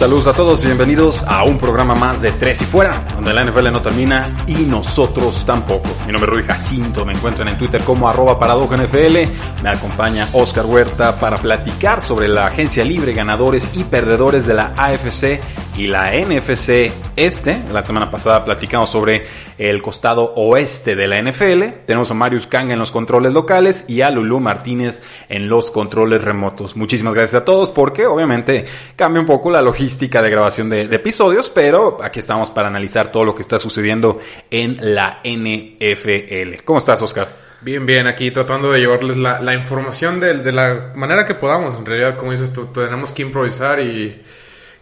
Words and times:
Saludos 0.00 0.28
a 0.28 0.32
todos 0.32 0.64
y 0.64 0.66
bienvenidos 0.68 1.22
a 1.28 1.44
un 1.44 1.58
programa 1.58 1.94
más 1.94 2.22
de 2.22 2.30
Tres 2.30 2.62
y 2.62 2.64
Fuera, 2.64 3.04
donde 3.14 3.34
la 3.34 3.44
NFL 3.44 3.70
no 3.70 3.82
termina 3.82 4.34
y 4.46 4.64
nosotros 4.64 5.44
tampoco. 5.44 5.90
Mi 6.06 6.12
nombre 6.12 6.32
es 6.32 6.38
Rui 6.38 6.42
Jacinto, 6.42 7.04
me 7.04 7.12
encuentran 7.12 7.48
en 7.48 7.58
Twitter 7.58 7.84
como 7.84 8.08
arroba 8.08 8.38
NFL, 8.38 9.62
me 9.62 9.68
acompaña 9.68 10.26
Oscar 10.32 10.64
Huerta 10.64 11.20
para 11.20 11.36
platicar 11.36 12.00
sobre 12.00 12.28
la 12.28 12.46
agencia 12.46 12.82
libre, 12.82 13.12
ganadores 13.12 13.68
y 13.74 13.84
perdedores 13.84 14.46
de 14.46 14.54
la 14.54 14.72
AFC 14.74 15.38
y 15.80 15.86
la 15.86 16.12
NFC 16.12 16.92
Este. 17.16 17.58
La 17.72 17.82
semana 17.82 18.10
pasada 18.10 18.44
platicamos 18.44 18.90
sobre 18.90 19.26
el 19.56 19.80
costado 19.80 20.34
oeste 20.36 20.94
de 20.94 21.08
la 21.08 21.22
NFL. 21.22 21.86
Tenemos 21.86 22.10
a 22.10 22.14
Marius 22.14 22.46
Kang 22.46 22.70
en 22.70 22.78
los 22.78 22.90
controles 22.90 23.32
locales 23.32 23.86
y 23.88 24.02
a 24.02 24.10
Lulu 24.10 24.40
Martínez 24.40 25.02
en 25.30 25.48
los 25.48 25.70
controles 25.70 26.22
remotos. 26.22 26.76
Muchísimas 26.76 27.14
gracias 27.14 27.40
a 27.40 27.44
todos 27.46 27.70
porque 27.70 28.04
obviamente 28.04 28.66
cambia 28.94 29.22
un 29.22 29.26
poco 29.26 29.50
la 29.50 29.62
logística 29.62 30.20
de 30.20 30.28
grabación 30.28 30.68
de, 30.68 30.82
episodios, 30.82 31.48
pero 31.48 31.96
aquí 32.02 32.18
estamos 32.18 32.50
para 32.50 32.68
analizar 32.68 33.10
todo 33.10 33.24
lo 33.24 33.34
que 33.34 33.40
está 33.40 33.58
sucediendo 33.58 34.18
en 34.50 34.76
la 34.94 35.22
NFL. 35.24 36.62
¿Cómo 36.62 36.80
estás, 36.80 37.00
Oscar? 37.00 37.28
Bien, 37.62 37.86
bien, 37.86 38.06
aquí 38.06 38.30
tratando 38.30 38.70
de 38.70 38.80
llevarles 38.80 39.16
la, 39.16 39.54
información 39.54 40.20
de, 40.20 40.34
de, 40.34 40.52
la 40.52 40.92
manera 40.94 41.24
que 41.24 41.34
podamos. 41.34 41.78
En 41.78 41.86
realidad, 41.86 42.18
como 42.18 42.32
dices 42.32 42.52
tú, 42.52 42.66
tenemos 42.66 43.12
que 43.12 43.22
improvisar 43.22 43.80
y 43.80 44.20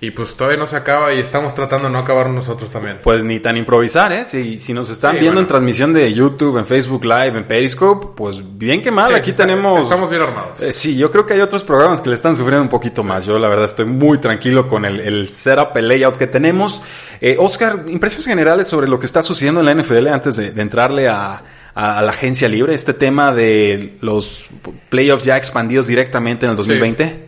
y 0.01 0.13
pues 0.13 0.37
todavía 0.37 0.59
no 0.59 0.67
se 0.67 0.77
acaba 0.77 1.13
y 1.13 1.19
estamos 1.19 1.57
tratando 1.57 1.89
de 1.89 1.93
no 1.93 1.99
acabar 1.99 2.31
nosotros 2.31 2.71
también. 2.71 3.01
Pues 3.03 3.25
ni 3.25 3.41
tan 3.41 3.57
improvisar, 3.57 4.13
¿eh? 4.13 4.25
Si, 4.25 4.61
si 4.61 4.73
nos 4.73 4.91
están 4.91 5.19
viendo 5.19 5.41
en 5.41 5.47
transmisión 5.49 5.93
de 5.93 6.13
YouTube, 6.13 6.57
en 6.59 6.67
Facebook 6.67 7.05
Live, 7.05 7.37
en 7.37 7.49
Periscope, 7.49 8.09
pues 8.15 8.41
bien 8.57 8.81
que 8.81 8.93
mal, 8.93 9.13
aquí 9.17 9.33
tenemos... 9.33 9.81
Estamos 9.81 10.09
bien 10.09 10.23
armados. 10.23 10.61
Eh, 10.61 10.73
sí, 10.73 10.97
yo 10.97 11.11
creo 11.11 11.27
que 11.27 11.35
hay 11.35 11.41
otros 11.41 11.65
programas 11.65 12.01
que 12.01 12.11
le 12.11 12.15
están 12.15 12.37
sufriendo 12.37 12.63
un 12.63 12.69
poquito 12.69 13.03
más. 13.03 13.27
Yo 13.27 13.41
la 13.41 13.49
verdad 13.49 13.65
estoy 13.65 13.87
muy 13.87 14.19
tranquilo 14.19 14.69
con 14.69 14.85
el, 14.85 15.01
el 15.01 15.27
setup, 15.27 15.77
el 15.77 15.89
layout 15.89 16.17
que 16.17 16.29
tenemos. 16.29 16.81
Eh, 17.21 17.35
Oscar, 17.37 17.87
impresiones 17.89 18.27
generales 18.27 18.69
sobre 18.69 18.87
lo 18.87 19.01
que 19.01 19.07
está 19.07 19.25
sucediendo 19.25 19.61
en 19.61 19.67
la 19.67 19.75
NFL 19.83 20.07
antes 20.07 20.37
de, 20.37 20.49
entrarle 20.63 21.09
a, 21.09 21.43
a, 21.75 22.03
la 22.03 22.11
agencia 22.13 22.49
libre, 22.49 22.73
este 22.73 22.95
tema 22.95 23.33
de 23.33 23.99
los 24.01 24.45
playoffs 24.91 25.25
ya 25.25 25.37
expandidos 25.37 25.89
directamente 25.89 26.47
en 26.47 26.51
el 26.53 26.57
2020. 26.57 27.28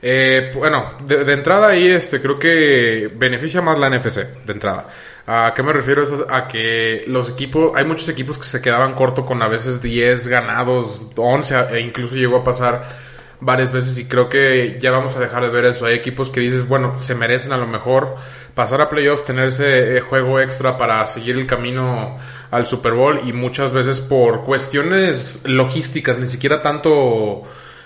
Eh, 0.00 0.52
bueno, 0.54 0.92
de, 1.04 1.32
entrada 1.32 1.68
ahí 1.68 1.88
este, 1.88 2.20
creo 2.20 2.38
que 2.38 3.10
beneficia 3.14 3.60
más 3.60 3.78
la 3.78 3.90
NFC, 3.90 4.44
de 4.44 4.52
entrada. 4.52 4.88
¿A 5.26 5.52
qué 5.54 5.62
me 5.62 5.72
refiero? 5.72 6.02
Eso? 6.02 6.26
A 6.28 6.46
que 6.46 7.04
los 7.06 7.28
equipos, 7.28 7.72
hay 7.74 7.84
muchos 7.84 8.08
equipos 8.08 8.38
que 8.38 8.44
se 8.44 8.60
quedaban 8.60 8.94
corto 8.94 9.26
con 9.26 9.42
a 9.42 9.48
veces 9.48 9.82
10 9.82 10.28
ganados, 10.28 11.06
11, 11.16 11.54
e 11.72 11.80
incluso 11.80 12.16
llegó 12.16 12.38
a 12.38 12.44
pasar 12.44 13.08
varias 13.40 13.72
veces 13.72 13.98
y 13.98 14.06
creo 14.06 14.28
que 14.28 14.78
ya 14.80 14.90
vamos 14.90 15.16
a 15.16 15.20
dejar 15.20 15.42
de 15.42 15.50
ver 15.50 15.64
eso. 15.66 15.86
Hay 15.86 15.94
equipos 15.94 16.30
que 16.30 16.40
dices, 16.40 16.66
bueno, 16.66 16.98
se 16.98 17.14
merecen 17.14 17.52
a 17.52 17.56
lo 17.56 17.66
mejor 17.66 18.16
pasar 18.54 18.80
a 18.80 18.88
playoffs, 18.88 19.24
tener 19.24 19.46
ese 19.46 19.98
eh, 19.98 20.00
juego 20.00 20.40
extra 20.40 20.76
para 20.78 21.06
seguir 21.06 21.36
el 21.36 21.46
camino 21.46 22.18
al 22.50 22.66
Super 22.66 22.94
Bowl 22.94 23.20
y 23.24 23.32
muchas 23.32 23.72
veces 23.72 24.00
por 24.00 24.42
cuestiones 24.42 25.40
logísticas, 25.44 26.18
ni 26.18 26.28
siquiera 26.28 26.62
tanto 26.62 27.44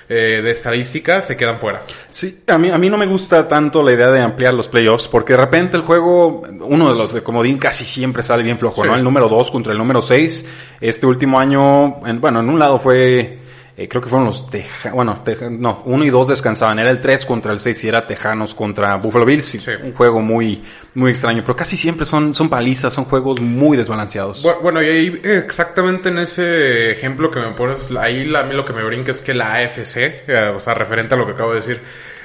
eh, 0.09 0.41
de 0.43 0.51
estadísticas 0.51 1.27
se 1.27 1.37
quedan 1.37 1.59
fuera. 1.59 1.85
Sí, 2.11 2.43
a 2.47 2.59
mí, 2.59 2.71
a 2.71 2.79
mí 2.79 2.91
no 2.91 2.99
me 2.99 3.07
gusta 3.07 3.47
tanto 3.49 3.83
la 3.83 3.93
idea 3.93 4.11
de 4.11 4.21
ampliar 4.21 4.55
los 4.55 4.69
playoffs, 4.69 5.09
porque 5.09 5.35
de 5.35 5.39
repente 5.39 5.77
el 5.77 5.83
juego, 5.83 6.43
uno 6.61 6.89
de 6.89 6.95
los 6.95 7.13
de 7.13 7.23
comodín 7.23 7.59
casi 7.59 7.85
siempre 7.85 8.23
sale 8.23 8.43
bien 8.43 8.59
flojo, 8.59 8.85
¿no? 8.85 8.95
El 8.95 9.05
número 9.05 9.29
2 9.29 9.51
contra 9.51 9.73
el 9.73 9.79
número 9.79 10.01
6. 10.01 10.47
Este 10.81 11.07
último 11.07 11.39
año, 11.39 12.07
en, 12.07 12.21
bueno, 12.21 12.41
en 12.41 12.49
un 12.49 12.59
lado 12.59 12.79
fue 12.79 13.42
eh, 13.75 13.88
creo 13.88 14.03
que 14.03 14.09
fueron 14.09 14.27
los 14.27 14.50
Tejanos, 14.50 14.94
bueno, 14.94 15.22
no, 15.50 15.83
uno 15.87 16.05
y 16.05 16.10
dos 16.10 16.28
descansaban, 16.28 16.78
era 16.78 16.91
el 16.91 17.00
3 17.00 17.25
contra 17.25 17.53
el 17.53 17.59
6 17.59 17.84
y 17.84 17.88
era 17.88 18.06
Tejanos 18.06 18.55
contra 18.55 18.97
Buffalo 18.97 19.25
Bills, 19.25 19.66
un 19.83 19.94
juego 19.94 20.21
muy, 20.21 20.62
muy 20.94 21.10
extraño, 21.10 21.43
pero 21.43 21.56
casi 21.56 21.78
siempre 21.78 22.05
son, 22.05 22.34
son 22.34 22.50
palizas, 22.50 22.93
son 22.93 23.06
juegos 23.06 23.41
muy 23.41 23.78
desbalanceados. 23.78 24.47
Bueno, 24.62 24.82
y 24.82 24.87
ahí 24.87 25.21
exactamente 25.25 26.11
en 26.11 26.19
ese 26.19 26.91
ejemplo 26.91 27.31
que 27.31 27.41
me 27.41 27.53
pones, 27.53 27.91
ahí 27.99 28.31
a 28.34 28.43
mí 28.43 28.55
lo 28.55 28.65
que 28.65 28.75
me 28.75 28.84
brinca 28.84 29.11
es 29.11 29.22
que 29.22 29.32
la 29.32 29.55
AFC, 29.55 29.97
eh, 30.28 30.53
o 30.55 30.61
sea, 30.61 30.75
referente 30.75 31.15
a 31.15 31.19
lo 31.19 31.25
que 31.25 31.32
acabo 31.32 31.50
de 31.50 31.56
decir, 31.56 31.81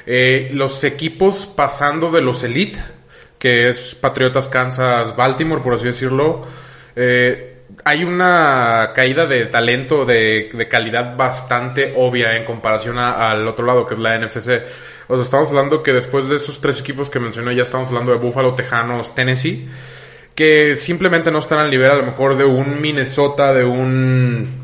eh, 0.05 0.49
los 0.53 0.83
equipos 0.83 1.47
pasando 1.47 2.11
de 2.11 2.21
los 2.21 2.43
Elite, 2.43 2.79
que 3.39 3.69
es 3.69 3.95
Patriotas, 3.95 4.49
Kansas, 4.49 5.15
Baltimore, 5.15 5.61
por 5.61 5.75
así 5.75 5.85
decirlo, 5.85 6.45
eh, 6.95 7.56
hay 7.83 8.03
una 8.03 8.91
caída 8.93 9.25
de 9.25 9.45
talento 9.45 10.05
de, 10.05 10.67
calidad 10.69 11.15
bastante 11.15 11.93
obvia 11.95 12.35
en 12.35 12.43
comparación 12.45 12.97
al 12.97 13.47
otro 13.47 13.65
lado, 13.65 13.85
que 13.85 13.93
es 13.93 13.99
la 13.99 14.17
NFC. 14.17 14.63
O 15.07 15.15
sea, 15.15 15.23
estamos 15.23 15.49
hablando 15.49 15.81
que 15.81 15.93
después 15.93 16.27
de 16.27 16.35
esos 16.35 16.59
tres 16.59 16.79
equipos 16.79 17.09
que 17.09 17.19
mencioné, 17.19 17.55
ya 17.55 17.61
estamos 17.61 17.89
hablando 17.89 18.11
de 18.11 18.17
Buffalo, 18.17 18.55
Tejanos, 18.55 19.15
Tennessee, 19.15 19.67
que 20.35 20.75
simplemente 20.75 21.31
no 21.31 21.39
están 21.39 21.59
al 21.59 21.71
nivel 21.71 21.89
a 21.91 21.95
lo 21.95 22.03
mejor 22.03 22.35
de 22.35 22.45
un 22.45 22.81
Minnesota, 22.81 23.53
de 23.53 23.63
un 23.63 24.56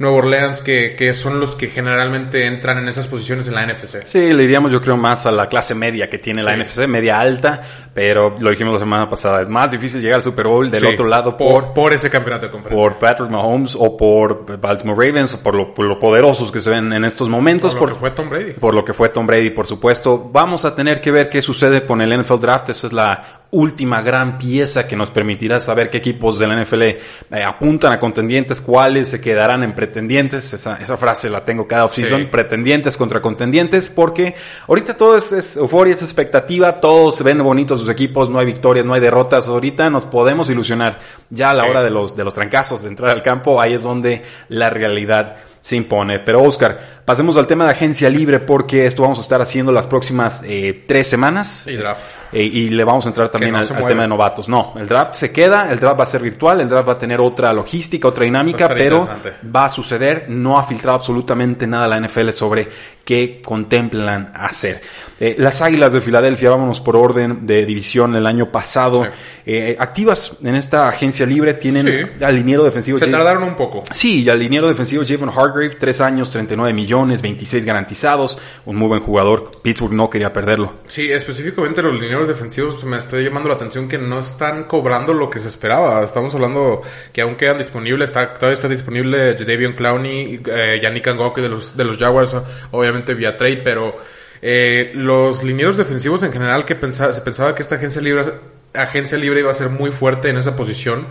Nueva 0.00 0.16
Orleans, 0.16 0.62
que, 0.62 0.96
que, 0.96 1.12
son 1.12 1.38
los 1.38 1.54
que 1.54 1.66
generalmente 1.66 2.46
entran 2.46 2.78
en 2.78 2.88
esas 2.88 3.06
posiciones 3.06 3.48
en 3.48 3.54
la 3.54 3.66
NFC. 3.66 4.06
Sí, 4.06 4.32
le 4.32 4.42
diríamos 4.44 4.72
yo 4.72 4.80
creo 4.80 4.96
más 4.96 5.26
a 5.26 5.30
la 5.30 5.46
clase 5.46 5.74
media 5.74 6.08
que 6.08 6.16
tiene 6.16 6.42
la 6.42 6.56
NFC, 6.56 6.86
media 6.86 7.20
alta, 7.20 7.60
pero 7.92 8.34
lo 8.40 8.48
dijimos 8.48 8.72
la 8.72 8.80
semana 8.80 9.10
pasada, 9.10 9.42
es 9.42 9.50
más 9.50 9.70
difícil 9.72 10.00
llegar 10.00 10.16
al 10.16 10.22
Super 10.22 10.46
Bowl 10.46 10.70
del 10.70 10.86
otro 10.86 11.06
lado 11.06 11.36
por, 11.36 11.74
por, 11.74 11.92
ese 11.92 12.08
campeonato 12.08 12.46
de 12.46 12.52
conferencia. 12.52 12.82
Por 12.82 12.98
Patrick 12.98 13.30
Mahomes 13.30 13.76
o 13.78 13.94
por 13.94 14.58
Baltimore 14.58 15.06
Ravens 15.06 15.34
o 15.34 15.42
por 15.42 15.54
lo, 15.54 15.74
por 15.74 15.84
lo 15.84 15.98
poderosos 15.98 16.50
que 16.50 16.62
se 16.62 16.70
ven 16.70 16.94
en 16.94 17.04
estos 17.04 17.28
momentos. 17.28 17.74
Por 17.74 17.90
lo 17.90 17.94
que 17.94 18.00
fue 18.00 18.10
Tom 18.12 18.30
Brady. 18.30 18.52
Por 18.54 18.72
lo 18.72 18.82
que 18.82 18.94
fue 18.94 19.10
Tom 19.10 19.26
Brady, 19.26 19.50
por 19.50 19.66
supuesto. 19.66 20.30
Vamos 20.32 20.64
a 20.64 20.74
tener 20.74 21.02
que 21.02 21.10
ver 21.10 21.28
qué 21.28 21.42
sucede 21.42 21.84
con 21.84 22.00
el 22.00 22.18
NFL 22.18 22.38
Draft. 22.38 22.70
Esa 22.70 22.86
es 22.86 22.94
la 22.94 23.39
última 23.52 24.00
gran 24.02 24.38
pieza 24.38 24.86
que 24.86 24.96
nos 24.96 25.10
permitirá 25.10 25.58
saber 25.58 25.90
qué 25.90 25.98
equipos 25.98 26.38
de 26.38 26.46
la 26.46 26.62
NFL 26.62 26.82
eh, 26.82 26.98
apuntan 27.44 27.92
a 27.92 27.98
contendientes, 27.98 28.60
cuáles 28.60 29.08
se 29.08 29.20
quedarán 29.20 29.64
en 29.64 29.74
pretendientes. 29.74 30.52
Esa, 30.52 30.76
esa 30.80 30.96
frase 30.96 31.28
la 31.28 31.44
tengo 31.44 31.66
cada 31.66 31.84
offseason, 31.84 32.26
pretendientes 32.26 32.96
contra 32.96 33.20
contendientes, 33.20 33.88
porque 33.88 34.34
ahorita 34.68 34.96
todo 34.96 35.16
es, 35.16 35.56
euforia, 35.56 35.94
es 35.94 36.02
expectativa, 36.02 36.80
todos 36.80 37.16
se 37.16 37.24
ven 37.24 37.42
bonitos 37.42 37.80
sus 37.80 37.88
equipos, 37.88 38.30
no 38.30 38.38
hay 38.38 38.46
victorias, 38.46 38.86
no 38.86 38.94
hay 38.94 39.00
derrotas. 39.00 39.48
Ahorita 39.48 39.90
nos 39.90 40.04
podemos 40.04 40.48
ilusionar. 40.48 41.00
Ya 41.30 41.50
a 41.50 41.54
la 41.54 41.64
hora 41.64 41.82
de 41.82 41.90
los, 41.90 42.16
de 42.16 42.24
los 42.24 42.34
trancazos, 42.34 42.82
de 42.82 42.88
entrar 42.88 43.10
al 43.10 43.22
campo, 43.22 43.60
ahí 43.60 43.74
es 43.74 43.82
donde 43.82 44.22
la 44.48 44.70
realidad 44.70 45.36
se 45.60 45.76
impone. 45.76 46.20
Pero 46.20 46.42
Oscar, 46.42 47.02
pasemos 47.04 47.36
al 47.36 47.46
tema 47.46 47.64
de 47.64 47.72
agencia 47.72 48.08
libre 48.08 48.40
porque 48.40 48.86
esto 48.86 49.02
vamos 49.02 49.18
a 49.18 49.22
estar 49.22 49.40
haciendo 49.42 49.72
las 49.72 49.86
próximas 49.86 50.42
eh, 50.46 50.84
tres 50.86 51.08
semanas. 51.08 51.66
Y 51.66 51.76
draft. 51.76 52.14
Eh, 52.32 52.42
y 52.42 52.68
le 52.70 52.84
vamos 52.84 53.04
a 53.06 53.08
entrar 53.08 53.28
también 53.28 53.54
al, 53.56 53.66
tema 53.66 54.02
de 54.02 54.08
novatos. 54.08 54.48
No, 54.48 54.74
el 54.76 54.86
draft 54.86 55.14
se 55.14 55.32
queda, 55.32 55.70
el 55.70 55.78
draft 55.78 56.00
va 56.00 56.04
a 56.04 56.06
ser 56.06 56.22
virtual, 56.22 56.60
el 56.60 56.68
draft 56.68 56.88
va 56.88 56.92
a 56.92 56.98
tener 56.98 57.20
otra 57.20 57.52
logística, 57.52 58.08
otra 58.08 58.24
dinámica, 58.24 58.68
pero 58.68 59.08
va 59.54 59.66
a 59.66 59.70
suceder. 59.70 60.26
No 60.28 60.58
ha 60.58 60.64
filtrado 60.64 60.96
absolutamente 60.96 61.66
nada 61.66 61.88
la 61.88 62.00
NFL 62.00 62.30
sobre 62.30 62.68
qué 63.04 63.42
contemplan 63.44 64.32
hacer. 64.34 64.80
Eh, 65.18 65.34
las 65.38 65.60
Águilas 65.60 65.92
de 65.92 66.00
Filadelfia, 66.00 66.50
vámonos 66.50 66.80
por 66.80 66.96
orden 66.96 67.46
de 67.46 67.66
división 67.66 68.14
el 68.14 68.26
año 68.26 68.50
pasado, 68.50 69.06
eh, 69.44 69.76
activas 69.78 70.36
en 70.42 70.54
esta 70.54 70.88
agencia 70.88 71.26
libre, 71.26 71.54
tienen 71.54 72.12
al 72.22 72.34
liniero 72.34 72.64
defensivo. 72.64 72.98
Se 72.98 73.08
tardaron 73.08 73.42
un 73.42 73.56
poco. 73.56 73.82
Sí, 73.90 74.22
y 74.22 74.28
al 74.28 74.38
liniero 74.38 74.68
defensivo 74.68 75.02
Javon 75.06 75.28
Hargrave, 75.50 75.76
tres 75.76 76.00
años, 76.00 76.30
39 76.30 76.72
millones, 76.72 77.22
26 77.22 77.64
garantizados, 77.64 78.38
un 78.64 78.76
muy 78.76 78.88
buen 78.88 79.00
jugador. 79.00 79.50
Pittsburgh 79.62 79.92
no 79.92 80.08
quería 80.08 80.32
perderlo. 80.32 80.72
Sí, 80.86 81.10
específicamente 81.10 81.82
los 81.82 81.94
linieros 81.94 82.28
defensivos 82.28 82.84
me 82.84 82.96
estoy 82.96 83.24
llamando 83.24 83.48
la 83.48 83.56
atención 83.56 83.88
que 83.88 83.98
no 83.98 84.20
están 84.20 84.64
cobrando 84.64 85.12
lo 85.12 85.28
que 85.28 85.38
se 85.40 85.48
esperaba. 85.48 86.02
Estamos 86.02 86.34
hablando 86.34 86.82
que 87.12 87.22
aún 87.22 87.36
quedan 87.36 87.58
disponibles, 87.58 88.10
está, 88.10 88.34
todavía 88.34 88.54
está 88.54 88.68
disponible 88.68 89.36
Jadavion 89.38 89.74
Clowney, 89.74 90.40
eh, 90.46 90.78
Yannick 90.82 91.08
Ngok 91.08 91.38
de 91.38 91.48
los, 91.48 91.76
de 91.76 91.84
los 91.84 91.98
Jaguars, 91.98 92.36
obviamente 92.70 93.14
vía 93.14 93.36
trade, 93.36 93.58
pero 93.58 93.96
eh, 94.42 94.92
los 94.94 95.42
linieros 95.42 95.76
defensivos 95.76 96.22
en 96.22 96.32
general 96.32 96.64
que 96.64 96.74
pensaba, 96.74 97.12
se 97.12 97.20
pensaba 97.20 97.54
que 97.54 97.62
esta 97.62 97.74
agencia 97.74 98.00
libre, 98.00 98.32
agencia 98.74 99.18
libre 99.18 99.40
iba 99.40 99.50
a 99.50 99.54
ser 99.54 99.68
muy 99.68 99.90
fuerte 99.90 100.28
en 100.28 100.36
esa 100.36 100.56
posición. 100.56 101.06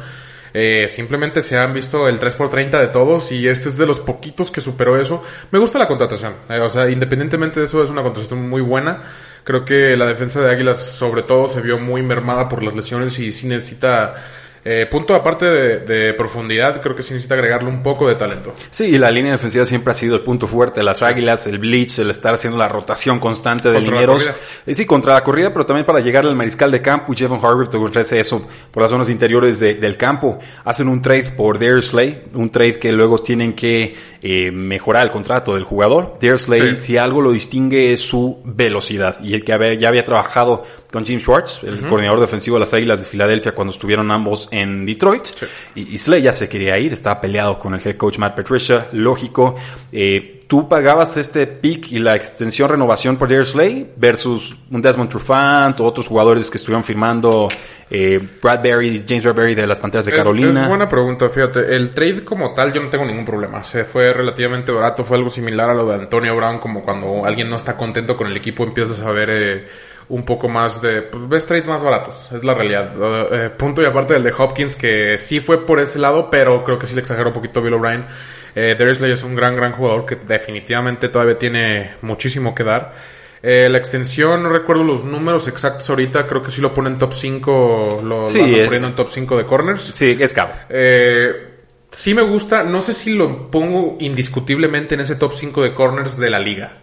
Eh, 0.54 0.88
simplemente 0.88 1.42
se 1.42 1.58
han 1.58 1.74
visto 1.74 2.08
el 2.08 2.20
3x30 2.20 2.80
de 2.80 2.88
todos 2.88 3.32
y 3.32 3.48
este 3.48 3.70
es 3.70 3.78
de 3.78 3.86
los 3.86 4.00
poquitos 4.00 4.52
que 4.52 4.62
superó 4.62 5.00
eso. 5.00 5.24
Me 5.52 5.60
gusta 5.60 5.80
la 5.80 5.88
contratación. 5.88 6.36
Eh, 6.50 6.60
o 6.60 6.70
sea, 6.70 6.90
independientemente 6.90 7.60
de 7.60 7.66
eso, 7.66 7.84
es 7.84 7.90
una 7.90 8.02
contratación 8.02 8.50
muy 8.50 8.62
buena. 8.62 9.02
Creo 9.44 9.66
que 9.66 9.96
la 9.96 10.06
defensa 10.06 10.42
de 10.42 10.52
Águilas, 10.52 10.84
sobre 10.84 11.24
todo, 11.24 11.48
se 11.48 11.62
vio 11.62 11.80
muy 11.80 12.04
mermada 12.04 12.50
por 12.50 12.64
las 12.64 12.76
lesiones 12.76 13.18
y 13.20 13.32
sí 13.32 13.48
necesita 13.48 14.16
eh, 14.64 14.88
punto 14.90 15.16
aparte 15.16 15.46
de, 15.46 16.14
profundidad, 16.14 16.82
creo 16.82 16.96
que 16.96 17.04
sí 17.04 17.14
necesita 17.14 17.36
agregarle 17.36 17.70
un 17.70 17.82
poco 17.82 18.08
de 18.08 18.16
talento. 18.16 18.54
Sí, 18.72 18.86
y 18.86 18.98
la 18.98 19.10
línea 19.12 19.32
defensiva 19.32 19.66
siempre 19.66 19.92
ha 19.92 19.96
sido 19.96 20.16
el 20.16 20.22
punto 20.22 20.48
fuerte 20.48 20.82
de 20.82 20.84
las 20.84 21.02
águilas, 21.02 21.48
el 21.48 21.60
blitz, 21.60 22.00
el 22.00 22.10
estar 22.10 22.34
haciendo 22.34 22.58
la 22.58 22.68
rotación 22.68 23.20
constante 23.20 23.72
de 23.72 23.80
linieros. 23.80 24.30
Eh, 24.66 24.76
sí, 24.76 24.86
contra 24.86 25.14
la 25.14 25.24
corrida, 25.24 25.54
pero 25.54 25.66
también 25.66 25.86
para 25.86 26.00
llegar 26.00 26.26
al 26.26 26.36
mariscal 26.36 26.72
de 26.72 26.82
campo. 26.82 27.14
Y 27.14 27.16
Jevon 27.16 27.40
Harvard 27.44 27.70
te 27.70 27.78
ofrece 27.78 28.20
eso 28.20 28.48
por 28.72 28.84
las 28.84 28.92
zonas 28.92 29.10
interiores 29.10 29.60
del 29.60 29.98
campo. 29.98 30.40
Hacen 30.66 30.88
un 30.88 31.02
trade 31.02 31.32
por 31.32 31.58
Darius 31.58 31.88
Slay, 31.88 32.24
un 32.34 32.50
trade 32.50 32.80
que 32.80 32.92
luego 32.92 33.20
tienen 33.20 33.54
que 33.54 33.96
eh, 34.22 34.52
mejorar 34.52 35.04
el 35.04 35.12
contrato 35.12 35.56
del 35.56 35.64
jugador. 35.64 36.18
Darius 36.22 36.44
Slay, 36.44 36.78
si 36.78 36.98
algo 36.98 37.22
lo 37.22 37.32
distingue, 37.32 37.94
es 37.94 38.02
su 38.02 38.40
velocidad. 38.44 39.18
Y 39.24 39.34
el 39.34 39.44
que 39.44 39.78
ya 39.80 39.88
había 39.88 40.06
trabajado 40.06 40.64
con 40.92 41.06
Jim 41.06 41.20
Schwartz, 41.20 41.64
el 41.64 41.82
coordinador 41.82 42.20
defensivo 42.20 42.56
de 42.56 42.62
las 42.62 42.74
Águilas 42.74 43.00
de 43.00 43.06
Filadelfia, 43.06 43.54
cuando 43.54 43.72
estuvieron 43.72 44.10
ambos 44.12 44.48
en 44.52 44.86
Detroit. 44.86 45.28
Y, 45.76 45.98
Slay 46.00 46.24
ya 46.24 46.34
se 46.34 46.50
quería 46.50 46.78
ir, 46.80 46.94
estaba 46.94 47.22
peleado 47.22 47.60
con 47.60 47.76
el 47.76 47.82
head 47.86 47.96
coach 47.96 48.18
Matt 48.18 48.36
Patricia, 48.36 48.88
lógico. 48.94 49.56
Eh, 49.92 50.40
tú 50.48 50.68
pagabas 50.68 51.16
este 51.18 51.46
pick 51.46 51.92
y 51.92 52.00
la 52.00 52.16
extensión 52.16 52.70
renovación 52.70 53.18
por 53.18 53.30
Darius 53.30 53.50
Slay 53.50 53.88
versus 53.98 54.56
un 54.72 54.82
Desmond 54.82 55.12
Trufant 55.12 55.80
o 55.80 55.86
otros 55.86 56.08
jugadores 56.08 56.50
que 56.50 56.58
estuvieron 56.58 56.84
firmando 56.84 57.50
eh, 57.92 58.20
Bradbury, 58.42 59.06
James 59.08 59.24
Bradbury 59.24 59.54
de 59.54 59.68
las 59.68 59.80
Panteras 59.80 60.08
de 60.08 60.12
Carolina. 60.12 60.64
Es 60.64 60.68
buena 60.68 60.90
pregunta, 60.90 61.30
fíjate. 61.30 61.76
El 61.76 61.92
trade 61.92 62.24
como 62.26 62.56
tal 62.56 62.74
yo 62.74 62.82
no 62.82 62.90
tengo 62.90 63.06
ningún 63.06 63.26
problema. 63.26 63.64
Se 63.64 63.86
fue 63.86 64.12
relativamente 64.12 64.72
barato, 64.72 65.06
fue 65.06 65.18
algo 65.18 65.30
similar 65.30 65.70
a 65.70 65.76
lo 65.76 65.86
de 65.86 65.94
Antonio 65.94 66.36
Brown, 66.36 66.58
como 66.58 66.82
cuando 66.82 67.26
alguien 67.26 67.48
no 67.48 67.58
está 67.58 67.78
contento 67.78 68.18
con 68.18 68.26
el 68.26 68.36
equipo 68.36 68.64
empiezas 68.64 69.02
a 69.02 69.12
ver... 69.12 69.30
Eh, 69.30 69.68
un 70.10 70.24
poco 70.24 70.50
más 70.50 70.82
de, 70.82 71.04
pues 71.04 71.30
ves 71.30 71.46
trades 71.46 71.68
más 71.68 71.82
baratos, 71.82 72.32
es 72.32 72.44
la 72.44 72.54
realidad. 72.54 72.92
Eh, 73.32 73.50
punto 73.52 73.82
y 73.82 73.86
aparte 73.86 74.14
del 74.14 74.24
de 74.24 74.34
Hopkins, 74.38 74.76
que 74.76 75.18
sí 75.18 75.40
fue 75.40 75.66
por 75.66 75.80
ese 75.80 76.00
lado, 76.00 76.30
pero 76.30 76.64
creo 76.64 76.78
que 76.78 76.88
sí 76.88 76.96
le 76.96 77.02
exageró 77.02 77.30
un 77.30 77.34
poquito 77.34 77.62
Bill 77.62 77.76
O'Brien. 77.76 78.06
Eh, 78.56 78.76
es 78.80 79.24
un 79.24 79.36
gran, 79.36 79.56
gran 79.56 79.72
jugador 79.72 80.06
que 80.06 80.16
definitivamente 80.16 81.10
todavía 81.10 81.38
tiene 81.38 81.92
muchísimo 82.02 82.54
que 82.54 82.64
dar. 82.64 82.94
Eh, 83.42 83.70
la 83.70 83.78
extensión, 83.78 84.44
no 84.44 84.50
recuerdo 84.50 84.84
los 84.84 85.06
números 85.06 85.48
exactos 85.48 85.90
ahorita, 85.90 86.28
creo 86.28 86.44
que 86.44 86.52
sí 86.52 86.60
lo 86.60 86.74
pone 86.74 86.90
en 86.90 86.98
top 86.98 87.14
5, 87.14 88.02
lo, 88.04 88.28
sí, 88.28 88.40
lo 88.40 88.66
poniendo 88.66 88.90
en 88.90 88.96
top 88.96 89.10
5 89.10 89.38
de 89.38 89.46
corners. 89.46 89.94
Sí, 89.96 90.18
es 90.20 90.34
cabo. 90.34 90.52
Eh, 90.70 91.32
sí 91.90 92.14
me 92.14 92.22
gusta, 92.22 92.64
no 92.64 92.82
sé 92.82 92.94
si 92.94 93.14
lo 93.14 93.50
pongo 93.50 93.96
indiscutiblemente 94.00 94.96
en 94.96 95.02
ese 95.02 95.16
top 95.16 95.34
5 95.34 95.64
de 95.64 95.74
corners 95.74 96.18
de 96.18 96.30
la 96.30 96.40
liga. 96.40 96.74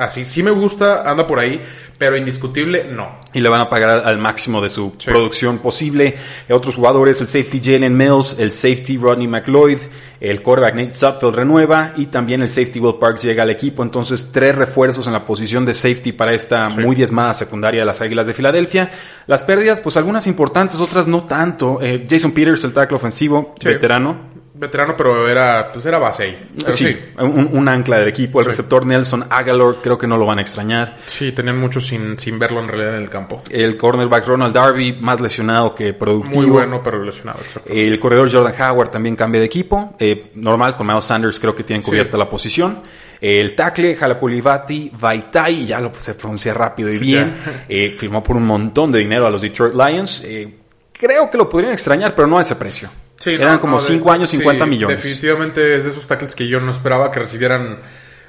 Así, 0.00 0.24
sí 0.24 0.42
me 0.42 0.50
gusta, 0.50 1.02
anda 1.02 1.26
por 1.26 1.38
ahí, 1.38 1.60
pero 1.98 2.16
indiscutible 2.16 2.84
no. 2.84 3.20
Y 3.34 3.40
le 3.40 3.50
van 3.50 3.60
a 3.60 3.68
pagar 3.68 4.02
al 4.06 4.16
máximo 4.16 4.62
de 4.62 4.70
su 4.70 4.96
producción 4.96 5.58
posible. 5.58 6.16
Otros 6.48 6.76
jugadores, 6.76 7.20
el 7.20 7.26
safety 7.26 7.60
Jalen 7.62 7.94
Mills, 7.94 8.36
el 8.38 8.50
safety 8.50 8.96
Rodney 8.96 9.28
McLeod, 9.28 9.76
el 10.18 10.42
quarterback 10.42 10.74
Nate 10.74 10.94
Sutfield 10.94 11.34
renueva 11.34 11.92
y 11.96 12.06
también 12.06 12.40
el 12.40 12.48
safety 12.48 12.80
Will 12.80 12.94
Parks 12.98 13.20
llega 13.22 13.42
al 13.42 13.50
equipo. 13.50 13.82
Entonces, 13.82 14.30
tres 14.32 14.56
refuerzos 14.56 15.06
en 15.06 15.12
la 15.12 15.26
posición 15.26 15.66
de 15.66 15.74
safety 15.74 16.12
para 16.12 16.32
esta 16.32 16.70
muy 16.70 16.96
diezmada 16.96 17.34
secundaria 17.34 17.80
de 17.80 17.86
las 17.86 18.00
Águilas 18.00 18.26
de 18.26 18.32
Filadelfia. 18.32 18.90
Las 19.26 19.44
pérdidas, 19.44 19.80
pues 19.80 19.98
algunas 19.98 20.26
importantes, 20.26 20.80
otras 20.80 21.06
no 21.06 21.24
tanto. 21.24 21.78
Eh, 21.82 22.06
Jason 22.08 22.32
Peters, 22.32 22.64
el 22.64 22.72
tackle 22.72 22.96
ofensivo, 22.96 23.54
veterano, 23.62 24.30
veterano, 24.60 24.94
pero 24.96 25.26
era, 25.26 25.72
pues 25.72 25.86
era 25.86 25.98
base 25.98 26.22
ahí. 26.24 26.50
sí, 26.68 26.96
Un, 27.18 27.68
ancla 27.68 27.98
del 27.98 28.08
equipo. 28.08 28.40
El 28.40 28.46
receptor 28.46 28.84
Nelson 28.84 29.24
Agalor, 29.30 29.78
creo 29.82 29.96
que 29.96 30.06
no 30.06 30.16
lo 30.18 30.26
van 30.26 30.38
a 30.38 30.42
extrañar. 30.42 30.98
Sí, 31.06 31.32
tenían 31.32 31.58
mucho 31.58 31.80
sin, 31.80 32.18
sin 32.18 32.38
verlo 32.38 32.60
en 32.60 32.68
realidad 32.68 32.96
en 32.96 33.02
el 33.02 33.08
campo. 33.08 33.42
El 33.48 33.76
cornerback 33.76 34.26
Ronald 34.26 34.54
Darby, 34.54 34.92
más 34.92 35.20
lesionado 35.20 35.74
que 35.74 35.94
productivo. 35.94 36.36
Muy 36.36 36.46
bueno, 36.46 36.82
pero 36.82 37.02
lesionado, 37.02 37.40
exacto. 37.40 37.72
El 37.72 37.98
corredor 37.98 38.30
Jordan 38.30 38.54
Howard 38.60 38.90
también 38.90 39.16
cambia 39.16 39.40
de 39.40 39.46
equipo. 39.46 39.94
Eh, 39.98 40.32
normal, 40.34 40.76
con 40.76 40.86
Miles 40.86 41.04
Sanders 41.04 41.40
creo 41.40 41.54
que 41.54 41.64
tienen 41.64 41.82
cubierta 41.82 42.18
la 42.18 42.28
posición. 42.28 42.82
El 43.20 43.54
tackle 43.54 43.96
Jalapulivati 43.96 44.92
Vaitai, 44.98 45.66
ya 45.66 45.80
lo 45.80 45.92
se 45.94 46.14
pronuncia 46.14 46.54
rápido 46.54 46.90
y 46.90 46.98
bien, 46.98 47.36
eh, 47.68 47.92
firmó 47.92 48.22
por 48.22 48.36
un 48.36 48.46
montón 48.46 48.92
de 48.92 48.98
dinero 48.98 49.26
a 49.26 49.30
los 49.30 49.40
Detroit 49.40 49.74
Lions. 49.74 50.22
Eh, 50.24 50.54
creo 50.92 51.30
que 51.30 51.38
lo 51.38 51.48
podrían 51.48 51.72
extrañar, 51.72 52.14
pero 52.14 52.28
no 52.28 52.38
a 52.38 52.42
ese 52.42 52.56
precio. 52.56 52.90
Eran 53.26 53.58
como 53.58 53.78
5 53.78 54.12
años, 54.12 54.30
50 54.30 54.66
millones. 54.66 55.02
Definitivamente 55.02 55.74
es 55.74 55.84
de 55.84 55.90
esos 55.90 56.06
tackles 56.06 56.34
que 56.34 56.48
yo 56.48 56.60
no 56.60 56.70
esperaba 56.70 57.10
que 57.10 57.20
recibieran 57.20 57.78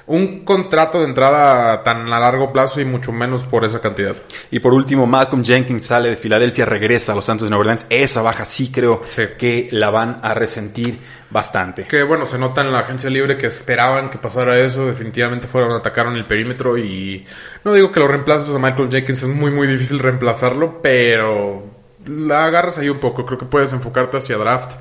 un 0.06 0.44
contrato 0.44 0.98
de 0.98 1.06
entrada 1.06 1.82
tan 1.82 2.12
a 2.12 2.18
largo 2.18 2.52
plazo 2.52 2.80
y 2.80 2.84
mucho 2.84 3.12
menos 3.12 3.44
por 3.44 3.64
esa 3.64 3.80
cantidad. 3.80 4.16
Y 4.50 4.58
por 4.58 4.74
último, 4.74 5.06
Malcolm 5.06 5.44
Jenkins 5.44 5.86
sale 5.86 6.10
de 6.10 6.16
Filadelfia, 6.16 6.64
regresa 6.64 7.12
a 7.12 7.14
los 7.14 7.24
Santos 7.24 7.46
de 7.46 7.50
Nueva 7.50 7.60
Orleans. 7.60 7.86
Esa 7.88 8.22
baja 8.22 8.44
sí 8.44 8.70
creo 8.70 9.02
que 9.38 9.68
la 9.70 9.90
van 9.90 10.20
a 10.22 10.34
resentir 10.34 10.98
bastante. 11.30 11.86
Que 11.86 12.02
bueno, 12.02 12.26
se 12.26 12.38
nota 12.38 12.60
en 12.60 12.72
la 12.72 12.80
agencia 12.80 13.08
libre 13.08 13.38
que 13.38 13.46
esperaban 13.46 14.10
que 14.10 14.18
pasara 14.18 14.58
eso. 14.58 14.86
Definitivamente 14.86 15.46
fueron, 15.46 15.72
atacaron 15.72 16.16
el 16.16 16.26
perímetro 16.26 16.76
y 16.76 17.24
no 17.64 17.72
digo 17.72 17.90
que 17.90 18.00
los 18.00 18.10
reemplazos 18.10 18.54
a 18.54 18.58
Michael 18.58 18.90
Jenkins 18.90 19.22
es 19.22 19.28
muy 19.28 19.50
muy 19.50 19.66
difícil 19.66 19.98
reemplazarlo, 19.98 20.82
pero 20.82 21.71
la 22.06 22.46
agarras 22.46 22.78
ahí 22.78 22.88
un 22.88 22.98
poco. 22.98 23.24
Creo 23.26 23.38
que 23.38 23.46
puedes 23.46 23.72
enfocarte 23.72 24.16
hacia 24.16 24.36
draft 24.36 24.72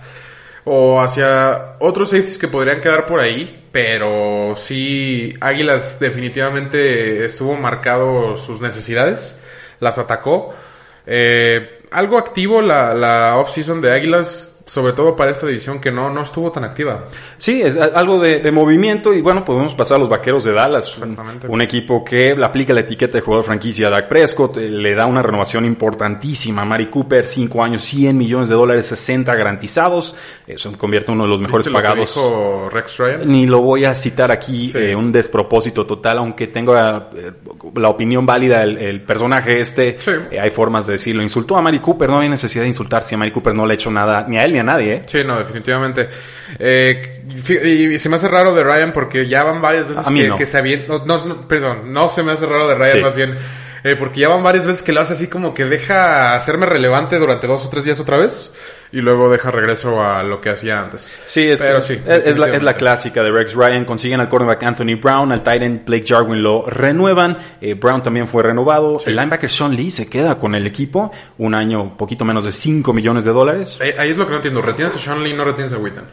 o 0.63 1.01
hacia 1.01 1.75
otros 1.79 2.09
safeties 2.09 2.37
que 2.37 2.47
podrían 2.47 2.81
quedar 2.81 3.05
por 3.05 3.19
ahí. 3.19 3.67
Pero 3.71 4.53
sí, 4.57 5.33
Águilas 5.39 5.99
definitivamente 5.99 7.23
estuvo 7.25 7.55
marcado 7.55 8.35
sus 8.35 8.59
necesidades, 8.61 9.39
las 9.79 9.97
atacó. 9.97 10.53
Eh, 11.05 11.81
algo 11.91 12.17
activo 12.17 12.61
la, 12.61 12.93
la 12.93 13.37
off-season 13.37 13.81
de 13.81 13.91
Águilas 13.91 14.57
sobre 14.71 14.93
todo 14.93 15.17
para 15.17 15.31
esta 15.31 15.45
división 15.45 15.81
que 15.81 15.91
no, 15.91 16.09
no 16.09 16.21
estuvo 16.21 16.49
tan 16.49 16.63
activa. 16.63 17.03
Sí, 17.37 17.61
es 17.61 17.75
algo 17.75 18.21
de, 18.21 18.49
movimiento 18.53 19.13
y 19.13 19.21
bueno, 19.21 19.43
podemos 19.43 19.75
pasar 19.75 19.97
a 19.97 19.99
los 19.99 20.07
Vaqueros 20.07 20.45
de 20.45 20.53
Dallas, 20.53 20.95
un, 21.45 21.61
equipo 21.61 22.05
que 22.05 22.33
le 22.33 22.45
aplica 22.45 22.73
la 22.73 22.79
etiqueta 22.79 23.17
de 23.17 23.21
jugador 23.21 23.43
franquicia 23.43 23.87
a 23.87 23.89
Dak 23.89 24.07
Prescott, 24.07 24.57
eh, 24.57 24.69
le 24.69 24.95
da 24.95 25.07
una 25.07 25.21
renovación 25.21 25.65
importantísima 25.65 26.61
a 26.61 26.65
Mari 26.65 26.85
Cooper, 26.85 27.25
5 27.25 27.61
años, 27.61 27.83
100 27.83 28.17
millones 28.17 28.47
de 28.47 28.55
dólares, 28.55 28.85
60 28.85 29.35
garantizados, 29.35 30.15
eso 30.47 30.71
convierte 30.77 31.11
en 31.11 31.15
uno 31.15 31.25
de 31.25 31.31
los 31.31 31.41
mejores 31.41 31.67
pagados. 31.67 32.15
Lo 32.15 32.69
Rex 32.69 32.97
Ryan? 32.97 33.27
Ni 33.29 33.47
lo 33.47 33.61
voy 33.61 33.83
a 33.83 33.93
citar 33.93 34.31
aquí, 34.31 34.71
eh, 34.73 34.95
un 34.95 35.11
despropósito 35.11 35.85
total, 35.85 36.19
aunque 36.19 36.47
tenga 36.47 37.09
eh, 37.13 37.31
la 37.75 37.89
opinión 37.89 38.25
válida 38.25 38.63
el, 38.63 39.01
personaje 39.01 39.59
este, 39.59 39.97
hay 40.39 40.49
formas 40.49 40.87
de 40.87 40.93
decirlo, 40.93 41.21
insultó 41.23 41.57
a 41.57 41.61
Mari 41.61 41.79
Cooper, 41.79 42.09
no 42.09 42.21
hay 42.21 42.29
necesidad 42.29 42.63
de 42.63 42.69
insultar 42.69 43.03
si 43.03 43.15
a 43.15 43.17
Mari 43.17 43.31
Cooper 43.31 43.53
no 43.53 43.65
le 43.65 43.73
ha 43.73 43.75
hecho 43.75 43.91
nada 43.91 44.25
ni 44.29 44.37
a 44.37 44.45
él 44.45 44.53
ni 44.53 44.59
a 44.59 44.60
nadie, 44.63 44.93
¿eh? 44.93 45.01
Sí, 45.05 45.23
no, 45.23 45.37
definitivamente. 45.37 46.09
Eh, 46.59 47.23
y 47.93 47.99
se 47.99 48.09
me 48.09 48.15
hace 48.15 48.27
raro 48.27 48.53
de 48.53 48.63
Ryan 48.63 48.91
porque 48.91 49.27
ya 49.27 49.43
van 49.43 49.61
varias 49.61 49.87
veces 49.87 50.05
que, 50.37 50.45
se 50.45 50.57
avienta. 50.57 51.01
No, 51.05 51.47
perdón, 51.47 51.93
no 51.93 52.09
se 52.09 52.23
me 52.23 52.31
hace 52.31 52.45
raro 52.45 52.67
de 52.67 52.75
Ryan, 52.75 53.01
más 53.01 53.15
bien. 53.15 53.35
Eh, 53.83 53.95
porque 53.95 54.19
ya 54.19 54.27
van 54.29 54.43
varias 54.43 54.65
veces 54.65 54.83
que 54.83 54.91
lo 54.91 55.01
hace 55.01 55.13
así 55.13 55.27
como 55.27 55.53
que 55.53 55.65
deja 55.65 56.35
hacerme 56.35 56.67
relevante 56.67 57.17
durante 57.17 57.47
dos 57.47 57.65
o 57.65 57.69
tres 57.69 57.83
días 57.83 57.99
otra 57.99 58.17
vez 58.17 58.51
y 58.91 58.99
luego 58.99 59.29
deja 59.29 59.51
regreso 59.51 60.01
a 60.01 60.21
lo 60.23 60.41
que 60.41 60.49
hacía 60.49 60.81
antes. 60.81 61.09
Sí, 61.27 61.41
es, 61.41 61.61
es, 61.61 62.37
la, 62.37 62.73
clásica 62.75 63.23
de 63.23 63.31
Rex 63.31 63.53
Ryan. 63.53 63.85
Consiguen 63.85 64.19
al 64.19 64.29
cornerback 64.29 64.63
Anthony 64.63 64.95
Brown, 65.01 65.31
al 65.31 65.43
Titan 65.43 65.83
Blake 65.85 66.05
Jarwin 66.05 66.43
lo 66.43 66.65
renuevan. 66.65 67.37
Eh, 67.61 67.73
Brown 67.75 68.03
también 68.03 68.27
fue 68.27 68.43
renovado. 68.43 68.97
El 69.05 69.15
linebacker 69.15 69.49
Sean 69.49 69.75
Lee 69.75 69.91
se 69.91 70.09
queda 70.09 70.37
con 70.37 70.55
el 70.55 70.67
equipo. 70.67 71.11
Un 71.37 71.55
año, 71.55 71.95
poquito 71.97 72.25
menos 72.25 72.43
de 72.45 72.51
5 72.51 72.91
millones 72.93 73.23
de 73.23 73.31
dólares. 73.31 73.79
Ahí, 73.81 74.09
es 74.09 74.17
lo 74.17 74.25
que 74.25 74.31
no 74.31 74.37
entiendo. 74.37 74.61
¿Retienes 74.61 74.95
a 74.95 74.99
Sean 74.99 75.23
Lee 75.23 75.33
no 75.33 75.45
retienes 75.45 75.73
a 75.73 75.77
Witten? 75.77 76.03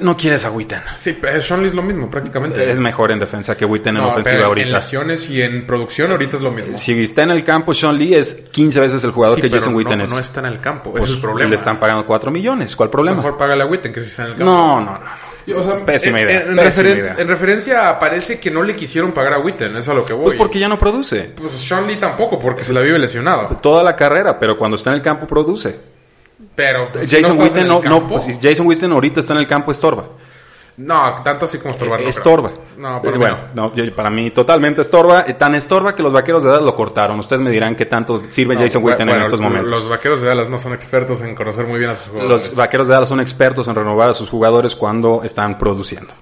No 0.00 0.16
quieres 0.16 0.44
a 0.44 0.50
Witten. 0.50 0.80
Sí, 0.94 1.16
Sean 1.40 1.62
Lee 1.62 1.68
es 1.68 1.74
lo 1.74 1.82
mismo 1.82 2.10
prácticamente. 2.10 2.70
Es 2.70 2.78
mejor 2.78 3.12
en 3.12 3.18
defensa 3.18 3.56
que 3.56 3.64
Witten 3.64 3.96
en 3.96 4.04
ofensiva 4.04 4.46
ahorita. 4.46 4.66
En 4.68 4.72
lesiones 4.72 5.28
y 5.30 5.42
en 5.42 5.66
producción 5.66 6.10
ahorita 6.10 6.36
es 6.36 6.42
lo 6.42 6.50
mismo. 6.50 6.76
Si 6.76 7.02
está 7.02 7.22
en 7.22 7.30
el 7.30 7.44
campo, 7.44 7.74
Sean 7.74 7.96
Lee 7.98 8.14
es 8.14 8.34
15 8.52 8.80
veces 8.80 9.04
el 9.04 9.10
jugador 9.10 9.40
que 9.40 9.50
Jason 9.50 9.74
Witten 9.74 9.98
no, 9.98 10.04
es. 10.04 10.10
No 10.10 10.18
está 10.18 10.40
en 10.40 10.46
el 10.46 10.60
campo, 10.60 10.90
ese 10.96 10.98
es 11.00 11.04
el 11.06 11.10
pues, 11.14 11.22
problema. 11.22 11.50
Le 11.50 11.56
están 11.56 11.78
pagando 11.78 12.06
4 12.06 12.30
millones, 12.30 12.74
¿cuál 12.76 12.90
problema? 12.90 13.18
Mejor 13.18 13.36
págale 13.36 13.62
a 13.62 13.66
Witten 13.66 13.92
que 13.92 14.00
si 14.00 14.06
está 14.08 14.22
en 14.24 14.28
el 14.32 14.36
campo. 14.38 14.52
No, 14.52 14.80
no, 14.80 14.92
no. 14.92 15.34
O 15.58 15.62
sea, 15.62 15.84
Pésima 15.84 16.22
idea, 16.22 16.40
En, 16.40 16.50
en 16.52 16.56
pésima 16.56 16.88
referen- 16.88 16.98
idea. 17.00 17.16
en 17.18 17.28
referencia 17.28 17.98
parece 17.98 18.40
que 18.40 18.50
no 18.50 18.62
le 18.62 18.74
quisieron 18.74 19.12
pagar 19.12 19.34
a 19.34 19.38
Witten, 19.40 19.76
es 19.76 19.86
a 19.90 19.92
lo 19.94 20.02
que 20.02 20.14
voy. 20.14 20.24
Pues 20.24 20.38
porque 20.38 20.58
ya 20.58 20.68
no 20.68 20.78
produce. 20.78 21.32
Pues 21.36 21.52
Sean 21.52 21.86
Lee 21.86 21.96
tampoco, 21.96 22.38
porque 22.38 22.64
se 22.64 22.72
la 22.72 22.80
vive 22.80 22.98
lesionado. 22.98 23.48
Toda 23.58 23.82
la 23.82 23.94
carrera, 23.94 24.38
pero 24.38 24.56
cuando 24.56 24.76
está 24.76 24.88
en 24.90 24.96
el 24.96 25.02
campo 25.02 25.26
produce. 25.26 25.93
Pero 26.54 26.90
pues, 26.92 27.08
si 27.08 27.16
Jason 27.16 27.36
no 27.36 27.44
Witten 27.44 27.68
no, 27.68 27.80
no, 27.82 28.06
pues, 28.06 28.24
si 28.24 28.38
Jason 28.40 28.66
Witten 28.66 28.92
ahorita 28.92 29.20
está 29.20 29.32
en 29.34 29.40
el 29.40 29.48
campo 29.48 29.72
estorba. 29.72 30.04
No, 30.76 31.22
tanto 31.22 31.44
así 31.44 31.58
como 31.58 31.72
no 31.72 31.78
creo. 31.94 32.08
estorba. 32.08 32.50
No, 32.76 33.00
mí 33.00 33.10
bueno, 33.16 33.38
no, 33.54 33.72
yo- 33.76 33.94
para 33.94 34.10
mí 34.10 34.32
totalmente 34.32 34.82
estorba. 34.82 35.24
Eh, 35.26 35.34
Tan 35.34 35.54
estorba 35.54 35.94
que 35.94 36.02
los 36.02 36.12
vaqueros 36.12 36.42
de 36.42 36.48
Dallas 36.48 36.64
lo 36.64 36.74
cortaron. 36.74 37.18
Ustedes 37.20 37.40
me 37.40 37.50
dirán 37.50 37.76
qué 37.76 37.86
tanto 37.86 38.22
sirve 38.28 38.56
no. 38.56 38.60
Jason 38.62 38.82
No, 38.82 38.88
Witten 38.88 39.08
en 39.08 39.22
estos 39.22 39.40
momentos. 39.40 39.70
Los 39.70 39.88
vaqueros 39.88 40.20
de 40.20 40.26
Dallas 40.28 40.50
no 40.50 40.58
son 40.58 40.72
expertos 40.72 41.22
en 41.22 41.36
conocer 41.36 41.66
muy 41.66 41.78
bien 41.78 41.90
a 41.90 41.94
sus 41.94 42.08
jugadores. 42.08 42.46
Los 42.48 42.56
vaqueros 42.56 42.88
de 42.88 42.94
Dallas 42.94 43.08
son 43.08 43.20
expertos 43.20 43.68
en 43.68 43.74
renovar 43.76 44.10
a 44.10 44.14
sus 44.14 44.28
jugadores 44.28 44.74
cuando 44.74 45.22
están 45.22 45.58
produciendo. 45.58 46.12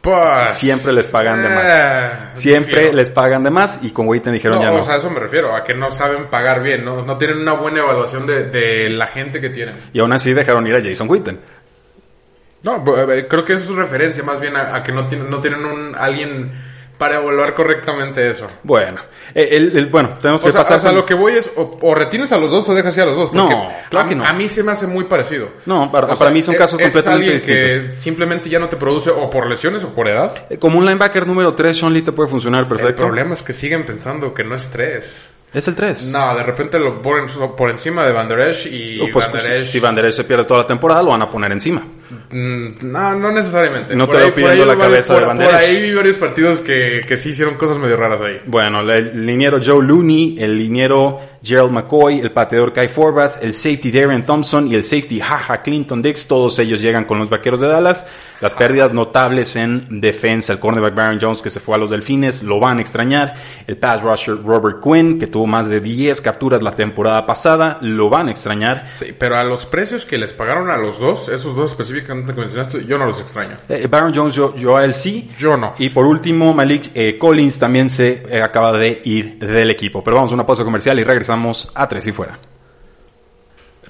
Pues, 0.00 0.54
Siempre 0.56 0.92
les 0.92 1.08
pagan 1.08 1.42
de 1.42 1.48
más. 1.48 1.64
eh, 1.66 2.10
Siempre 2.34 2.92
les 2.92 3.10
pagan 3.10 3.42
de 3.42 3.50
más 3.50 3.80
y 3.82 3.90
con 3.90 4.06
Witten 4.06 4.32
dijeron 4.32 4.58
No, 4.58 4.62
ya 4.64 4.70
no. 4.70 4.76
o 4.80 4.84
sea, 4.84 4.94
a 4.94 4.98
eso 4.98 5.10
me 5.10 5.18
refiero, 5.20 5.54
a 5.54 5.64
que 5.64 5.74
no 5.74 5.90
saben 5.90 6.26
pagar 6.26 6.62
bien, 6.62 6.84
no, 6.84 7.02
no 7.04 7.18
tienen 7.18 7.38
una 7.38 7.52
buena 7.54 7.80
evaluación 7.80 8.26
de, 8.26 8.44
de 8.44 8.88
la 8.90 9.06
gente 9.08 9.40
que 9.40 9.50
tienen. 9.50 9.76
y 9.92 9.98
aún 10.00 10.12
así 10.12 10.32
dejaron 10.32 10.66
ir 10.66 10.76
a 10.76 10.82
Jason 10.82 11.08
Witten. 11.10 11.40
No, 12.62 12.82
creo 12.84 13.44
que 13.44 13.52
eso 13.54 13.70
es 13.72 13.76
referencia 13.76 14.22
más 14.24 14.40
bien 14.40 14.56
a, 14.56 14.74
a 14.74 14.82
que 14.82 14.92
no 14.92 15.06
tienen, 15.08 15.30
no 15.30 15.40
tienen 15.40 15.64
un 15.64 15.94
alguien 15.96 16.50
para 16.98 17.16
evaluar 17.16 17.54
correctamente 17.54 18.28
eso. 18.28 18.46
Bueno, 18.64 19.00
eh, 19.34 19.48
el- 19.52 19.76
el- 19.76 19.86
bueno, 19.86 20.10
tenemos 20.20 20.42
que 20.42 20.48
O 20.48 20.52
sea, 20.52 20.62
pasar. 20.62 20.78
o 20.78 20.80
sea, 20.80 20.92
lo 20.92 21.06
que 21.06 21.14
voy 21.14 21.34
es, 21.34 21.50
o, 21.56 21.78
o 21.80 21.94
retienes 21.94 22.32
a 22.32 22.38
los 22.38 22.50
dos 22.50 22.68
o 22.68 22.74
dejas 22.74 22.96
ir 22.96 23.04
a 23.04 23.06
los 23.06 23.16
dos. 23.16 23.32
No, 23.32 23.48
claro 23.88 24.06
a, 24.06 24.08
que 24.08 24.14
no. 24.16 24.24
a 24.24 24.32
mí 24.32 24.48
se 24.48 24.62
me 24.64 24.72
hace 24.72 24.86
muy 24.86 25.04
parecido. 25.04 25.48
No, 25.66 25.90
para- 25.92 26.08
O 26.12 26.16
para 26.18 26.30
mí 26.30 26.42
son 26.42 26.54
es- 26.54 26.58
casos 26.60 26.80
es 26.80 26.86
completamente 26.86 27.24
alguien 27.32 27.46
que 27.46 27.64
distintos. 27.74 27.94
simplemente 28.02 28.48
ya 28.50 28.58
no 28.58 28.68
te 28.68 28.76
produce 28.76 29.10
o 29.10 29.30
por 29.30 29.46
lesiones 29.48 29.84
o 29.84 29.94
por 29.94 30.08
edad. 30.08 30.46
Eh, 30.50 30.58
Como 30.58 30.78
un 30.78 30.84
linebacker 30.84 31.26
número 31.26 31.54
3, 31.54 31.76
Sean 31.78 31.92
Lee 31.94 32.02
te 32.02 32.12
puede 32.12 32.28
funcionar 32.28 32.62
El 32.64 32.68
perfecto. 32.68 33.02
problema 33.02 33.34
es 33.34 33.42
que 33.42 33.52
siguen 33.52 33.84
pensando 33.84 34.34
que 34.34 34.42
no 34.44 34.54
es 34.54 34.68
tres. 34.68 35.30
Es 35.54 35.66
el 35.66 35.74
3. 35.76 36.04
No, 36.06 36.36
de 36.36 36.42
repente 36.42 36.78
lo 36.78 37.00
ponen 37.00 37.24
por 37.56 37.70
encima 37.70 38.04
de 38.04 38.12
Van 38.12 38.28
Der 38.28 38.40
Esch 38.40 38.66
y 38.66 38.98
pues, 39.10 39.24
Van 39.26 39.32
Der 39.32 39.42
pues, 39.46 39.68
Esch- 39.68 39.70
si 39.70 39.80
Van 39.80 39.94
Der 39.94 40.04
Esch 40.04 40.16
se 40.16 40.24
pierde 40.24 40.44
toda 40.44 40.60
la 40.60 40.66
temporada, 40.66 41.02
lo 41.02 41.10
van 41.12 41.22
a 41.22 41.30
poner 41.30 41.52
encima. 41.52 41.82
Mm, 42.30 42.90
No, 42.92 43.14
no 43.14 43.32
necesariamente. 43.32 43.94
No 43.94 44.06
Por 44.06 44.14
te 44.16 44.18
veo 44.18 44.26
ahí- 44.26 44.32
por 44.32 44.42
pidiendo 44.50 44.66
la 44.66 44.74
varios- 44.74 45.06
cabeza 45.06 45.14
de 45.14 45.26
por- 45.26 45.36
Der 45.38 45.46
Por 45.46 45.54
ahí 45.54 45.82
vi 45.82 45.94
varios 45.94 46.16
partidos 46.16 46.60
que, 46.60 47.02
que 47.06 47.16
sí 47.16 47.30
hicieron 47.30 47.54
cosas 47.56 47.78
medio 47.78 47.96
raras 47.96 48.20
ahí. 48.20 48.40
Bueno, 48.46 48.80
el 48.80 49.26
liniero 49.26 49.58
Joe 49.64 49.84
Looney, 49.84 50.36
el 50.38 50.56
liniero 50.56 51.20
Gerald 51.42 51.70
McCoy, 51.70 52.18
el 52.20 52.32
pateador 52.32 52.72
Kai 52.72 52.88
Forbath, 52.88 53.42
el 53.42 53.54
safety 53.54 53.92
Darren 53.92 54.24
Thompson 54.24 54.66
y 54.70 54.74
el 54.74 54.82
safety 54.82 55.20
Jaja 55.20 55.62
Clinton 55.62 56.02
Dix, 56.02 56.26
todos 56.26 56.58
ellos 56.58 56.80
llegan 56.80 57.04
con 57.04 57.18
los 57.18 57.30
vaqueros 57.30 57.60
de 57.60 57.68
Dallas. 57.68 58.06
Las 58.40 58.54
pérdidas 58.54 58.92
notables 58.92 59.54
en 59.56 60.00
defensa, 60.00 60.52
el 60.52 60.58
cornerback 60.58 60.94
Baron 60.94 61.18
Jones 61.20 61.40
que 61.42 61.50
se 61.50 61.60
fue 61.60 61.76
a 61.76 61.78
los 61.78 61.90
Delfines, 61.90 62.42
lo 62.42 62.58
van 62.58 62.78
a 62.78 62.80
extrañar. 62.80 63.34
El 63.66 63.76
pass 63.76 64.02
rusher 64.02 64.36
Robert 64.44 64.78
Quinn, 64.82 65.18
que 65.18 65.26
tuvo 65.28 65.46
más 65.46 65.68
de 65.68 65.80
10 65.80 66.20
capturas 66.20 66.62
la 66.62 66.74
temporada 66.74 67.24
pasada, 67.26 67.78
lo 67.82 68.08
van 68.10 68.28
a 68.28 68.30
extrañar. 68.32 68.90
Sí, 68.94 69.14
pero 69.16 69.36
a 69.36 69.44
los 69.44 69.64
precios 69.66 70.04
que 70.04 70.18
les 70.18 70.32
pagaron 70.32 70.70
a 70.70 70.76
los 70.76 70.98
dos, 70.98 71.28
esos 71.28 71.54
dos 71.56 71.74
específicamente 71.98 72.34
que 72.34 72.40
mencionaste, 72.40 72.84
yo 72.84 72.98
no 72.98 73.06
los 73.06 73.20
extraño. 73.20 73.56
Eh, 73.68 73.86
Baron 73.90 74.12
Jones, 74.14 74.34
yo, 74.34 74.54
yo 74.56 74.76
a 74.76 74.84
él 74.84 74.94
sí. 74.94 75.30
Yo 75.38 75.56
no. 75.56 75.74
Y 75.78 75.90
por 75.90 76.06
último, 76.06 76.54
Malik 76.54 76.90
eh, 76.94 77.18
Collins 77.18 77.58
también 77.58 77.90
se 77.90 78.24
eh, 78.28 78.42
acaba 78.42 78.72
de 78.76 79.00
ir 79.04 79.38
del 79.38 79.70
equipo. 79.70 80.02
Pero 80.02 80.16
vamos 80.16 80.30
a 80.30 80.34
una 80.34 80.46
pausa 80.46 80.64
comercial 80.64 80.98
y 80.98 81.04
regresamos 81.04 81.70
a 81.74 81.88
Tres 81.88 82.06
y 82.06 82.12
Fuera. 82.12 82.38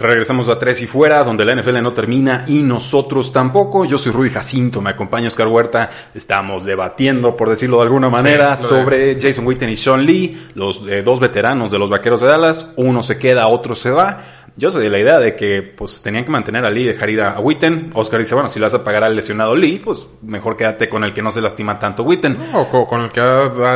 Regresamos 0.01 0.49
a 0.49 0.57
Tres 0.57 0.81
y 0.83 0.87
Fuera, 0.87 1.25
donde 1.25 1.45
la 1.45 1.57
NFL 1.61 1.83
no 1.83 1.93
termina 1.93 2.45
y 2.47 2.63
nosotros 2.63 3.33
tampoco. 3.33 3.85
Yo 3.85 3.99
soy 3.99 4.13
Rudy 4.13 4.31
Jacinto, 4.31 4.81
me 4.81 4.91
acompaña 4.91 5.27
Oscar 5.27 5.49
Huerta. 5.49 5.91
Estamos 6.15 6.65
debatiendo, 6.65 7.37
por 7.37 7.51
decirlo 7.51 7.79
de 7.79 7.83
alguna 7.85 8.09
manera, 8.09 8.51
de- 8.51 8.57
sobre 8.59 9.21
Jason 9.21 9.45
Witten 9.45 9.71
y 9.71 9.77
Sean 9.77 10.07
Lee, 10.07 10.51
los 10.55 10.83
eh, 10.89 11.03
dos 11.03 11.19
veteranos 11.19 11.73
de 11.73 11.81
los 11.81 11.91
Vaqueros 11.91 12.21
de 12.21 12.29
Dallas. 12.29 12.73
Uno 12.77 13.03
se 13.03 13.19
queda, 13.19 13.49
otro 13.49 13.75
se 13.75 13.91
va. 13.91 14.21
Yo 14.59 14.73
soy 14.73 14.83
de 14.83 14.91
la 14.91 14.99
idea 14.99 15.19
de 15.21 15.37
que 15.37 15.63
pues 15.63 16.03
tenían 16.03 16.25
que 16.25 16.31
mantener 16.31 16.67
a 16.67 16.71
Lee 16.71 16.83
y 16.83 16.87
dejar 16.89 17.09
ir 17.11 17.23
a, 17.23 17.39
Witten. 17.39 17.93
Oscar 17.95 18.19
dice, 18.19 18.35
bueno, 18.35 18.51
si 18.51 18.59
le 18.59 18.67
vas 18.67 18.75
a 18.75 18.83
pagar 18.83 19.05
al 19.05 19.15
lesionado 19.15 19.55
Lee, 19.55 19.81
pues 19.83 20.09
mejor 20.23 20.57
quédate 20.57 20.89
con 20.89 21.05
el 21.05 21.15
que 21.15 21.23
no 21.23 21.31
se 21.31 21.41
lastima 21.41 21.79
tanto 21.79 22.03
Witten. 22.03 22.37
O 22.53 22.69
co- 22.69 22.85
con 22.87 23.03
el 23.03 23.13
que 23.13 23.21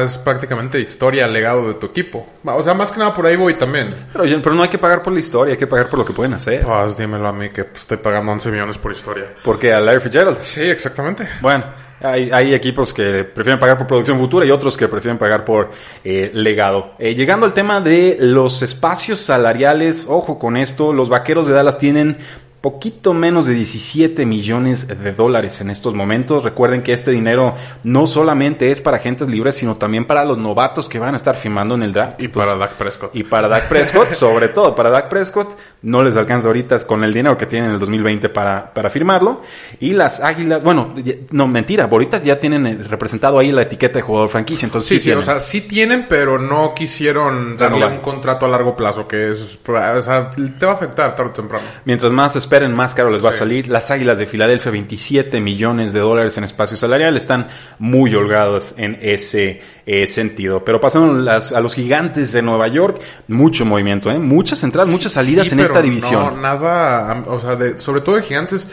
es 0.05 0.19
prácticamente 0.19 0.81
historia, 0.81 1.29
legado 1.29 1.69
de 1.69 1.75
tu 1.75 1.87
equipo. 1.87 2.27
O 2.45 2.63
sea, 2.65 2.75
más 2.75 2.91
que 2.91 2.99
nada 2.99 3.15
por 3.15 3.25
ahí 3.27 3.37
voy 3.37 3.55
también. 3.55 3.95
Pero, 4.13 4.25
pero 4.43 4.55
no 4.57 4.63
hay 4.65 4.69
que 4.71 4.79
pagar 4.79 5.03
por 5.03 5.13
la 5.13 5.21
historia, 5.21 5.53
hay 5.53 5.59
que 5.59 5.69
pagar 5.69 5.89
por 5.89 6.01
lo 6.01 6.05
que 6.05 6.13
pueden 6.13 6.35
hacer. 6.35 6.65
Pues 6.65 6.97
dímelo 6.97 7.29
a 7.29 7.33
mí 7.33 7.49
que 7.49 7.63
pues, 7.65 7.83
estoy 7.83 7.99
pagando 7.99 8.33
11 8.33 8.51
millones 8.51 8.77
por 8.77 8.91
historia. 8.91 9.27
Porque 9.45 9.73
a 9.73 9.81
Larry 9.81 10.01
Fitzgerald. 10.01 10.39
Sí, 10.43 10.63
exactamente. 10.63 11.29
Bueno, 11.41 11.65
hay, 12.03 12.31
hay 12.31 12.55
equipos 12.55 12.93
que 12.93 13.25
prefieren 13.25 13.59
pagar 13.59 13.79
por 13.79 13.87
producción 13.87 14.19
futura 14.19 14.47
y 14.47 14.51
otros 14.51 14.77
que 14.77 14.89
prefieren 14.89 15.19
pagar 15.19 15.45
por 15.45 15.71
eh, 16.05 16.31
legado. 16.35 16.93
Eh, 16.99 17.15
llegando 17.15 17.47
al 17.47 17.55
tema 17.55 17.81
de 17.81 18.17
los 18.21 18.63
espacios 18.63 19.21
salariales, 19.21 20.07
ojo 20.09 20.39
con 20.39 20.57
esto, 20.57 20.93
los 20.93 21.09
vaqueros 21.09 21.47
de 21.47 21.53
Dallas 21.53 21.79
tienen 21.79 22.19
poquito 22.63 23.13
menos 23.13 23.45
de 23.47 23.55
17 23.55 24.25
millones 24.25 24.87
de 24.87 25.13
dólares 25.13 25.61
en 25.61 25.69
estos 25.69 25.95
momentos. 25.95 26.45
Recuerden 26.45 26.83
que 26.83 26.93
este 26.93 27.11
dinero 27.11 27.55
no 27.85 28.07
solamente 28.07 28.71
es 28.71 28.81
para 28.81 28.97
agentes 28.97 29.29
libres, 29.29 29.57
sino 29.57 29.77
también 29.77 30.07
para 30.07 30.25
los 30.25 30.39
novatos 30.39 30.89
que 30.89 30.99
van 30.99 31.15
a 31.15 31.17
estar 31.17 31.35
firmando 31.35 31.75
en 31.75 31.83
el 31.83 31.93
draft. 31.93 32.23
Y 32.23 32.29
para 32.29 32.55
Dak 32.55 32.75
Prescott. 32.75 33.11
Y 33.15 33.25
para 33.25 33.49
Dak 33.49 33.69
Prescott, 33.69 34.13
sobre 34.13 34.49
todo 34.49 34.75
para 34.75 34.91
Dak 34.91 35.09
Prescott, 35.09 35.59
no 35.83 36.03
les 36.03 36.17
alcanza 36.17 36.47
ahorita 36.47 36.79
con 36.87 37.03
el 37.03 37.13
dinero 37.13 37.37
que 37.37 37.47
tienen 37.47 37.71
en 37.71 37.75
el 37.75 37.81
2020 37.81 38.29
para, 38.29 38.73
para 38.73 38.89
firmarlo. 38.89 39.43
Y 39.81 39.93
las 39.93 40.21
Águilas, 40.21 40.63
bueno, 40.63 40.95
no, 41.33 41.49
mentira, 41.49 41.89
ahorita 41.91 42.23
ya 42.23 42.39
tienen 42.39 42.67
eh, 42.67 42.79
representado 42.89 43.41
ahí 43.41 43.51
la 43.51 43.63
etiqueta 43.63 43.95
de 43.95 44.03
jugador 44.03 44.29
franquicia, 44.29 44.67
entonces 44.67 44.89
Sí, 44.89 44.95
sí, 44.95 45.01
sí, 45.01 45.05
tienen. 45.07 45.23
o 45.23 45.25
sea, 45.25 45.41
sí 45.41 45.63
tienen, 45.63 46.07
pero 46.09 46.39
no 46.39 46.75
quisieron 46.75 47.57
darle 47.57 47.79
Renovar. 47.79 47.99
un 47.99 48.03
contrato 48.03 48.47
a 48.47 48.49
largo 48.49 48.77
plazo, 48.77 49.09
que 49.09 49.31
es, 49.31 49.59
o 49.67 50.01
sea, 50.01 50.31
te 50.31 50.65
va 50.67 50.73
a 50.73 50.75
afectar 50.77 51.15
tarde 51.17 51.31
o 51.31 51.35
temprano. 51.35 51.65
Mientras 51.85 52.13
más 52.13 52.37
esperen, 52.53 52.75
más 52.75 52.93
caro 52.93 53.11
les 53.11 53.25
va 53.25 53.31
a 53.31 53.33
salir. 53.33 53.69
Las 53.69 53.91
Águilas 53.91 54.19
de 54.19 54.27
Filadelfia, 54.27 54.71
27 54.71 55.41
millones 55.41 55.95
de 55.95 56.01
dólares 56.01 56.37
en 56.37 56.45
espacio 56.45 56.77
salarial, 56.77 57.17
están 57.17 57.49
muy 57.79 58.15
holgados 58.15 58.75
en 58.77 58.99
ese 59.01 59.63
eh, 59.87 60.07
sentido. 60.07 60.63
Pero 60.63 60.79
pasando 60.79 61.15
las- 61.15 61.53
a 61.53 61.61
los 61.63 61.75
gigantes 61.75 62.31
de 62.33 62.43
Nueva 62.43 62.69
York, 62.69 63.01
mucho 63.29 63.65
movimiento, 63.65 64.11
¿eh? 64.11 64.19
muchas 64.19 64.63
entradas, 64.65 64.91
muchas 64.91 65.13
salidas 65.13 65.47
Sí, 65.49 65.53
en 65.55 65.59
pero 65.61 65.69
esta 65.69 65.83
división. 65.83 66.35
No, 66.35 66.41
nada, 66.43 67.25
o 67.27 67.41
sea, 67.41 67.57
de- 67.57 67.79
sobre 67.79 68.03
todo 68.03 68.17
de 68.17 68.23
gigantes, 68.23 68.67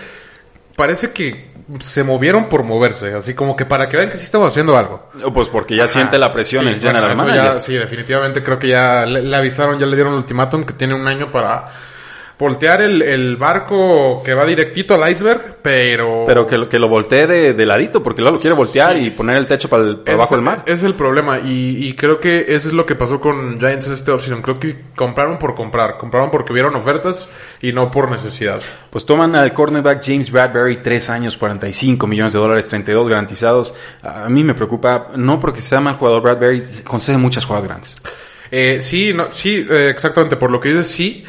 parece 0.76 1.12
que 1.12 1.50
se 1.80 2.04
movieron 2.04 2.50
por 2.50 2.64
moverse, 2.64 3.14
así 3.14 3.34
como 3.34 3.56
que 3.56 3.66
para 3.66 3.88
que 3.88 3.96
vean 3.96 4.10
que 4.10 4.18
sí 4.18 4.26
estamos 4.26 4.50
haciendo 4.50 4.76
algo. 4.76 5.10
Pues 5.34 5.48
porque 5.48 5.78
ya 5.78 5.86
Ajá. 5.86 5.94
siente 5.94 6.18
la 6.18 6.34
presión 6.34 6.66
Sí, 6.66 6.72
el 6.72 6.82
general 6.82 7.16
bueno, 7.16 7.34
ya- 7.34 7.60
sí, 7.62 7.76
definitivamente 7.76 8.44
creo 8.44 8.60
que 8.60 8.68
ya 8.70 9.06
le, 9.06 9.22
le 9.22 9.36
avisaron, 9.38 9.80
ya 9.80 9.86
le 9.86 9.96
dieron 9.96 10.14
el 10.14 10.20
ultimátum 10.20 10.66
que 10.66 10.74
tiene 10.74 10.96
un 10.96 11.08
año 11.08 11.32
para 11.32 11.68
voltear 12.40 12.82
el, 12.82 13.02
el 13.02 13.36
barco 13.36 14.24
que 14.24 14.34
va 14.34 14.46
directito 14.46 14.96
al 14.96 15.12
iceberg, 15.12 15.58
pero... 15.62 16.24
Pero 16.26 16.48
que, 16.48 16.58
lo- 16.58 16.70
que 16.70 16.80
lo 16.80 16.88
voltee 16.88 17.28
de, 17.28 17.54
de 17.54 17.66
ladito, 17.66 18.02
porque 18.02 18.22
luego 18.22 18.38
lo 18.38 18.42
quiere 18.42 18.56
voltear 18.56 18.94
Sí. 18.96 19.08
y 19.08 19.12
poner 19.12 19.36
el 19.38 19.46
techo 19.46 19.68
para, 19.68 19.84
el- 19.84 19.98
para 20.00 20.16
abajo 20.16 20.36
del 20.36 20.44
mar. 20.46 20.64
Ese 20.66 20.74
es 20.76 20.84
el 20.86 20.94
problema 20.96 21.40
y, 21.40 21.86
y 21.86 21.94
creo 21.96 22.20
que 22.20 22.46
eso 22.48 22.70
es 22.70 22.74
lo 22.74 22.86
que 22.86 22.96
pasó 22.96 23.20
con 23.20 23.60
Giants 23.60 23.88
en 23.88 23.94
este 23.94 24.12
offseason. 24.12 24.42
Creo 24.42 24.58
que 24.58 24.74
compraron 24.96 25.38
por 25.38 25.54
comprar, 25.54 25.98
compraron 25.98 26.32
porque 26.32 26.54
vieron 26.54 26.74
ofertas 26.76 27.30
y 27.62 27.74
no 27.74 27.92
por 27.92 28.10
necesidad. 28.10 28.62
Pues 28.90 29.06
toman 29.06 29.36
al 29.36 29.54
cornerback 29.54 30.02
James 30.02 30.32
Bradbury, 30.32 30.78
3 30.78 31.10
años, 31.10 31.36
45 31.36 32.08
millones 32.08 32.32
de 32.32 32.40
dólares, 32.40 32.68
32 32.68 33.10
garantizados. 33.10 33.76
A 34.02 34.30
mí 34.30 34.46
me 34.46 34.54
preocupa, 34.54 35.10
no 35.18 35.42
porque 35.42 35.62
sea 35.62 35.82
mal 35.82 35.96
jugador 35.98 36.22
Bradbury, 36.22 36.64
concede 36.86 37.18
muchas 37.18 37.44
jugadas 37.44 37.68
grandes. 37.68 37.96
Eh, 38.50 38.78
sí, 38.82 39.12
no, 39.14 39.30
sí, 39.30 39.68
eh, 39.70 39.90
exactamente, 39.92 40.38
por 40.38 40.50
lo 40.52 40.60
que 40.62 40.70
dices 40.70 40.88
sí, 40.88 41.24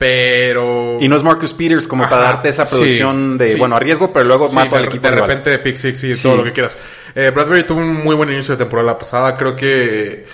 pero... 0.00 0.96
Y 0.98 1.08
no 1.08 1.16
es 1.16 1.22
Marcus 1.22 1.52
Peters 1.52 1.86
como 1.86 2.04
para 2.08 2.22
darte 2.22 2.48
esa 2.48 2.64
sí, 2.64 2.74
producción 2.74 3.36
de, 3.36 3.48
sí. 3.48 3.58
bueno, 3.58 3.76
arriesgo, 3.76 4.10
pero 4.10 4.24
luego 4.24 4.48
Sí, 4.48 4.54
mato 4.54 4.76
al 4.76 4.82
de, 4.84 4.88
equipo 4.88 5.02
de 5.06 5.10
rival. 5.10 5.28
repente 5.28 5.58
pick 5.58 5.76
six 5.76 6.04
y 6.04 6.22
todo 6.22 6.36
lo 6.36 6.44
que 6.44 6.52
quieras. 6.52 6.74
Eh, 7.14 7.30
Bradbury 7.34 7.66
tuvo 7.66 7.80
un 7.80 8.02
muy 8.02 8.16
buen 8.16 8.30
inicio 8.30 8.54
de 8.54 8.64
temporada 8.64 8.96
pasada. 8.96 9.36
Creo 9.36 9.54
que 9.54 10.24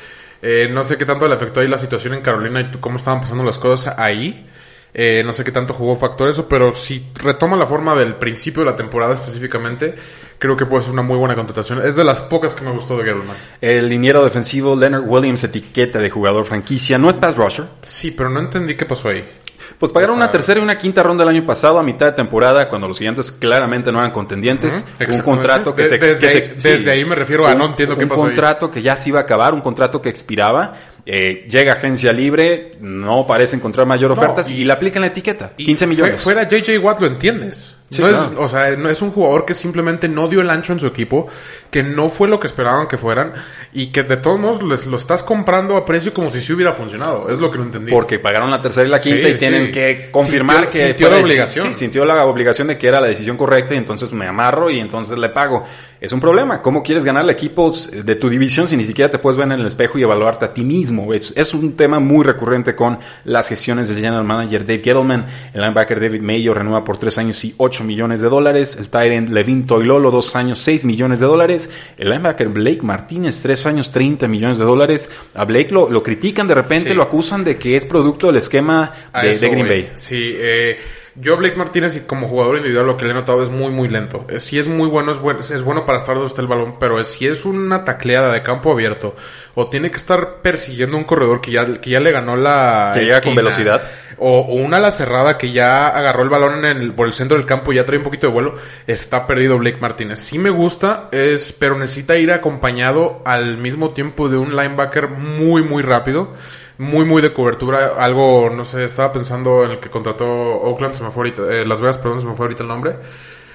eh, 0.41 0.69
no 0.71 0.85
sé 0.85 0.97
qué 0.97 1.05
tanto 1.05 1.27
le 1.27 1.35
afectó 1.35 1.59
ahí 1.59 1.67
la 1.67 1.79
situación 1.79 2.15
en 2.15 2.21
Carolina 2.21 2.61
y 2.61 2.79
cómo 2.79 2.95
estaban 2.95 3.21
pasando 3.21 3.43
las 3.43 3.59
cosas 3.59 3.93
ahí. 3.99 4.47
Eh, 4.95 5.25
no 5.25 5.33
sé 5.33 5.43
qué 5.43 5.51
tanto 5.51 5.75
jugó 5.75 5.97
factor 5.97 6.29
eso, 6.29 6.49
pero 6.49 6.73
si 6.73 7.05
retoma 7.17 7.57
la 7.57 7.67
forma 7.67 7.97
del 7.97 8.15
principio 8.15 8.63
de 8.63 8.71
la 8.71 8.77
temporada 8.77 9.15
específicamente, 9.15 9.97
creo 10.39 10.57
que 10.57 10.65
puede 10.65 10.85
ser 10.85 10.93
una 10.93 11.03
muy 11.03 11.19
buena 11.19 11.35
contratación. 11.35 11.85
Es 11.85 11.97
de 11.97 12.05
las 12.05 12.21
pocas 12.21 12.55
que 12.55 12.65
me 12.65 12.71
gustó 12.71 12.97
de 12.99 13.03
Gettleman. 13.03 13.37
El 13.61 13.89
liniero 13.89 14.23
defensivo 14.23 14.77
Leonard 14.77 15.03
Williams, 15.05 15.43
etiqueta 15.43 15.99
de 15.99 16.09
jugador 16.09 16.45
franquicia, 16.45 16.99
no 16.99 17.11
es 17.11 17.19
pass 17.19 17.35
rusher. 17.37 17.65
Sí, 17.83 18.13
pero 18.13 18.31
no 18.31 18.39
entendí 18.39 18.77
qué 18.77 18.87
pasó 18.87 19.09
ahí. 19.09 19.29
Pues 19.79 19.93
pagaron 19.93 20.17
una 20.17 20.31
tercera 20.31 20.59
y 20.59 20.63
una 20.63 20.79
quinta 20.79 21.03
ronda 21.03 21.23
el 21.23 21.29
año 21.29 21.45
pasado 21.45 21.79
a 21.79 21.83
mitad 21.83 22.07
de 22.07 22.13
temporada 22.13 22.69
cuando 22.69 22.89
los 22.89 22.99
gigantes 22.99 23.31
claramente 23.31 23.93
no 23.93 23.99
eran 23.99 24.11
contendientes. 24.11 24.85
Un 25.09 25.21
contrato 25.21 25.75
que 25.75 25.83
De- 25.83 25.89
se... 25.89 25.99
desde 25.99 26.21
que 26.21 26.27
ahí- 26.29 26.43
se- 26.61 26.69
desde 26.71 26.91
ahí 26.91 27.05
me 27.05 27.15
refiero 27.15 27.47
a 27.47 27.55
no 27.55 27.67
entiendo 27.67 27.97
qué 27.97 28.05
Un 28.05 28.09
pasó 28.09 28.23
ahí. 28.25 28.29
contrato 28.31 28.71
que 28.71 28.81
ya 28.81 28.97
se 28.97 29.11
iba 29.11 29.19
a 29.21 29.23
acabar, 29.23 29.53
un 29.55 29.61
contrato 29.61 30.01
que 30.01 30.09
expiraba. 30.09 30.73
eh, 31.09 31.47
llega 31.49 31.75
agencia 31.75 32.13
libre, 32.13 32.73
no 32.81 33.29
parece 33.29 33.55
encontrar 33.55 33.87
mayor 33.87 34.11
ofertas 34.11 34.51
y, 34.51 34.55
y- 34.63 34.65
le 34.65 34.73
aplican 34.73 35.03
la 35.03 35.07
etiqueta. 35.07 35.53
Y 35.57 35.65
15 35.67 35.87
millones. 35.87 36.21
fue- 36.21 36.35
fuera 36.35 36.49
JJ 36.49 36.79
Watt 36.79 36.99
lo 37.01 37.07
entiendes. 37.07 37.76
Sí, 37.89 38.03
no 38.03 38.09
claro. 38.09 38.25
es, 38.33 38.39
o 38.39 38.49
sea, 38.49 38.77
no 38.77 38.89
es 38.89 39.01
un 39.01 39.13
jugador 39.13 39.45
que 39.45 39.55
simplemente 39.55 40.09
no 40.09 40.27
dio 40.27 40.41
el 40.41 40.51
ancho 40.51 40.73
en 40.73 40.81
su 40.81 40.89
equipo, 40.89 41.29
que 41.71 41.85
no 41.85 42.09
fue 42.09 42.27
lo 42.27 42.41
que 42.41 42.49
esperaban 42.49 42.89
que 42.89 42.97
fueran 42.97 43.33
y 43.73 43.89
que 43.93 44.03
de 44.03 44.17
todos 44.17 44.41
modos 44.41 44.63
les 44.65 44.87
lo 44.87 44.97
estás 44.97 45.23
comprando 45.23 45.77
a 45.77 45.85
precio 45.87 46.13
como 46.13 46.33
si 46.33 46.41
sí 46.41 46.53
hubiera 46.53 46.73
funcionado. 46.73 47.29
Es 47.29 47.39
lo 47.39 47.49
que 47.51 47.59
no 47.59 47.65
entendí. 47.65 47.93
Porque 47.93 48.19
pagaron 48.19 48.51
la 48.51 48.61
tercera 48.61 48.87
y 48.89 48.91
la 48.91 49.01
quinta 49.01 49.29
Sí, 49.29 49.35
y 49.35 49.39
tienen 49.39 49.67
sí. 49.67 49.73
que 49.73 50.09
confirmar 50.11 50.63
Sintió- 50.65 50.71
que 50.73 50.87
sintió 50.89 51.07
fue 51.07 51.17
la 51.17 51.23
obligación. 51.23 51.75
Sintió 51.77 52.05
la 52.05 52.25
obligación 52.25 52.67
de 52.69 52.77
que 52.79 52.89
era 52.89 53.01
la 53.01 53.07
decisión 53.07 53.37
correcta 53.37 53.75
y 53.75 53.79
entonces 53.79 54.13
me 54.13 54.27
amarro 54.27 54.69
y 54.69 54.81
entonces 54.81 55.17
le 55.17 55.29
pago. 55.29 55.65
Es 56.01 56.13
un 56.13 56.21
problema. 56.21 56.61
¿Cómo 56.61 56.83
quieres 56.83 57.05
ganarle 57.05 57.33
equipos 57.33 57.91
de 57.91 58.15
tu 58.17 58.29
división 58.29 58.69
si 58.69 58.77
ni 58.77 58.85
siquiera 58.85 59.09
te 59.11 59.19
puedes 59.19 59.39
ver 59.39 59.47
en 59.47 59.61
el 59.61 59.67
espejo 59.67 59.97
y 59.99 60.03
evaluarte 60.03 60.45
a 60.45 60.53
ti 60.53 60.63
mismo? 60.63 61.15
Es, 61.15 61.33
es 61.37 61.55
un 61.55 61.75
tema 61.77 62.01
muy 62.01 62.25
recurrente 62.25 62.75
con 62.75 62.99
las 63.25 63.49
gestiones 63.49 63.89
del 63.89 63.97
general 63.99 64.25
manager 64.25 64.67
Dave 64.67 64.81
Gettleman. 64.85 65.25
El 65.55 65.63
linebacker 65.63 66.01
David 66.01 66.21
Mayo 66.21 66.53
renueva 66.53 66.85
por 66.85 66.99
tres 66.99 67.17
años 67.17 67.43
y 67.45 67.55
8 67.77 67.85
millones 67.85 68.21
de 68.21 68.29
dólares. 68.29 68.79
El 68.93 69.13
end 69.13 69.29
Levin 69.31 69.67
Toilolo, 69.67 70.11
dos 70.11 70.35
años, 70.35 70.59
6 70.61 70.85
millones 70.85 71.21
de 71.21 71.27
dólares. 71.27 71.69
El 71.99 72.09
linebacker 72.11 72.49
Blake 72.49 72.83
Martínez, 72.83 73.41
tres 73.43 73.67
años, 73.67 73.91
30 73.91 74.27
millones 74.29 74.59
de 74.59 74.65
dólares. 74.65 75.11
A 75.35 75.45
Blake 75.45 75.71
lo, 75.71 75.91
lo 75.91 76.03
critican 76.03 76.47
de 76.47 76.55
repente, 76.55 76.91
Sí. 76.91 76.95
lo 76.95 77.03
acusan 77.03 77.45
de 77.45 77.59
que 77.59 77.77
es 77.77 77.85
producto 77.87 78.29
del 78.29 78.37
esquema 78.37 78.93
de, 79.23 79.31
eso 79.31 79.41
de 79.43 79.49
Green. 79.51 79.69
Bay. 79.69 79.91
Sí, 79.95 80.33
eh, 80.35 80.79
yo 81.19 81.35
a 81.35 81.37
Blake 81.37 81.57
Martínez 81.57 81.97
y 81.97 82.01
como 82.01 82.29
jugador 82.29 82.57
individual 82.57 82.87
lo 82.87 82.97
que 82.97 83.05
le 83.05 83.13
he 83.13 83.15
notado 83.15 83.43
es 83.43 83.51
muy 83.51 83.71
muy 83.71 83.89
lento. 83.89 84.27
Eh, 84.29 84.41
sí 84.41 84.59
es 84.59 84.69
muy 84.69 84.89
bueno, 84.89 85.13
es 85.13 85.19
bueno, 85.19 85.41
es 85.41 85.63
bueno 85.63 85.87
para 85.87 85.99
estar 85.99 86.15
donde 86.15 86.29
está 86.29 86.43
el 86.43 86.49
balón, 86.49 86.77
pero 86.79 87.03
si 87.05 87.27
es 87.27 87.45
una 87.45 87.85
tacleada 87.85 88.33
de 88.33 88.43
campo 88.43 88.71
abierto 88.73 89.17
o 89.55 89.69
tiene 89.69 89.91
que 89.91 89.97
estar 89.97 90.43
persiguiendo 90.43 90.97
un 90.97 91.05
corredor 91.05 91.41
que 91.41 91.51
ya, 91.51 91.67
que 91.81 91.91
ya 91.91 92.01
le 92.01 92.11
ganó 92.13 92.37
la 92.37 92.93
Que 92.95 93.05
llega 93.05 93.21
con 93.23 93.35
velocidad. 93.35 93.83
o, 94.19 94.41
o 94.41 94.55
una 94.55 94.77
ala 94.77 94.91
cerrada 94.91 95.39
que 95.39 95.53
ya 95.53 95.89
agarró 95.89 96.23
el 96.23 96.29
balón 96.29 96.65
en 96.65 96.77
el, 96.77 96.93
por 96.93 97.07
el 97.07 97.13
centro 97.15 97.37
del 97.39 97.47
campo 97.47 97.73
y 97.73 97.77
ya 97.77 97.87
trae 97.87 97.99
un 97.99 98.05
poquito 98.05 98.27
de 98.27 98.33
vuelo, 98.35 98.57
está 98.87 99.27
perdido 99.27 99.57
Blake 99.59 99.79
Martínez. 99.81 100.21
Sí 100.21 100.39
me 100.39 100.51
gusta, 100.51 101.09
es, 101.13 101.53
pero 101.53 101.79
necesita 101.79 102.17
ir 102.19 102.31
acompañado 102.33 103.23
al 103.25 103.57
mismo 103.57 103.91
tiempo 103.91 104.29
de 104.29 104.37
un 104.37 104.55
linebacker 104.55 105.09
muy, 105.09 105.63
muy 105.63 105.83
rápido. 105.83 106.35
Muy, 106.79 107.05
muy 107.05 107.23
de 107.23 107.33
cobertura. 107.33 107.93
Algo, 107.99 108.51
no 108.51 108.65
sé, 108.65 108.85
estaba 108.85 109.13
pensando 109.13 109.65
en 109.65 109.73
el 109.73 109.81
que 109.81 109.89
contrató 109.91 110.27
Oakland, 110.27 110.95
se 110.95 111.03
me 111.03 111.11
fue 111.11 111.21
ahorita, 111.25 111.43
eh, 111.51 111.65
Las 111.65 111.81
Vegas, 111.81 111.99
perdón, 111.99 112.21
se 112.21 112.27
me 112.27 112.35
fue 112.35 112.47
ahorita 112.47 112.63
el 112.63 112.69
nombre. 112.69 112.97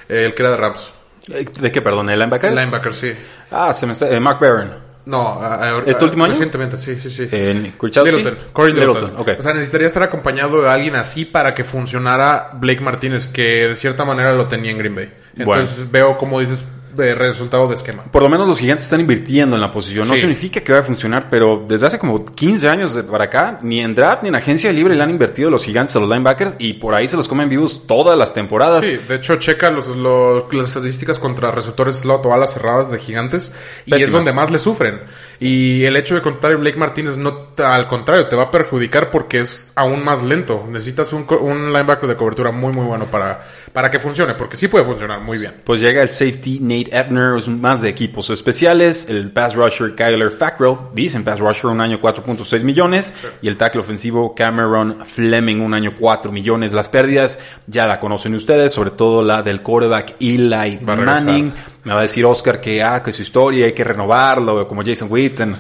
Eh, 0.10 0.26
el 0.26 0.34
que 0.34 0.42
era 0.42 0.52
de 0.52 0.58
Rams. 0.58 0.92
Eh, 1.32 1.46
¿De 1.60 1.72
qué, 1.72 1.82
perdón? 1.82 2.10
¿El 2.10 2.18
linebacker? 2.20 2.50
Linebacker, 2.52 2.94
sí. 2.94 3.12
Ah, 3.52 3.74
se 3.74 3.86
me 3.86 3.92
está... 3.94 4.10
eh, 4.10 4.20
Mark 4.20 4.40
Barron. 4.42 4.92
No, 5.06 5.20
a- 5.30 5.64
a- 5.64 5.84
¿Este 5.86 6.04
último 6.04 6.24
año? 6.26 6.34
Recientemente, 6.34 6.78
sí, 6.78 7.00
sí, 7.00 7.10
sí. 7.10 7.28
¿En? 7.32 7.64
Littleton, 7.64 8.38
Corey 8.54 8.74
Littleton. 8.74 8.94
Littleton, 8.94 9.16
ok. 9.20 9.30
O 9.40 9.42
sea, 9.42 9.54
necesitaría 9.54 9.88
estar 9.88 10.04
acompañado 10.04 10.62
de 10.62 10.70
alguien 10.70 10.96
así 10.96 11.26
para 11.26 11.54
que 11.56 11.64
funcionara 11.64 12.52
Blake 12.54 12.82
Martínez, 12.82 13.28
que 13.30 13.68
de 13.70 13.76
cierta 13.76 14.06
manera 14.06 14.34
lo 14.34 14.48
tenía 14.48 14.72
en 14.72 14.78
Green 14.78 14.94
Bay. 14.96 15.12
Bueno. 15.38 15.54
Entonces 15.62 15.90
veo, 15.92 16.18
como 16.18 16.40
dices, 16.40 16.64
de 16.96 17.16
resultado 17.16 17.68
de 17.68 17.76
esquema. 17.76 18.04
Por 18.12 18.22
lo 18.22 18.30
menos 18.30 18.48
los 18.48 18.60
gigantes 18.60 18.86
están 18.86 19.00
invirtiendo 19.02 19.56
en 19.56 19.62
la 19.62 19.72
posición. 19.72 20.08
No 20.08 20.14
Sí. 20.14 20.20
significa 20.22 20.62
que 20.62 20.72
vaya 20.72 20.82
a 20.84 20.86
funcionar, 20.86 21.28
pero 21.30 21.66
desde 21.68 21.88
hace 21.88 22.00
como 22.00 22.26
15 22.26 22.68
años 22.70 22.94
de- 22.94 23.04
para 23.04 23.26
acá, 23.26 23.60
ni 23.62 23.80
en 23.82 23.96
draft 23.96 24.24
ni 24.24 24.30
en 24.30 24.36
agencia 24.36 24.72
libre 24.72 24.96
le 24.96 25.04
han 25.04 25.10
invertido 25.10 25.50
los 25.50 25.64
gigantes 25.64 25.96
a 25.96 26.00
los 26.00 26.10
linebackers 26.10 26.56
y 26.60 26.74
por 26.74 26.94
ahí 26.94 27.08
se 27.08 27.18
los 27.18 27.28
comen 27.28 27.50
vivos 27.50 27.86
todas 27.88 28.18
las 28.18 28.34
temporadas. 28.34 28.86
Sí, 28.86 28.98
de 29.08 29.16
hecho, 29.16 29.36
checa 29.38 29.70
los, 29.70 29.96
los- 29.96 30.54
las 30.54 30.68
estadísticas 30.70 31.20
contra 31.20 31.52
receptores 31.52 31.98
slot 31.98 32.26
o 32.26 32.34
alas 32.34 32.54
cerradas 32.54 32.92
de 32.92 33.00
gigantes 33.00 33.52
y 33.86 33.92
Pésimas. 33.92 34.08
es 34.08 34.12
donde 34.14 34.34
más 34.34 34.52
le 34.52 34.58
sufren. 34.58 35.02
Y 35.40 35.84
el 35.86 35.96
hecho 35.96 36.16
de 36.16 36.22
contar 36.22 36.52
a 36.52 36.56
Blake 36.56 36.78
Martínez 36.78 37.18
no, 37.18 37.32
al 37.58 37.88
contrario, 37.88 38.28
te 38.28 38.36
va 38.36 38.44
a 38.44 38.52
perjudicar 38.52 39.10
porque 39.10 39.40
es 39.40 39.72
aún 39.76 40.04
más 40.04 40.22
lento. 40.22 40.66
Necesitas 40.70 41.12
un, 41.14 41.26
un 41.42 41.68
linebacker 41.74 42.08
de 42.08 42.16
cobertura 42.16 42.52
muy, 42.52 42.72
muy 42.74 42.86
bueno 42.86 43.06
para, 43.06 43.42
para 43.74 43.90
que 43.90 44.00
funcione, 44.00 44.36
porque 44.36 44.58
sí 44.58 44.68
puede 44.68 44.86
funcionar 44.86 45.22
muy 45.22 45.38
bien. 45.38 45.54
Pues 45.64 45.82
llega 45.82 46.02
el 46.02 46.10
safety 46.10 46.60
Nate 46.60 46.96
Ebner, 46.96 47.38
es 47.38 47.48
más 47.48 47.82
de 47.82 47.90
equipos 47.90 48.30
especiales, 48.30 49.08
el 49.10 49.32
pass 49.32 49.56
rusher 49.56 49.96
Kyler 49.96 50.32
Fackrell, 50.32 50.78
dicen 50.94 51.24
pass 51.24 51.40
rusher 51.40 51.68
un 51.68 51.82
año 51.82 52.00
4.6 52.02 52.64
millones, 52.64 53.14
y 53.42 53.48
el 53.48 53.58
tackle 53.58 53.82
ofensivo 53.82 54.36
Cameron 54.36 55.06
Fleming 55.06 55.62
un 55.62 55.74
año 55.74 55.94
4 55.98 56.32
millones. 56.32 56.74
Las 56.74 56.90
pérdidas 56.90 57.40
ya 57.68 57.88
la 57.88 58.00
conocen 58.00 58.36
ustedes, 58.36 58.74
sobre 58.74 58.92
todo 58.92 59.24
la 59.24 59.42
del 59.42 59.62
quarterback 59.62 60.16
Eli 60.20 60.78
Va. 60.78 60.96
Manning. 60.96 61.54
Me 61.84 61.94
va 61.94 62.00
a 62.00 62.04
decir 62.04 62.26
Oscar 62.26 62.60
que, 62.60 62.84
ah, 62.84 63.02
que 63.02 63.12
su 63.14 63.22
historia 63.22 63.66
hay 63.66 63.74
que 63.74 63.84
renovarlo, 63.84 64.68
como 64.68 64.84
Jason 64.84 65.08
Witten. 65.10 65.56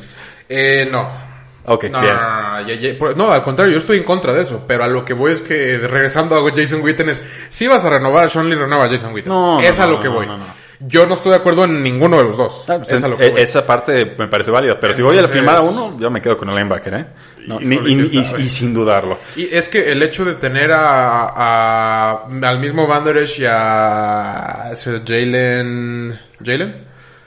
Eh, 0.48 0.88
no. 0.92 1.31
Ok, 1.66 1.86
No, 1.86 2.02
bien. 2.02 2.14
no, 2.16 2.22
no, 2.22 2.52
no, 2.62 2.68
ya- 2.68 2.74
ya- 2.76 2.98
por- 2.98 3.16
no, 3.16 3.32
al 3.32 3.44
contrario, 3.44 3.72
yo 3.74 3.78
estoy 3.78 3.98
en 4.00 4.04
contra 4.04 4.34
de 4.34 4.42
eso, 4.42 4.64
pero 4.68 4.84
a 4.84 4.88
lo 4.88 5.06
que 5.06 5.14
voy 5.14 5.32
es 5.32 5.42
que 5.42 5.78
regresando 5.78 6.36
a 6.36 6.52
Jason 6.56 6.82
Witten 6.82 7.10
es, 7.10 7.22
si 7.50 7.68
vas 7.68 7.86
a 7.86 7.90
renovar 7.92 8.26
a 8.26 8.30
Sean 8.30 8.50
Lee, 8.50 8.56
renueva 8.56 8.86
a 8.86 8.90
Jason 8.90 9.14
Witten. 9.14 9.32
No, 9.32 9.56
no, 9.56 9.62
es 9.62 9.80
a 9.80 9.86
no, 9.86 9.92
lo 9.94 10.00
que 10.00 10.08
voy. 10.08 10.26
no, 10.26 10.38
no. 10.38 10.62
Yo 10.84 11.06
no 11.06 11.14
estoy 11.14 11.30
de 11.30 11.38
acuerdo 11.38 11.66
en 11.66 11.84
ninguno 11.84 12.18
de 12.18 12.24
los 12.24 12.38
dos. 12.38 12.66
Ah, 12.68 12.78
pues, 12.80 12.92
es 12.94 13.04
a 13.04 13.08
lo 13.08 13.14
en- 13.14 13.20
que 13.20 13.30
voy. 13.30 13.42
esa 13.42 13.68
parte 13.68 14.16
me 14.18 14.28
parece 14.28 14.50
válida, 14.50 14.80
pero 14.80 14.96
si 14.96 15.04
voy 15.04 15.16
a 15.20 15.24
firmar 15.28 15.58
a 15.58 15.62
uno, 15.62 15.96
yo 16.00 16.10
me 16.10 16.20
quedo 16.20 16.36
con 16.36 16.50
el 16.50 16.56
linebacker, 16.56 16.94
¿eh? 16.96 17.06
No, 17.46 17.60
ni- 17.60 17.76
Híjole, 17.76 18.44
y, 18.44 18.50
sin 18.50 18.74
dudarlo. 18.74 19.20
Y 19.36 19.56
es 19.56 19.70
que 19.70 19.92
el 19.92 20.02
hecho 20.02 20.26
de 20.26 20.34
tener 20.34 20.72
a, 20.72 21.28
a- 21.36 22.24
al 22.42 22.60
mismo 22.60 22.88
Van 22.88 23.04
Der 23.06 23.18
Esch 23.18 23.38
y 23.42 23.46
a 23.46 24.72
Jalen... 25.06 26.20
¿Jalen? 26.44 26.76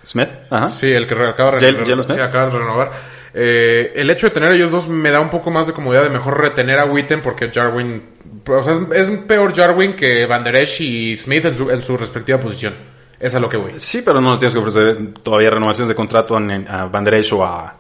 Smith, 0.05 0.29
ajá. 0.51 0.69
Sí, 0.69 0.91
el 0.93 1.07
que 1.07 1.15
acaba 1.15 1.53
de, 1.53 1.59
Jalen- 1.59 1.77
re- 1.79 1.87
Jalen 1.87 2.03
sí, 2.03 2.09
Smith. 2.13 2.21
acaba 2.21 2.47
de 2.51 2.59
renovar. 2.59 2.91
Eh, 3.37 3.93
el 3.97 4.09
hecho 4.11 4.29
de 4.29 4.31
tener 4.35 4.51
a 4.51 4.55
ellos 4.55 4.71
dos 4.71 4.89
me 4.89 5.11
da 5.11 5.21
un 5.21 5.29
poco 5.31 5.51
más 5.51 5.67
de 5.67 5.73
comodidad 5.73 6.05
de 6.05 6.11
mejor 6.11 6.41
retener 6.41 6.79
a 6.79 6.85
Witten 6.85 7.21
porque 7.21 7.51
Jarwin... 7.53 8.03
O 8.47 8.63
sea, 8.63 8.75
es, 8.93 9.09
es 9.09 9.19
peor 9.21 9.55
Jarwin 9.55 9.97
que 9.97 10.25
Van 10.27 10.45
Der 10.45 10.55
Esch 10.57 10.81
y 10.83 11.17
Smith 11.17 11.45
en 11.47 11.55
su, 11.55 11.71
en 11.71 11.83
su 11.83 11.97
respectiva 11.97 12.39
posición. 12.39 12.75
Es 13.19 13.35
a 13.35 13.41
lo 13.41 13.49
que 13.49 13.57
voy. 13.57 13.73
Sí, 13.77 14.03
pero 14.05 14.21
no 14.21 14.39
tienes 14.39 14.53
que 14.55 14.61
ofrecer 14.61 15.15
todavía 15.23 15.51
renovaciones 15.51 15.89
de 15.89 15.95
contrato 15.95 16.37
a 16.37 16.85
Van 16.87 17.05
Der 17.05 17.15
Esch 17.15 17.33
o 17.33 17.45
a, 17.45 17.75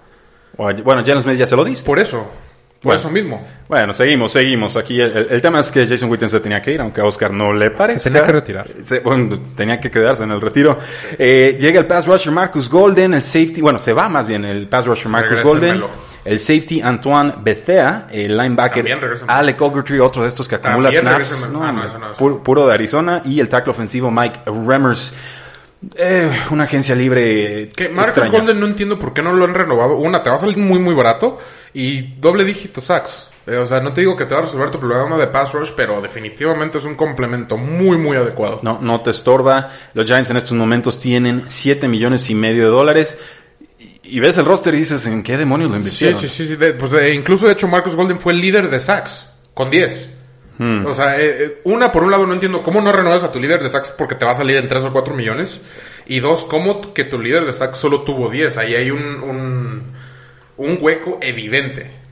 o 0.56 0.68
a- 0.68 0.72
Bueno, 0.72 1.02
Jalen 1.04 1.22
Smith 1.22 1.36
ya 1.38 1.46
se 1.46 1.54
lo 1.56 1.64
diste. 1.64 1.86
Por 1.86 1.98
eso. 1.98 2.30
Por 2.84 2.90
Bueno. 2.92 3.00
eso 3.00 3.10
mismo. 3.10 3.46
Bueno, 3.66 3.92
seguimos, 3.94 4.30
seguimos. 4.30 4.76
Aquí 4.76 5.00
el, 5.00 5.16
el- 5.16 5.26
el 5.30 5.40
tema 5.42 5.58
es 5.60 5.70
que 5.72 5.86
Jason 5.86 6.10
Witten 6.10 6.28
se 6.28 6.38
tenía 6.40 6.60
que 6.60 6.70
ir, 6.72 6.80
aunque 6.82 7.00
a 7.00 7.04
Oscar 7.04 7.30
no 7.32 7.52
le 7.52 7.70
parece. 7.70 7.98
Se 8.00 8.10
tenía 8.10 8.24
que 8.26 8.32
retirar. 8.32 8.66
bueno, 9.02 9.38
tenía 9.56 9.80
que 9.80 9.90
quedarse 9.90 10.22
en 10.22 10.30
el 10.32 10.40
retiro. 10.40 10.78
Eh, 11.18 11.56
llega 11.58 11.80
el 11.80 11.86
pass 11.86 12.06
rusher 12.06 12.30
Marcus 12.30 12.68
Golden, 12.68 13.14
el 13.14 13.22
safety, 13.22 13.62
bueno, 13.62 13.78
se 13.78 13.92
va 13.94 14.08
más 14.10 14.28
bien 14.28 14.44
el 14.44 14.68
pass 14.68 14.84
rusher 14.84 15.08
Marcus 15.08 15.42
Golden, 15.42 15.82
el 16.26 16.38
safety 16.38 16.82
Antoine 16.82 17.34
Bethea, 17.42 18.06
el 18.12 18.36
linebacker. 18.36 18.86
Alec 19.28 19.60
Ogletree, 19.62 19.98
otro 20.00 20.22
de 20.22 20.28
estos 20.28 20.46
que 20.46 20.56
acumula 20.56 20.90
También 20.90 21.24
snaps. 21.24 21.50
No, 21.50 21.64
Ah, 21.64 21.72
no, 21.72 21.84
eso 21.84 21.98
no, 21.98 22.10
eso 22.12 22.18
puro, 22.18 22.42
puro 22.42 22.66
de 22.66 22.74
Arizona 22.74 23.22
y 23.24 23.40
el 23.40 23.48
tackle 23.48 23.70
ofensivo 23.70 24.10
Mike 24.10 24.40
Remmers. 24.44 25.14
Eh, 25.96 26.30
una 26.50 26.64
agencia 26.64 26.94
libre. 26.94 27.68
Que 27.76 27.88
Marcus 27.90 28.16
extraña. 28.16 28.30
Golden 28.38 28.58
no 28.60 28.66
entiendo 28.66 28.98
por 28.98 29.12
qué 29.12 29.20
no 29.22 29.32
lo 29.32 29.44
han 29.44 29.52
renovado. 29.54 29.96
Una, 29.96 30.22
te 30.22 30.30
va 30.30 30.36
a 30.36 30.38
salir 30.38 30.56
muy, 30.56 30.78
muy 30.78 30.94
barato. 30.94 31.38
Y 31.74 32.14
doble 32.20 32.44
dígito 32.44 32.80
sacks. 32.80 33.30
Eh, 33.46 33.56
o 33.56 33.66
sea, 33.66 33.80
no 33.80 33.92
te 33.92 34.00
digo 34.00 34.16
que 34.16 34.24
te 34.24 34.32
va 34.34 34.40
a 34.40 34.44
resolver 34.44 34.70
tu 34.70 34.78
problema 34.80 35.18
de 35.18 35.26
pass 35.26 35.52
rush, 35.52 35.72
pero 35.76 36.00
definitivamente 36.00 36.78
es 36.78 36.84
un 36.84 36.94
complemento 36.94 37.58
muy, 37.58 37.98
muy 37.98 38.16
adecuado. 38.16 38.60
No, 38.62 38.78
no 38.80 39.02
te 39.02 39.10
estorba. 39.10 39.70
Los 39.92 40.06
Giants 40.06 40.30
en 40.30 40.38
estos 40.38 40.52
momentos 40.52 40.98
tienen 40.98 41.44
7 41.48 41.86
millones 41.88 42.30
y 42.30 42.34
medio 42.34 42.62
de 42.64 42.70
dólares. 42.70 43.18
Y, 44.02 44.20
ves 44.20 44.38
el 44.38 44.44
roster 44.46 44.74
y 44.74 44.78
dices, 44.78 45.06
¿en 45.06 45.22
qué 45.22 45.36
demonios 45.36 45.70
lo 45.70 45.76
Sí, 45.76 45.82
invirtieron? 45.84 46.20
sí, 46.20 46.28
sí. 46.28 46.46
sí, 46.46 46.56
de- 46.56 46.72
pues 46.74 46.92
eh, 46.94 47.12
incluso, 47.12 47.46
de 47.46 47.52
hecho, 47.52 47.68
Marcus 47.68 47.96
Golden 47.96 48.18
fue 48.18 48.32
el 48.32 48.40
líder 48.40 48.70
de 48.70 48.80
sacks. 48.80 49.30
Con 49.52 49.68
10. 49.70 50.10
Hmm. 50.58 50.86
O 50.86 50.94
sea, 50.94 51.20
eh, 51.20 51.44
eh, 51.44 51.60
una, 51.64 51.90
por 51.90 52.04
un 52.04 52.10
lado, 52.12 52.26
no 52.26 52.32
entiendo 52.32 52.62
cómo 52.62 52.80
no 52.80 52.92
renuevas 52.92 53.24
a 53.24 53.32
tu 53.32 53.40
líder 53.40 53.62
de 53.62 53.68
sacks 53.68 53.90
porque 53.90 54.14
te 54.14 54.24
va 54.24 54.30
a 54.30 54.34
salir 54.34 54.56
en 54.56 54.68
3 54.68 54.84
o 54.84 54.92
4 54.92 55.14
millones. 55.14 55.60
Y 56.06 56.20
dos, 56.20 56.44
cómo 56.44 56.92
que 56.94 57.04
tu 57.04 57.18
líder 57.18 57.44
de 57.44 57.52
sacks 57.52 57.78
solo 57.78 58.02
tuvo 58.02 58.28
10. 58.30 58.56
Ahí 58.58 58.74
hay 58.74 58.90
un, 58.90 59.02
un, 59.22 59.93
un 60.56 60.78
hueco 60.80 61.18
evidente. 61.20 62.04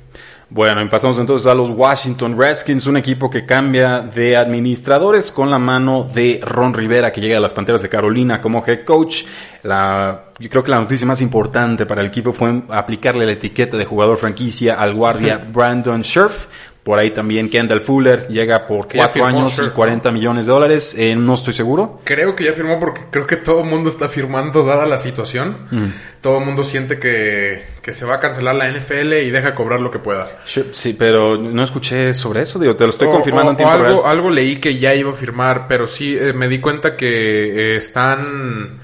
Bueno, 0.54 0.82
y 0.82 0.88
pasamos 0.88 1.18
entonces 1.18 1.46
a 1.46 1.54
los 1.54 1.70
Washington 1.70 2.38
Redskins, 2.38 2.86
un 2.86 2.98
equipo 2.98 3.30
que 3.30 3.46
cambia 3.46 4.00
de 4.00 4.36
administradores 4.36 5.32
con 5.32 5.50
la 5.50 5.58
mano 5.58 6.06
de 6.12 6.40
Ron 6.42 6.74
Rivera, 6.74 7.10
que 7.10 7.22
llega 7.22 7.38
a 7.38 7.40
las 7.40 7.54
Panteras 7.54 7.80
de 7.80 7.88
Carolina 7.88 8.38
como 8.42 8.62
head 8.66 8.84
coach. 8.84 9.22
La, 9.62 10.24
yo 10.38 10.50
creo 10.50 10.62
que 10.62 10.70
la 10.70 10.78
noticia 10.78 11.06
más 11.06 11.22
importante 11.22 11.86
para 11.86 12.02
el 12.02 12.08
equipo 12.08 12.34
fue 12.34 12.64
aplicarle 12.68 13.24
la 13.24 13.32
etiqueta 13.32 13.78
de 13.78 13.86
jugador 13.86 14.18
franquicia 14.18 14.74
al 14.74 14.94
guardia 14.94 15.38
Brandon 15.38 16.04
Scherf. 16.04 16.48
Por 16.82 16.98
ahí 16.98 17.12
también 17.12 17.48
Kendall 17.48 17.80
Fuller 17.80 18.26
llega 18.26 18.66
por 18.66 18.88
Que 18.88 18.96
cuatro 18.98 19.12
firmó 19.24 19.26
años 19.28 19.50
y 19.50 19.52
Scherf, 19.52 19.68
¿no? 19.68 19.74
40 19.74 20.10
millones 20.10 20.46
de 20.46 20.52
dólares. 20.52 20.96
Eh, 20.98 21.14
no 21.14 21.34
estoy 21.34 21.52
seguro. 21.54 22.00
Creo 22.02 22.34
que 22.34 22.42
ya 22.42 22.52
firmó 22.54 22.80
porque 22.80 23.02
creo 23.08 23.24
que 23.24 23.36
todo 23.36 23.60
el 23.62 23.68
mundo 23.70 23.88
está 23.88 24.08
firmando 24.08 24.64
dada 24.64 24.84
la 24.84 24.98
situación. 24.98 25.58
Mm. 25.70 25.84
Todo 26.20 26.38
el 26.38 26.44
mundo 26.44 26.64
siente 26.64 26.98
que, 26.98 27.62
que 27.82 27.92
se 27.92 28.04
va 28.04 28.16
a 28.16 28.18
cancelar 28.20 28.56
la 28.56 28.68
NFL 28.68 29.12
y 29.22 29.30
deja 29.30 29.54
cobrar 29.54 29.80
lo 29.80 29.92
que 29.92 30.00
pueda. 30.00 30.28
Sí, 30.46 30.96
pero 30.98 31.36
no 31.38 31.62
escuché 31.62 32.12
sobre 32.14 32.42
eso. 32.42 32.58
Digo, 32.58 32.74
te 32.74 32.82
lo 32.82 32.90
estoy 32.90 33.06
O- 33.06 33.12
confirmando 33.12 33.50
o- 33.50 33.52
en 33.52 33.56
tiempo 33.58 33.72
algo, 33.74 33.86
real. 33.86 34.00
algo 34.04 34.30
leí 34.30 34.56
que 34.58 34.76
ya 34.76 34.92
iba 34.92 35.10
a 35.12 35.14
firmar, 35.14 35.66
pero 35.68 35.86
sí 35.86 36.16
eh, 36.18 36.32
me 36.32 36.48
di 36.48 36.58
cuenta 36.58 36.96
que 36.96 37.74
eh, 37.74 37.76
están 37.76 38.80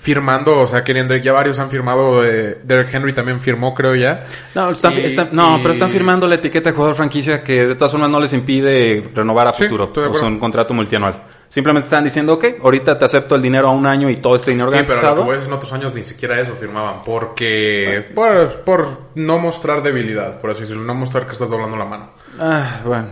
firmando, 0.00 0.58
o 0.58 0.66
sea, 0.66 0.82
Kenny 0.82 1.02
Drake 1.02 1.22
ya 1.22 1.32
varios 1.32 1.58
han 1.58 1.68
firmado, 1.68 2.24
eh, 2.24 2.58
Derek 2.64 2.92
Henry 2.94 3.12
también 3.12 3.38
firmó, 3.40 3.74
creo 3.74 3.94
ya. 3.94 4.26
No, 4.54 4.70
están- 4.70 4.94
Y- 4.94 5.00
están- 5.00 5.28
no, 5.32 5.58
y- 5.58 5.60
pero 5.60 5.72
están 5.72 5.90
firmando 5.90 6.26
la 6.26 6.36
etiqueta 6.36 6.70
de 6.70 6.74
jugador 6.74 6.96
franquicia 6.96 7.42
que 7.44 7.66
de 7.66 7.74
todas 7.74 7.92
formas 7.92 8.08
no 8.10 8.18
les 8.18 8.32
impide 8.32 9.10
renovar 9.14 9.48
a 9.48 9.52
Sí, 9.52 9.64
futuro. 9.64 9.88
de 9.94 10.06
O 10.08 10.14
sea, 10.14 10.26
un 10.28 10.38
contrato 10.38 10.72
multianual. 10.72 11.22
Simplemente 11.50 11.86
están 11.86 12.04
diciendo, 12.04 12.34
ok, 12.34 12.44
ahorita 12.62 12.96
te 12.96 13.04
acepto 13.04 13.34
el 13.34 13.42
dinero 13.42 13.68
a 13.68 13.72
un 13.72 13.84
año 13.84 14.08
y 14.08 14.16
todo 14.18 14.36
este 14.36 14.52
dinero 14.52 14.70
Sí, 14.70 14.76
pero 14.78 14.86
garantizado. 14.86 15.24
lo 15.30 15.38
que 15.38 15.44
en 15.44 15.52
otros 15.52 15.72
años 15.72 15.92
ni 15.92 16.02
siquiera 16.02 16.40
eso 16.40 16.54
firmaban. 16.54 17.02
Porque. 17.04 18.06
Por, 18.14 18.48
por 18.60 18.86
no 19.16 19.38
mostrar 19.38 19.82
debilidad, 19.82 20.40
por 20.40 20.50
así 20.50 20.60
decirlo. 20.60 20.82
No 20.84 20.94
mostrar 20.94 21.26
que 21.26 21.32
estás 21.32 21.50
doblando 21.50 21.76
la 21.76 21.84
mano. 21.84 22.12
Ah, 22.38 22.80
bueno, 22.86 23.08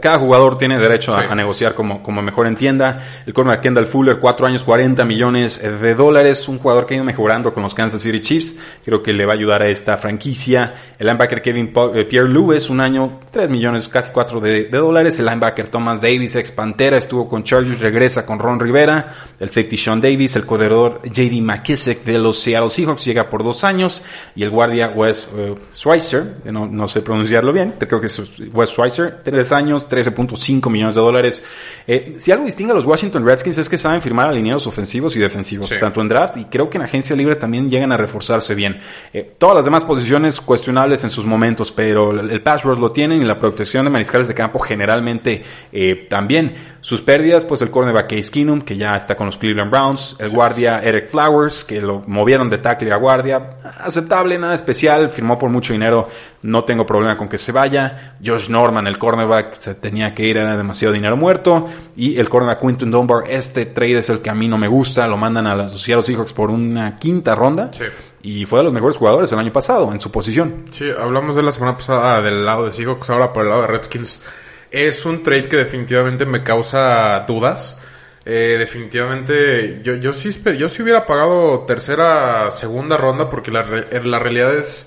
cada 0.00 0.18
jugador 0.18 0.58
tiene 0.58 0.78
derecho 0.78 1.14
a, 1.14 1.22
Sí. 1.22 1.26
a 1.30 1.34
negociar 1.34 1.74
como, 1.74 2.02
como 2.02 2.20
mejor 2.22 2.46
entienda. 2.46 2.98
El 3.26 3.32
cornerback 3.32 3.62
Kendall 3.62 3.86
Fuller, 3.86 4.18
4 4.18 4.46
años, 4.46 4.62
40 4.64 5.04
millones 5.04 5.60
de 5.60 5.94
dólares. 5.94 6.46
Un 6.46 6.58
jugador 6.58 6.84
que 6.86 6.94
ha 6.94 6.96
ido 6.96 7.04
mejorando 7.04 7.54
con 7.54 7.62
los 7.62 7.74
Kansas 7.74 8.02
City 8.02 8.20
Chiefs. 8.20 8.58
Creo 8.84 9.02
que 9.02 9.12
le 9.12 9.24
va 9.24 9.32
a 9.32 9.36
ayudar 9.36 9.62
a 9.62 9.68
esta 9.68 9.96
franquicia. 9.96 10.74
El 10.98 11.06
linebacker 11.06 11.40
Kevin 11.40 11.72
eh, 11.94 12.04
Pierre 12.04 12.28
Lewis, 12.28 12.68
un 12.68 12.80
año, 12.80 13.18
3 13.30 13.48
millones, 13.50 13.88
casi 13.88 14.12
4 14.12 14.40
de, 14.40 14.64
de 14.64 14.78
dólares. 14.78 15.18
El 15.18 15.24
linebacker 15.26 15.68
Thomas 15.68 16.02
Davis, 16.02 16.36
ex 16.36 16.52
Pantera, 16.52 16.98
estuvo 16.98 17.26
con 17.28 17.42
Chargers, 17.42 17.80
regresa 17.80 18.26
con 18.26 18.38
Ron 18.38 18.60
Rivera. 18.60 19.14
El 19.40 19.48
safety 19.48 19.78
Sean 19.78 20.00
Davis, 20.00 20.36
el 20.36 20.44
corredor 20.44 21.00
JD 21.04 21.40
McKissick 21.40 22.04
de 22.04 22.18
los 22.18 22.38
Seattle 22.40 22.68
Seahawks, 22.68 23.04
llega 23.06 23.28
por 23.30 23.42
dos 23.42 23.64
años. 23.64 24.02
Y 24.36 24.42
el 24.42 24.50
guardia 24.50 24.88
Wes 24.94 25.30
eh, 25.36 25.54
Schweitzer, 25.74 26.36
que 26.44 26.52
no, 26.52 26.66
no 26.66 26.86
sé 26.86 27.00
pronunciarlo 27.00 27.52
bien, 27.52 27.74
creo 27.78 28.00
que 28.00 28.08
es 28.08 28.20
Wes 28.52 28.70
Schweitzer, 28.70 29.20
tres 29.24 29.52
años, 29.52 29.88
13.5 29.88 30.70
millones 30.70 30.94
de 30.94 31.00
dólares. 31.00 31.42
Eh, 31.86 32.14
si 32.18 32.32
algo 32.32 32.44
distingue 32.44 32.72
a 32.72 32.74
los 32.74 32.84
Washington 32.84 33.24
Redskins 33.26 33.58
es 33.58 33.68
que 33.68 33.78
saben 33.78 34.02
firmar 34.02 34.28
alineados 34.28 34.66
ofensivos 34.66 35.16
y 35.16 35.18
defensivos, 35.18 35.68
Sí. 35.68 35.76
tanto 35.80 36.00
en 36.00 36.08
draft 36.08 36.36
y 36.36 36.44
creo 36.44 36.68
que 36.70 36.78
en 36.78 36.84
agencia 36.84 37.14
libre 37.16 37.36
también 37.36 37.70
llegan 37.70 37.92
a 37.92 37.96
reforzarse 37.96 38.54
bien. 38.54 38.78
Eh, 39.12 39.34
todas 39.38 39.56
las 39.56 39.64
demás 39.64 39.84
posiciones 39.84 40.40
cuestionables 40.40 41.02
en 41.04 41.10
sus 41.10 41.24
momentos, 41.24 41.72
pero 41.72 42.12
el, 42.18 42.30
el 42.30 42.42
pass 42.42 42.62
rush 42.62 42.78
lo 42.78 42.92
tienen 42.92 43.20
y 43.22 43.24
la 43.24 43.38
protección 43.38 43.84
de 43.84 43.90
mariscales 43.90 44.28
de 44.28 44.34
campo 44.34 44.58
generalmente 44.58 45.42
eh, 45.72 46.06
también. 46.08 46.54
Sus 46.80 47.02
pérdidas, 47.02 47.44
pues 47.44 47.60
el 47.60 47.70
cornerback 47.70 48.08
Case 48.08 48.30
Keenum, 48.30 48.62
que 48.62 48.76
ya 48.76 48.92
está 48.96 49.14
con 49.14 49.26
los 49.26 49.36
Cleveland 49.36 49.70
Browns, 49.70 50.16
el 50.18 50.30
guardia 50.30 50.80
Eric 50.82 51.10
Flowers, 51.10 51.62
que 51.64 51.80
lo 51.82 52.02
movieron 52.06 52.48
de 52.48 52.58
tackle 52.58 52.90
a 52.92 52.96
guardia, 52.96 53.56
aceptable, 53.80 54.38
nada 54.38 54.54
especial, 54.54 55.10
firmó 55.10 55.38
por 55.38 55.50
mucho 55.50 55.74
dinero, 55.74 56.08
no 56.42 56.64
tengo 56.64 56.86
problema 56.86 57.18
con 57.18 57.28
que 57.28 57.36
se 57.36 57.52
vaya. 57.52 58.16
Josh 58.24 58.48
Norman, 58.48 58.86
el 58.86 58.98
cornerback, 58.98 59.60
se 59.60 59.74
tenía 59.74 60.14
que 60.14 60.24
ir, 60.24 60.38
era 60.38 60.56
demasiado 60.56 60.94
dinero 60.94 61.16
muerto. 61.18 61.66
Y 61.96 62.18
el 62.18 62.30
cornerback 62.30 62.60
Quinton 62.60 62.90
Dunbar, 62.90 63.24
este 63.28 63.66
trade 63.66 63.98
es 63.98 64.08
el 64.08 64.20
que 64.20 64.30
a 64.30 64.34
mí 64.34 64.48
no 64.48 64.56
me 64.56 64.68
gusta, 64.68 65.06
lo 65.06 65.18
mandan 65.18 65.46
a 65.46 65.54
los 65.54 65.82
Seattle 65.82 66.02
Seahawks 66.02 66.32
por 66.32 66.50
una 66.50 66.96
quinta 66.96 67.34
ronda. 67.34 67.70
Sí. 67.72 67.84
Y 68.22 68.46
fue 68.46 68.60
de 68.60 68.64
los 68.64 68.72
mejores 68.72 68.96
jugadores 68.96 69.30
el 69.32 69.38
año 69.38 69.52
pasado 69.52 69.92
en 69.92 70.00
su 70.00 70.10
posición. 70.10 70.64
Sí, 70.70 70.90
hablamos 70.90 71.36
de 71.36 71.42
la 71.42 71.52
semana 71.52 71.76
pasada 71.76 72.22
del 72.22 72.44
lado 72.44 72.64
de 72.64 72.72
Seahawks, 72.72 73.10
ahora 73.10 73.32
por 73.32 73.42
el 73.42 73.50
lado 73.50 73.62
de 73.62 73.68
Redskins. 73.68 74.20
Es 74.70 75.04
un 75.04 75.22
trade 75.22 75.48
que 75.48 75.56
definitivamente 75.56 76.26
me 76.26 76.42
causa 76.42 77.20
dudas. 77.26 77.78
Eh, 78.24 78.56
definitivamente, 78.58 79.80
yo, 79.82 79.96
yo 79.96 80.12
sí 80.12 80.30
yo 80.58 80.68
hubiera 80.82 81.06
pagado 81.06 81.60
tercera, 81.66 82.50
segunda 82.50 82.96
ronda 82.96 83.30
porque 83.30 83.50
la, 83.50 83.62
la 83.62 84.18
realidad 84.18 84.54
es, 84.54 84.86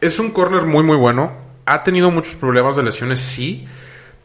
es 0.00 0.18
un 0.18 0.30
corner 0.30 0.62
muy 0.62 0.84
muy 0.84 0.96
bueno. 0.96 1.32
Ha 1.66 1.82
tenido 1.82 2.10
muchos 2.10 2.34
problemas 2.36 2.76
de 2.76 2.84
lesiones, 2.84 3.18
sí, 3.18 3.68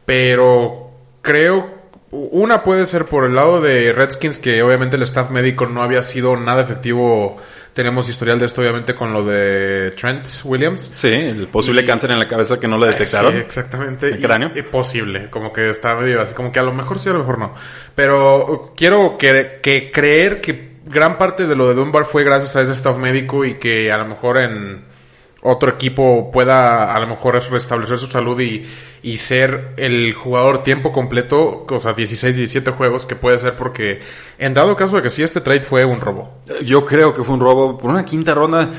pero 0.05 0.91
creo 1.21 1.83
una 2.13 2.61
puede 2.61 2.85
ser 2.85 3.05
por 3.05 3.25
el 3.25 3.35
lado 3.35 3.59
de 3.59 3.91
Redskins 3.91 4.37
que 4.37 4.61
obviamente 4.61 4.97
el 4.97 5.03
staff 5.03 5.31
médico 5.31 5.65
no 5.65 5.81
había 5.81 6.03
sido 6.03 6.35
nada 6.37 6.61
efectivo. 6.61 7.37
Tenemos 7.73 8.07
historial 8.07 8.37
de 8.37 8.45
esto 8.45 8.61
obviamente 8.61 8.93
con 8.93 9.11
lo 9.11 9.25
de 9.25 9.91
Trent 9.99 10.27
Williams. 10.43 10.91
Sí, 10.93 11.07
el 11.07 11.47
posible 11.47 11.81
Y- 11.81 11.85
cáncer 11.85 12.11
en 12.11 12.19
la 12.19 12.27
cabeza 12.27 12.59
que 12.59 12.67
no 12.67 12.77
le 12.77 12.87
detectaron. 12.87 13.33
Sí, 13.33 13.39
exactamente. 13.39 14.09
¿El 14.09 14.21
cráneo? 14.21 14.51
Y- 14.55 14.59
y 14.59 14.61
posible, 14.61 15.29
como 15.31 15.51
que 15.51 15.69
está 15.69 15.95
medio 15.95 16.21
así, 16.21 16.33
como 16.35 16.51
que 16.51 16.59
a 16.59 16.63
lo 16.63 16.71
mejor 16.73 16.99
sí, 16.99 17.09
a 17.09 17.13
lo 17.13 17.19
mejor 17.19 17.39
no. 17.39 17.55
Pero 17.95 18.45
uh, 18.45 18.71
quiero 18.75 19.17
que, 19.17 19.59
que 19.61 19.89
creer 19.91 20.39
que 20.39 20.73
gran 20.85 21.17
parte 21.17 21.47
de 21.47 21.55
lo 21.55 21.67
de 21.67 21.73
Dunbar 21.73 22.05
fue 22.05 22.23
gracias 22.23 22.55
a 22.55 22.61
ese 22.61 22.73
staff 22.73 22.97
médico 22.97 23.43
y 23.43 23.55
que 23.55 23.91
a 23.91 23.97
lo 23.97 24.05
mejor 24.05 24.37
en 24.37 24.85
otro 25.43 25.69
equipo 25.69 26.31
pueda 26.31 26.93
a 26.93 26.99
lo 26.99 27.07
mejor 27.07 27.35
restablecer 27.49 27.97
su 27.97 28.07
salud 28.07 28.39
y, 28.39 28.63
y 29.03 29.17
ser 29.17 29.73
el 29.77 30.13
jugador 30.13 30.63
tiempo 30.63 30.91
completo, 30.91 31.65
o 31.69 31.79
sea, 31.79 31.93
16, 31.93 32.35
17 32.37 32.71
juegos, 32.71 33.05
que 33.05 33.15
puede 33.15 33.37
ser 33.37 33.55
porque 33.55 33.99
en 34.39 34.53
dado 34.53 34.75
caso 34.75 34.95
de 34.95 35.01
que 35.01 35.09
sí 35.09 35.21
este 35.21 35.41
trade 35.41 35.61
fue 35.61 35.83
un 35.83 35.99
robo. 35.99 36.39
Yo 36.65 36.85
creo 36.85 37.13
que 37.13 37.23
fue 37.23 37.35
un 37.35 37.41
robo 37.41 37.77
por 37.77 37.89
una 37.89 38.05
quinta 38.05 38.33
ronda. 38.33 38.69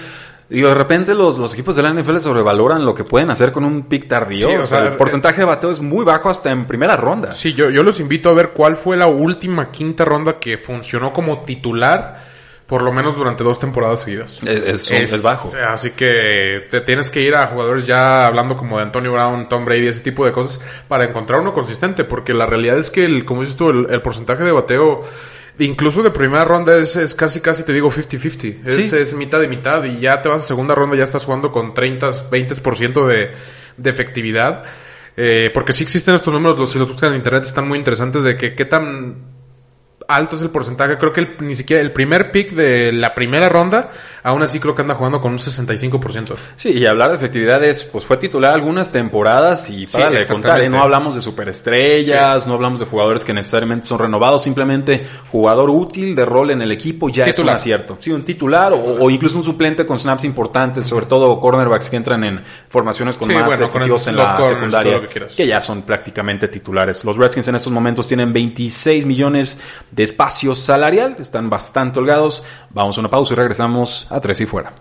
Digo, 0.48 0.68
de 0.68 0.74
repente 0.74 1.14
los, 1.14 1.38
los 1.38 1.52
equipos 1.54 1.74
de 1.76 1.82
la 1.82 1.92
NFL 1.92 2.18
sobrevaloran 2.18 2.84
lo 2.84 2.94
que 2.94 3.04
pueden 3.04 3.30
hacer 3.30 3.50
con 3.50 3.64
un 3.64 3.84
pick 3.84 4.08
tardío. 4.08 4.48
Sí, 4.48 4.54
o 4.54 4.62
o 4.62 4.66
sea, 4.66 4.80
sea, 4.80 4.88
el 4.88 4.96
porcentaje 4.96 5.38
de 5.38 5.44
bateo 5.44 5.70
es 5.70 5.80
muy 5.80 6.04
bajo 6.04 6.30
hasta 6.30 6.50
en 6.50 6.66
primera 6.66 6.96
ronda. 6.96 7.32
Sí, 7.32 7.54
yo, 7.54 7.70
yo 7.70 7.82
los 7.82 7.98
invito 8.00 8.28
a 8.28 8.34
ver 8.34 8.50
cuál 8.50 8.76
fue 8.76 8.96
la 8.96 9.06
última 9.06 9.70
quinta 9.70 10.04
ronda 10.04 10.38
que 10.38 10.58
funcionó 10.58 11.12
como 11.12 11.44
titular, 11.44 12.24
por 12.66 12.82
lo 12.82 12.92
menos 12.92 13.16
durante 13.16 13.44
dos 13.44 13.58
temporadas 13.58 14.00
seguidas. 14.02 14.40
Es, 14.44 14.90
es- 14.90 15.12
es 15.12 15.22
bajo. 15.22 15.50
Así 15.68 15.90
que 15.90 16.66
te 16.70 16.80
tienes 16.80 17.10
que 17.10 17.20
ir 17.20 17.34
a 17.34 17.46
jugadores 17.48 17.86
ya 17.86 18.26
hablando 18.26 18.56
como 18.56 18.78
de 18.78 18.84
Antonio 18.84 19.12
Brown, 19.12 19.48
Tom 19.48 19.64
Brady, 19.64 19.88
ese 19.88 20.00
tipo 20.00 20.24
de 20.24 20.32
cosas, 20.32 20.60
para 20.88 21.04
encontrar 21.04 21.40
uno 21.40 21.52
consistente, 21.52 22.04
porque 22.04 22.32
la 22.32 22.46
realidad 22.46 22.78
es 22.78 22.90
que, 22.90 23.04
el, 23.04 23.24
como 23.24 23.42
dices 23.42 23.56
tú, 23.56 23.68
el, 23.70 23.86
el 23.90 24.00
porcentaje 24.00 24.42
de 24.44 24.52
bateo, 24.52 25.02
incluso 25.58 26.02
de 26.02 26.10
primera 26.10 26.44
ronda, 26.44 26.76
es, 26.76 26.96
es 26.96 27.14
casi, 27.14 27.40
casi 27.40 27.62
te 27.64 27.72
digo 27.72 27.90
50-50. 27.90 28.66
Es, 28.66 28.74
Sí. 28.90 28.96
es 28.96 29.14
mitad 29.14 29.42
y 29.42 29.48
mitad, 29.48 29.84
y 29.84 30.00
ya 30.00 30.22
te 30.22 30.28
vas 30.30 30.42
a 30.42 30.46
segunda 30.46 30.74
ronda, 30.74 30.96
ya 30.96 31.04
estás 31.04 31.24
jugando 31.26 31.52
con 31.52 31.74
30, 31.74 32.10
20% 32.30 33.06
de, 33.06 33.32
de 33.76 33.90
efectividad. 33.90 34.64
Eh, 35.16 35.50
porque 35.54 35.72
sí 35.72 35.84
existen 35.84 36.14
estos 36.16 36.32
números, 36.34 36.58
los, 36.58 36.72
si 36.72 36.78
los 36.78 36.88
buscan 36.88 37.10
en 37.10 37.16
internet 37.18 37.44
están 37.44 37.68
muy 37.68 37.78
interesantes 37.78 38.24
de 38.24 38.36
que 38.36 38.54
qué 38.56 38.64
tan 38.64 39.33
alto 40.08 40.36
es 40.36 40.42
el 40.42 40.50
porcentaje. 40.50 40.98
Creo 40.98 41.12
que 41.12 41.20
el- 41.20 41.36
ni 41.40 41.54
siquiera 41.54 41.82
el 41.82 41.92
primer 41.92 42.30
pick 42.30 42.50
de 42.52 42.92
la 42.92 43.14
primera 43.14 43.48
ronda, 43.48 43.90
aún 44.24 44.42
así 44.42 44.58
creo 44.58 44.74
que 44.74 44.82
anda 44.82 44.96
jugando 44.96 45.20
con 45.20 45.30
un 45.32 45.38
65%. 45.38 46.34
Sí, 46.56 46.70
y 46.70 46.86
hablar 46.86 47.10
de 47.10 47.16
efectividades, 47.16 47.84
pues 47.84 48.04
fue 48.04 48.16
titular 48.16 48.52
algunas 48.54 48.90
temporadas 48.90 49.70
y 49.70 49.86
Sí, 49.86 49.92
para 49.92 50.10
de 50.10 50.22
exactamente. 50.22 50.48
contar, 50.48 50.60
¿eh? 50.62 50.68
no 50.68 50.82
hablamos 50.82 51.14
de 51.14 51.20
superestrellas, 51.20 52.46
no 52.46 52.54
hablamos 52.54 52.80
de 52.80 52.86
jugadores 52.86 53.24
que 53.24 53.32
necesariamente 53.32 53.86
son 53.86 53.98
renovados, 53.98 54.42
simplemente 54.42 55.06
jugador 55.30 55.70
útil 55.70 56.14
de 56.14 56.24
rol 56.24 56.50
en 56.50 56.62
el 56.62 56.72
equipo 56.72 57.08
ya 57.08 57.26
es 57.26 57.38
un 57.38 57.48
acierto. 57.48 57.96
Sí, 58.00 58.10
un 58.10 58.24
titular 58.24 58.72
o, 58.72 58.78
o 59.04 59.10
incluso 59.10 59.38
un 59.38 59.44
suplente 59.44 59.86
con 59.86 59.98
snaps 59.98 60.24
importantes, 60.24 60.86
sobre 60.86 61.06
todo 61.06 61.38
cornerbacks 61.38 61.90
que 61.90 61.96
entran 61.96 62.24
en 62.24 62.42
formaciones 62.68 63.16
con 63.16 63.28
Sí, 63.28 63.34
más 63.34 63.46
bueno, 63.46 63.66
defensivos 63.66 64.06
en 64.08 64.16
la 64.16 64.36
corners 64.36 64.54
secundaria, 64.54 65.00
que 65.08 65.26
que 65.26 65.46
ya 65.46 65.60
son 65.60 65.82
prácticamente 65.82 66.48
titulares. 66.48 67.04
Los 67.04 67.16
Redskins 67.16 67.48
en 67.48 67.56
estos 67.56 67.72
momentos 67.72 68.06
tienen 68.06 68.32
26 68.32 69.06
millones 69.06 69.60
de 69.90 70.02
espacio 70.02 70.54
salarial, 70.54 71.16
están 71.18 71.50
bastante 71.50 72.00
holgados. 72.00 72.42
Vamos 72.70 72.96
a 72.96 73.00
una 73.00 73.10
pausa 73.10 73.34
y 73.34 73.36
regresamos 73.36 74.06
a 74.14 74.20
tres 74.20 74.40
y 74.40 74.46
fuera. 74.46 74.72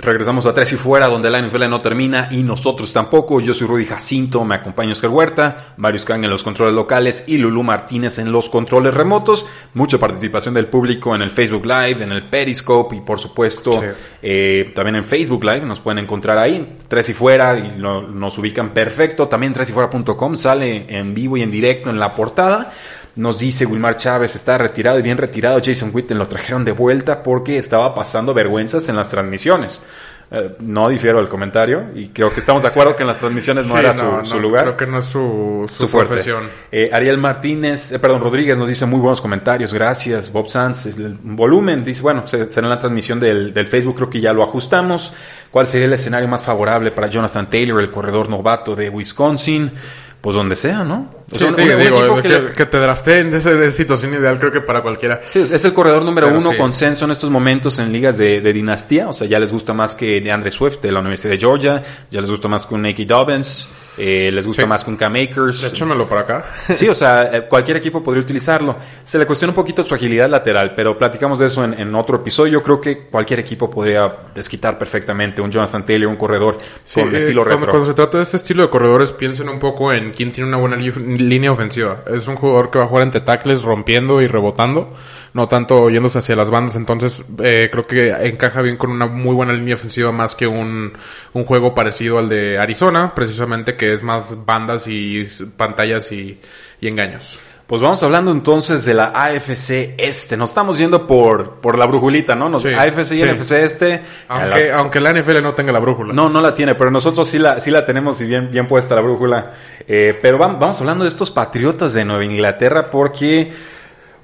Regresamos 0.00 0.46
a 0.46 0.54
Tres 0.54 0.72
y 0.74 0.76
Fuera, 0.76 1.08
donde 1.08 1.28
la 1.28 1.42
NFL 1.42 1.68
no 1.68 1.80
termina 1.80 2.28
y 2.30 2.44
nosotros 2.44 2.92
tampoco. 2.92 3.40
Yo 3.40 3.52
soy 3.52 3.66
Rudy 3.66 3.84
Jacinto, 3.84 4.44
me 4.44 4.54
acompaña 4.54 4.92
Oscar 4.92 5.10
Huerta, 5.10 5.74
Marius 5.76 6.04
Kang 6.04 6.22
en 6.22 6.30
los 6.30 6.44
controles 6.44 6.72
locales 6.72 7.24
y 7.26 7.36
Lulú 7.36 7.64
Martínez 7.64 8.20
en 8.20 8.30
los 8.30 8.48
controles 8.48 8.94
remotos. 8.94 9.44
Mucha 9.74 9.98
participación 9.98 10.54
del 10.54 10.66
público 10.66 11.16
en 11.16 11.22
el 11.22 11.32
Facebook 11.32 11.66
Live, 11.66 12.04
en 12.04 12.12
el 12.12 12.22
Periscope 12.22 12.94
y 12.94 13.00
por 13.00 13.18
supuesto 13.18 13.72
Sí. 13.72 13.86
eh, 14.22 14.70
también 14.72 14.94
en 14.94 15.04
Facebook 15.04 15.42
Live. 15.42 15.62
Nos 15.66 15.80
pueden 15.80 15.98
encontrar 15.98 16.38
ahí, 16.38 16.76
Tres 16.86 17.08
y 17.08 17.12
Fuera, 17.14 17.58
y 17.58 17.76
lo- 17.76 18.02
nos 18.02 18.38
ubican 18.38 18.70
perfecto. 18.72 19.26
También 19.26 19.52
tresyfuera.com 19.52 20.36
sale 20.36 20.86
en 20.96 21.12
vivo 21.12 21.36
y 21.36 21.42
en 21.42 21.50
directo 21.50 21.90
en 21.90 21.98
la 21.98 22.14
portada. 22.14 22.70
Nos 23.18 23.38
dice 23.38 23.66
Wilmar 23.66 23.96
Chávez, 23.96 24.36
está 24.36 24.56
retirado 24.58 24.98
y 24.98 25.02
bien 25.02 25.18
retirado. 25.18 25.58
Jason 25.62 25.90
Witten 25.92 26.18
lo 26.18 26.28
trajeron 26.28 26.64
de 26.64 26.70
vuelta 26.72 27.22
porque 27.24 27.58
estaba 27.58 27.92
pasando 27.94 28.32
vergüenzas 28.32 28.88
en 28.88 28.94
las 28.96 29.08
transmisiones. 29.08 29.82
Eh, 30.30 30.56
no 30.60 30.90
difiero 30.90 31.16
del 31.18 31.28
comentario 31.28 31.86
y 31.94 32.08
creo 32.08 32.30
que 32.30 32.38
estamos 32.40 32.60
de 32.62 32.68
acuerdo 32.68 32.94
que 32.94 33.02
en 33.02 33.06
las 33.06 33.16
transmisiones 33.18 33.66
no 33.66 33.72
Sí, 33.72 33.80
era 33.80 33.94
su, 33.94 34.04
su 34.24 34.38
lugar. 34.38 34.62
Creo 34.64 34.76
que 34.76 34.86
no 34.86 34.98
es 34.98 35.06
su, 35.06 35.64
su, 35.74 35.90
profesión. 35.90 36.44
Eh, 36.70 36.90
Ariel 36.92 37.16
Martínez, 37.18 37.90
eh, 37.92 37.98
perdón, 37.98 38.20
Rodríguez 38.22 38.56
nos 38.58 38.68
dice 38.68 38.84
muy 38.86 39.00
buenos 39.00 39.20
comentarios, 39.22 39.72
gracias. 39.74 40.30
Bob 40.30 40.48
Sanz, 40.50 40.84
el 40.86 41.16
volumen, 41.22 41.82
dice, 41.84 42.02
bueno, 42.02 42.28
se- 42.28 42.48
será 42.50 42.66
en 42.66 42.70
la 42.70 42.78
transmisión 42.78 43.18
del, 43.18 43.52
del 43.54 43.66
Facebook, 43.66 43.96
creo 43.96 44.10
que 44.10 44.20
ya 44.20 44.32
lo 44.34 44.42
ajustamos. 44.44 45.12
¿Cuál 45.50 45.66
sería 45.66 45.86
el 45.86 45.94
escenario 45.94 46.28
más 46.28 46.44
favorable 46.44 46.90
para 46.90 47.08
Jonathan 47.08 47.48
Taylor, 47.48 47.80
el 47.80 47.90
corredor 47.90 48.28
novato 48.28 48.76
de 48.76 48.90
Wisconsin? 48.90 49.72
Pues 50.20 50.34
donde 50.34 50.56
sea, 50.56 50.82
¿no? 50.82 51.14
O 51.30 51.34
Sí, 51.38 51.44
sea, 51.44 51.54
te 51.54 51.62
un- 51.74 51.80
digo, 51.80 52.16
que, 52.16 52.22
que 52.22 52.28
le- 52.28 52.52
que 52.52 52.66
te 52.66 52.78
drafteen 52.78 53.30
de 53.30 53.38
esa 53.38 53.50
de 53.52 53.66
esa 53.68 53.76
situación 53.76 54.14
ideal 54.14 54.38
creo 54.40 54.50
que 54.50 54.60
para 54.60 54.82
cualquiera. 54.82 55.20
Sí, 55.24 55.38
es 55.50 55.64
el 55.64 55.72
corredor 55.72 56.02
número 56.02 56.26
Pero 56.26 56.38
uno 56.40 56.50
sí. 56.50 56.56
consenso 56.56 57.04
en 57.04 57.12
estos 57.12 57.30
momentos 57.30 57.78
en 57.78 57.92
ligas 57.92 58.18
de, 58.18 58.40
de 58.40 58.52
dinastía. 58.52 59.08
O 59.08 59.12
sea, 59.12 59.28
ya 59.28 59.38
les 59.38 59.52
gusta 59.52 59.72
más 59.74 59.94
que 59.94 60.20
de 60.20 60.32
Andre 60.32 60.50
Swift 60.50 60.80
de 60.80 60.90
la 60.90 60.98
Universidad 61.00 61.32
de 61.34 61.38
Georgia. 61.38 61.82
Ya 62.10 62.20
les 62.20 62.28
gusta 62.30 62.48
más 62.48 62.66
que 62.66 62.74
un 62.74 62.82
Nicky 62.82 63.04
Dobbins. 63.04 63.68
Eh, 63.98 64.30
les 64.30 64.46
gusta 64.46 64.62
Sí. 64.62 64.68
más 64.68 64.84
que 64.84 64.90
un 64.90 64.96
Cam 64.96 65.14
Akers. 65.16 65.64
Échamelo 65.64 66.08
para 66.08 66.20
acá. 66.22 66.44
Sí, 66.74 66.88
o 66.88 66.94
sea, 66.94 67.30
eh, 67.32 67.42
cualquier 67.48 67.76
equipo 67.78 68.02
podría 68.02 68.22
utilizarlo. 68.22 68.76
Se 69.04 69.18
le 69.18 69.26
cuestiona 69.26 69.50
un 69.50 69.56
poquito 69.56 69.84
su 69.84 69.94
agilidad 69.94 70.28
lateral, 70.28 70.72
pero 70.74 70.96
platicamos 70.96 71.38
de 71.38 71.46
eso 71.46 71.64
en, 71.64 71.74
en 71.74 71.94
otro 71.94 72.16
episodio. 72.18 72.52
Yo 72.54 72.62
creo 72.62 72.80
que 72.80 73.06
cualquier 73.06 73.40
equipo 73.40 73.68
podría 73.70 74.10
desquitar 74.34 74.78
perfectamente 74.78 75.40
un 75.42 75.50
Jonathan 75.50 75.84
Taylor, 75.84 76.08
un 76.08 76.16
corredor 76.16 76.56
Sí, 76.84 77.00
con 77.00 77.14
eh, 77.14 77.18
estilo 77.18 77.42
cuando, 77.42 77.56
retro. 77.66 77.70
cuando 77.72 77.86
se 77.86 77.94
trata 77.94 78.16
de 78.18 78.22
este 78.22 78.36
estilo 78.36 78.62
de 78.62 78.70
corredores, 78.70 79.12
piensen 79.12 79.48
un 79.48 79.58
poco 79.58 79.92
en 79.92 80.12
quién 80.12 80.30
tiene 80.32 80.48
una 80.48 80.58
buena 80.58 80.76
línea 80.76 81.50
ofensiva. 81.52 82.02
Es 82.06 82.28
un 82.28 82.36
jugador 82.36 82.70
que 82.70 82.78
va 82.78 82.84
a 82.84 82.88
jugar 82.88 83.04
entre 83.04 83.20
tackles, 83.22 83.62
rompiendo 83.62 84.20
y 84.22 84.26
rebotando, 84.26 84.94
no 85.34 85.48
tanto 85.48 85.88
yéndose 85.90 86.18
hacia 86.18 86.36
las 86.36 86.50
bandas. 86.50 86.76
Entonces, 86.76 87.24
eh, 87.42 87.68
creo 87.70 87.86
que 87.86 88.10
encaja 88.28 88.62
bien 88.62 88.76
con 88.76 88.90
una 88.90 89.06
muy 89.06 89.34
buena 89.34 89.52
línea 89.52 89.74
ofensiva, 89.74 90.10
más 90.12 90.34
que 90.34 90.46
un, 90.46 90.92
un 91.32 91.44
juego 91.44 91.74
parecido 91.74 92.18
al 92.18 92.28
de 92.28 92.58
Arizona, 92.58 93.12
precisamente 93.14 93.76
que 93.76 93.92
es 93.92 94.02
más 94.02 94.44
bandas 94.44 94.86
y 94.88 95.24
pantallas 95.56 96.10
y, 96.12 96.40
y 96.80 96.88
engaños. 96.88 97.38
Pues 97.66 97.82
vamos 97.82 98.02
hablando 98.02 98.30
entonces 98.30 98.86
de 98.86 98.94
la 98.94 99.12
AFC 99.14 99.92
Este. 99.98 100.38
Nos 100.38 100.48
estamos 100.48 100.78
yendo 100.78 101.06
por, 101.06 101.56
por 101.60 101.76
la 101.76 101.84
brujulita, 101.84 102.34
¿no? 102.34 102.48
Nos, 102.48 102.62
Sí, 102.62 102.70
AFC 102.70 103.00
y 103.00 103.04
sí. 103.16 103.22
NFC 103.24 103.52
Este. 103.52 104.00
Aunque, 104.28 104.68
La- 104.70 104.76
aunque 104.78 105.00
la 105.02 105.12
NFL 105.12 105.42
no 105.42 105.52
tenga 105.52 105.70
la 105.70 105.78
brújula. 105.78 106.14
no, 106.14 106.30
no 106.30 106.40
la 106.40 106.54
tiene, 106.54 106.74
pero 106.76 106.90
nosotros 106.90 107.28
sí 107.28 107.38
la, 107.38 107.60
sí 107.60 107.70
la 107.70 107.84
tenemos 107.84 108.18
y 108.22 108.26
bien, 108.26 108.50
bien 108.50 108.66
puesta 108.66 108.94
la 108.94 109.02
brújula. 109.02 109.52
Eh, 109.86 110.18
pero 110.22 110.38
vam- 110.38 110.58
vamos 110.58 110.80
hablando 110.80 111.04
de 111.04 111.10
estos 111.10 111.30
patriotas 111.30 111.92
de 111.92 112.06
Nueva 112.06 112.24
Inglaterra 112.24 112.90
porque 112.90 113.52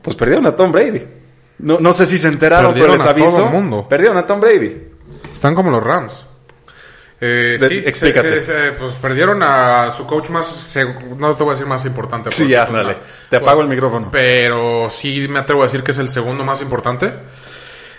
pues 0.05 0.17
perdieron 0.17 0.47
a 0.47 0.55
Tom 0.55 0.71
Brady. 0.71 1.03
No, 1.59 1.79
no 1.81 1.93
sé 1.93 2.05
si 2.07 2.19
se 2.19 2.29
enteraron, 2.29 2.73
Perdieron 2.75 2.99
pero 2.99 3.05
les 3.05 3.11
a 3.13 3.17
todo 3.17 3.25
aviso. 3.27 3.47
el 3.47 3.53
mundo. 3.53 3.89
Perdieron 3.89 4.19
a 4.19 4.27
Tom 4.27 4.41
Brady. 4.41 4.77
Están 5.33 5.55
como 5.57 5.71
los 5.71 5.83
Rams. 5.83 6.27
Eh, 7.21 7.57
De- 7.59 7.69
sí, 7.69 7.83
explícate. 7.87 8.43
se- 8.43 8.45
se- 8.45 8.73
pues 8.73 8.93
perdieron 8.95 9.43
a 9.43 9.91
su 9.93 10.05
coach 10.07 10.29
más, 10.31 10.77
no 11.17 11.35
te 11.35 11.43
voy 11.43 11.53
a 11.53 11.55
decir 11.55 11.67
más 11.67 11.87
importante. 11.87 12.31
Sí, 12.33 12.49
ya, 12.49 12.67
pues, 12.67 12.77
dale. 12.77 12.97
Te 13.31 13.37
apago 13.37 13.63
el 13.63 13.69
micrófono. 13.69 14.09
Pero 14.11 14.91
sí 14.91 15.27
me 15.29 15.39
atrevo 15.39 15.63
a 15.63 15.67
decir 15.67 15.83
que 15.83 15.93
es 15.93 15.99
el 15.99 16.09
segundo 16.09 16.45
más 16.45 16.61
importante. 16.61 17.13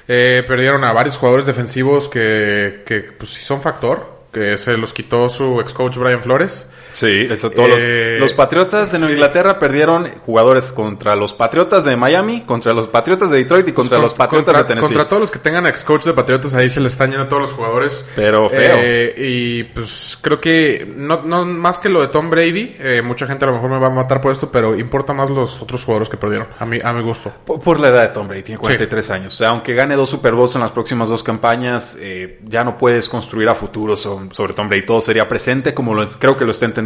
Eh, 0.07 0.43
perdieron 0.47 0.83
a 0.83 0.93
varios 0.93 1.17
jugadores 1.17 1.45
defensivos 1.47 2.07
que, 2.07 2.83
que 2.85 2.99
pues 3.17 3.31
sí 3.31 3.41
son 3.41 3.61
factor, 3.61 4.25
que 4.31 4.57
se 4.57 4.77
los 4.77 4.93
quitó 4.93 5.27
su 5.29 5.59
ex 5.61 5.73
coach 5.73 5.97
Brian 5.97 6.21
Flores. 6.21 6.67
Sí, 6.95 7.27
eso, 7.29 7.49
todos 7.49 7.69
los- 7.69 7.79
Eh, 7.81 8.17
los, 8.19 8.31
Patriotas 8.34 8.91
de 8.91 8.99
Nueva 8.99 9.10
sí. 9.12 9.15
Inglaterra 9.15 9.60
perdieron 9.60 10.10
jugadores 10.25 10.71
contra 10.71 11.15
los 11.15 11.34
Patriotas 11.34 11.84
de 11.84 11.95
Miami, 11.97 12.41
contra 12.45 12.73
los 12.73 12.88
Patriotas 12.88 13.29
de 13.29 13.38
Detroit 13.39 13.67
y 13.67 13.73
contra 13.73 13.97
Con- 13.97 14.03
los 14.03 14.13
Patriotas 14.13 14.45
contra, 14.45 14.63
de 14.63 14.67
Tennessee. 14.69 14.88
Contra 14.88 15.08
todos 15.10 15.19
los 15.21 15.31
que 15.31 15.39
tengan 15.39 15.67
ex 15.67 15.84
coach 15.84 16.05
de 16.05 16.13
Patriotas, 16.13 16.55
ahí 16.55 16.69
se 16.69 16.79
le 16.79 16.88
están 16.88 17.10
yendo 17.10 17.25
a 17.25 17.27
todos 17.27 17.41
los 17.41 17.51
jugadores. 17.51 18.05
Pero 18.15 18.49
feo. 18.49 18.77
Eh, 18.79 19.13
y 19.17 19.63
pues 19.65 20.17
creo 20.21 20.39
que, 20.39 20.89
no, 20.95 21.21
no 21.23 21.43
más 21.45 21.79
que 21.79 21.89
lo 21.89 21.99
de 22.01 22.08
Tom 22.08 22.29
Brady, 22.29 22.77
eh, 22.79 23.01
mucha 23.03 23.27
gente 23.27 23.43
a 23.43 23.49
lo 23.49 23.55
mejor 23.55 23.69
me 23.71 23.77
va 23.79 23.88
a 23.88 23.89
matar 23.89 24.21
por 24.21 24.31
esto, 24.31 24.49
pero 24.49 24.73
importa 24.79 25.13
más 25.13 25.29
los 25.29 25.62
otros 25.62 25.84
jugadores 25.84 26.08
que 26.08 26.15
perdieron, 26.15 26.47
a 26.58 26.65
mi, 26.65 26.79
a 26.81 26.93
mi 26.93 27.03
gusto. 27.03 27.34
Por, 27.45 27.60
por 27.60 27.79
la 27.81 27.89
edad 27.89 28.03
de 28.03 28.08
Tom 28.13 28.27
Brady, 28.29 28.43
tiene 28.43 28.60
43 28.60 29.12
años. 29.12 29.34
O 29.34 29.38
sea, 29.38 29.49
aunque 29.49 29.73
gane 29.73 29.97
dos 29.97 30.10
Super 30.10 30.34
Bowls 30.34 30.55
en 30.55 30.62
las 30.62 30.71
próximas 30.71 31.10
dos 31.10 31.23
campañas, 31.23 31.97
eh, 31.99 32.39
ya 32.47 32.63
no 32.63 32.77
puedes 32.77 33.10
construir 33.10 33.49
a 33.49 33.53
futuro 33.55 33.97
so- 33.97 34.29
sobre 34.31 34.53
Tom 34.53 34.69
Brady. 34.69 34.86
Todo 34.86 35.01
sería 35.01 35.27
presente, 35.27 35.73
como 35.73 35.93
lo, 35.93 36.08
creo 36.08 36.38
que 36.38 36.45
lo 36.45 36.51
está 36.51 36.65
entendiendo 36.65 36.84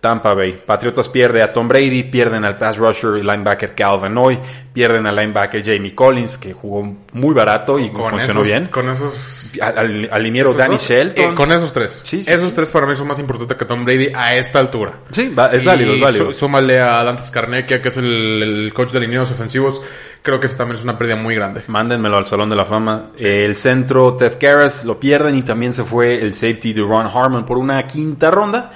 Tampa 0.00 0.34
Bay. 0.34 0.60
Patriotas 0.66 1.08
pierde 1.08 1.42
a 1.42 1.52
Tom 1.52 1.66
Brady, 1.66 2.04
pierden 2.04 2.44
al 2.44 2.58
pass 2.58 2.76
rusher 2.76 3.16
y 3.18 3.22
linebacker 3.22 3.74
Calvin 3.74 4.16
Hoy, 4.18 4.38
pierden 4.72 5.06
al 5.06 5.16
linebacker 5.16 5.64
Jamie 5.64 5.94
Collins, 5.94 6.36
que 6.38 6.52
jugó 6.52 6.82
muy 7.12 7.32
barato 7.34 7.78
y 7.78 7.88
funcionó 7.88 8.22
esos, 8.22 8.46
bien. 8.46 8.66
Con 8.66 8.88
esos... 8.90 9.40
Al, 9.62 9.78
al- 9.78 10.08
al 10.10 10.22
liniero 10.22 10.52
Danny 10.52 10.74
dos, 10.74 10.88
Shelton. 10.88 11.32
eh, 11.32 11.34
con 11.36 11.52
esos 11.52 11.72
tres. 11.72 12.00
Sí, 12.02 12.24
sí, 12.24 12.30
esos 12.30 12.50
sí. 12.50 12.56
tres 12.56 12.70
para 12.72 12.86
mí 12.86 12.94
son 12.96 13.06
más 13.06 13.20
importantes 13.20 13.56
que 13.56 13.64
Tom 13.64 13.84
Brady 13.84 14.10
a 14.14 14.34
esta 14.36 14.58
altura. 14.58 14.94
Sí, 15.12 15.28
va- 15.28 15.46
es 15.46 15.62
Y 15.62 15.66
válido, 15.66 15.94
es 15.94 16.00
válido. 16.00 16.26
sú- 16.26 16.32
súmale 16.40 16.80
a 16.80 17.02
Dantes 17.04 17.30
Carnequia, 17.30 17.80
que 17.80 17.88
es 17.88 17.96
el, 17.96 18.42
el 18.42 18.74
coach 18.74 18.90
de 18.90 19.00
linieros 19.00 19.30
ofensivos. 19.30 19.80
Creo 20.22 20.40
que 20.40 20.46
eso 20.46 20.56
también 20.56 20.76
es 20.78 20.82
una 20.84 20.98
pérdida 20.98 21.16
muy 21.16 21.34
grande. 21.36 21.62
Mándenmelo 21.68 22.16
al 22.18 22.26
Salón 22.26 22.50
de 22.50 22.56
la 22.56 22.64
Fama. 22.64 23.10
El 23.16 23.54
centro, 23.56 24.14
Ted 24.14 24.38
Karras, 24.40 24.84
lo 24.84 24.98
pierden 24.98 25.36
y 25.36 25.42
también 25.42 25.72
se 25.72 25.84
fue 25.84 26.20
el 26.20 26.34
safety 26.34 26.72
de 26.72 26.80
Ron 26.82 27.06
Harmon 27.06 27.44
por 27.46 27.56
una 27.56 27.86
quinta 27.86 28.30
ronda. 28.32 28.72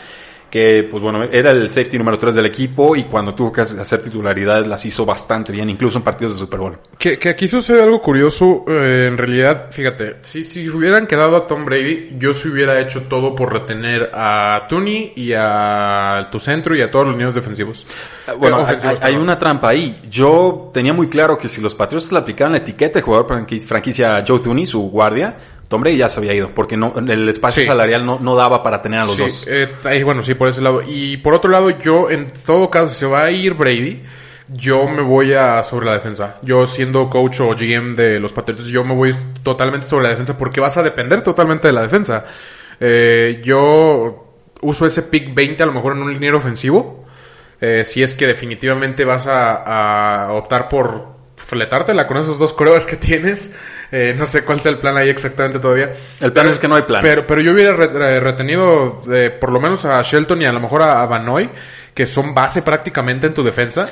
Que, 0.51 0.87
pues 0.91 1.03
bueno, 1.03 1.25
era 1.25 1.51
el 1.51 1.69
safety 1.71 1.99
número 1.99 2.19
3 2.19 2.35
del 2.37 2.47
equipo 2.47 2.97
y 2.97 3.05
cuando 3.05 3.35
tuvo 3.35 3.53
que 3.53 3.61
hacer 3.61 4.01
titularidades 4.01 4.67
las 4.67 4.83
hizo 4.87 5.05
bastante 5.05 5.53
bien, 5.53 5.69
incluso 5.69 5.99
en 5.99 6.05
partidos 6.05 6.33
de 6.33 6.39
Super 6.39 6.59
Bowl. 6.61 6.79
Que, 6.99 7.19
que 7.19 7.29
aquí 7.29 7.47
sucede 7.47 7.83
algo 7.83 8.01
curioso, 8.01 8.65
eh, 8.67 9.07
en 9.09 9.19
realidad, 9.19 9.67
fíjate, 9.71 10.17
si, 10.23 10.45
si 10.45 10.67
hubieran 10.71 11.07
quedado 11.07 11.37
a 11.37 11.47
Tom 11.47 11.67
Brady, 11.67 12.15
yo 12.19 12.33
se 12.33 12.49
hubiera 12.49 12.81
hecho 12.81 13.03
todo 13.03 13.35
por 13.35 13.53
retener 13.53 14.11
a 14.15 14.65
Tooney 14.71 15.13
y 15.17 15.33
a 15.37 16.27
tu 16.33 16.41
centro 16.41 16.75
y 16.75 16.81
a 16.81 16.91
todos 16.91 17.09
los 17.09 17.17
niños 17.17 17.35
defensivos. 17.35 17.87
Bueno, 18.39 18.57
Eh, 18.57 18.61
hay, 18.61 18.65
ofensivos, 18.65 18.99
hay 19.01 19.07
perdón. 19.09 19.23
una 19.23 19.39
trampa 19.39 19.69
ahí. 19.69 20.01
Yo 20.11 20.71
tenía 20.73 20.95
muy 20.95 21.09
claro 21.09 21.37
que 21.37 21.49
si 21.49 21.61
los 21.61 21.75
Patriots 21.75 22.11
le 22.11 22.19
aplicaban 22.19 22.53
la 22.53 22.59
etiqueta 22.59 22.99
de 23.01 23.03
jugador 23.03 23.27
franquicia, 23.67 24.25
Joe 24.27 24.41
Thuney, 24.41 24.65
su 24.67 24.81
guardia, 24.91 25.37
Tom 25.69 25.83
Brady 25.83 25.99
ya 25.99 26.09
se 26.09 26.19
había 26.21 26.33
ido, 26.35 26.49
porque 26.49 26.77
no, 26.77 26.95
el 26.97 27.29
espacio 27.29 27.63
Sí. 27.63 27.69
salarial 27.69 28.05
no, 28.07 28.19
no 28.19 28.35
daba 28.37 28.63
para 28.63 28.81
tener 28.81 29.01
a 29.01 29.05
los 29.05 29.17
Sí, 29.17 29.23
dos. 29.23 29.47
eh, 29.47 30.03
bueno, 30.05 30.23
sí, 30.23 30.35
por 30.35 30.49
ese 30.49 30.63
lado. 30.63 30.83
Y 30.87 31.19
por 31.19 31.35
otro 31.35 31.51
lado, 31.51 31.69
yo, 31.71 32.11
en 32.11 32.29
todo 32.47 32.71
caso, 32.71 32.89
si 32.89 32.95
se 33.01 33.07
va 33.07 33.25
a 33.25 33.31
ir 33.31 33.53
Brady, 33.55 34.03
yo 34.49 34.89
me 34.89 35.03
voy 35.03 35.35
a 35.35 35.63
sobre 35.63 35.85
la 35.87 35.93
defensa. 35.93 36.39
Yo 36.43 36.67
siendo 36.67 37.11
coach 37.11 37.41
o 37.41 37.51
GM 37.55 37.95
de 37.95 38.19
los 38.19 38.33
Patriots, 38.33 38.69
yo 38.69 38.83
me 38.83 38.95
voy 38.95 39.15
totalmente 39.43 39.87
sobre 39.87 40.05
la 40.05 40.09
defensa 40.11 40.39
porque 40.39 40.59
vas 40.61 40.77
a 40.79 40.83
depender 40.83 41.23
totalmente 41.23 41.69
de 41.69 41.75
la 41.75 41.83
defensa. 41.83 42.25
Eh, 42.81 43.43
yo 43.45 44.25
uso 44.63 44.87
ese 44.87 45.03
pick 45.03 45.35
20 45.35 45.63
a 45.63 45.67
lo 45.67 45.73
mejor 45.73 45.93
en 45.93 46.03
un 46.03 46.13
liniero 46.13 46.39
ofensivo. 46.39 47.05
Eh, 47.61 47.83
si 47.85 48.03
es 48.03 48.15
que 48.15 48.27
definitivamente 48.27 49.05
vas 49.05 49.27
a, 49.27 50.25
a 50.29 50.33
optar 50.33 50.69
por 50.71 51.18
fletártela 51.49 52.07
con 52.07 52.19
esos 52.19 52.39
dos 52.39 52.53
corebas 52.53 52.85
que 52.87 52.97
tienes. 52.97 53.53
Eh, 53.91 54.15
no 54.17 54.27
sé 54.27 54.45
cuál 54.45 54.61
sea 54.61 54.71
el 54.71 54.79
plan 54.79 54.97
ahí 54.99 55.09
exactamente 55.09 55.59
todavía. 55.59 55.93
El 56.21 56.33
plan 56.33 56.47
es 56.49 56.59
que 56.59 56.69
no 56.69 56.77
hay 56.77 56.83
plan. 56.83 57.01
Pero, 57.03 57.27
pero 57.27 57.41
yo 57.41 57.53
hubiera 57.53 57.73
re- 57.73 57.87
re- 57.89 58.21
retenido 58.21 59.03
eh, 59.11 59.31
por 59.31 59.51
lo 59.51 59.59
menos 59.61 59.85
a 59.87 60.01
Shelton 60.03 60.43
y 60.43 60.45
a 60.45 60.53
lo 60.53 60.61
mejor 60.61 60.83
a, 60.83 61.01
a 61.03 61.07
Vanoy, 61.07 61.49
que 61.95 62.05
son 62.07 62.35
base 62.35 62.61
prácticamente 62.63 63.27
en 63.29 63.35
tu 63.35 63.43
defensa. 63.43 63.91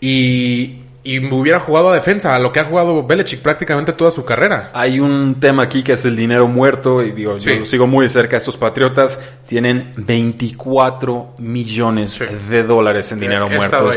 Y, 0.00 0.82
y 1.04 1.18
hubiera 1.32 1.58
jugado 1.58 1.90
a 1.90 1.94
defensa, 1.94 2.34
a 2.34 2.38
lo 2.38 2.52
que 2.52 2.60
ha 2.60 2.64
jugado 2.64 3.04
Belichick 3.04 3.40
prácticamente 3.40 3.92
toda 3.92 4.10
su 4.12 4.24
carrera. 4.24 4.70
Hay 4.72 5.00
un 5.00 5.36
tema 5.40 5.64
aquí 5.64 5.82
que 5.82 5.94
es 5.94 6.04
el 6.04 6.14
dinero 6.14 6.46
muerto 6.46 7.02
y 7.02 7.10
digo, 7.10 7.38
Sí. 7.40 7.50
yo 7.50 7.58
lo 7.60 7.64
sigo 7.64 7.86
muy 7.88 8.04
de 8.04 8.08
cerca. 8.08 8.36
Estos 8.36 8.56
patriotas 8.56 9.18
tienen 9.46 9.92
24 9.96 11.34
millones 11.38 12.12
Sí. 12.12 12.24
de 12.48 12.62
dólares 12.62 13.10
en 13.12 13.18
Sí, 13.18 13.24
dinero 13.24 13.48
muerto. 13.48 13.90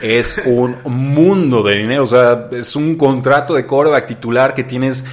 Es 0.00 0.40
un 0.44 0.76
mundo 0.84 1.62
de 1.62 1.78
dinero. 1.78 2.04
O 2.04 2.06
sea, 2.06 2.48
es 2.52 2.76
un 2.76 2.96
contrato 2.96 3.54
de 3.54 3.66
coreback 3.66 4.06
titular 4.06 4.54
que 4.54 4.64
tienes 4.64 5.04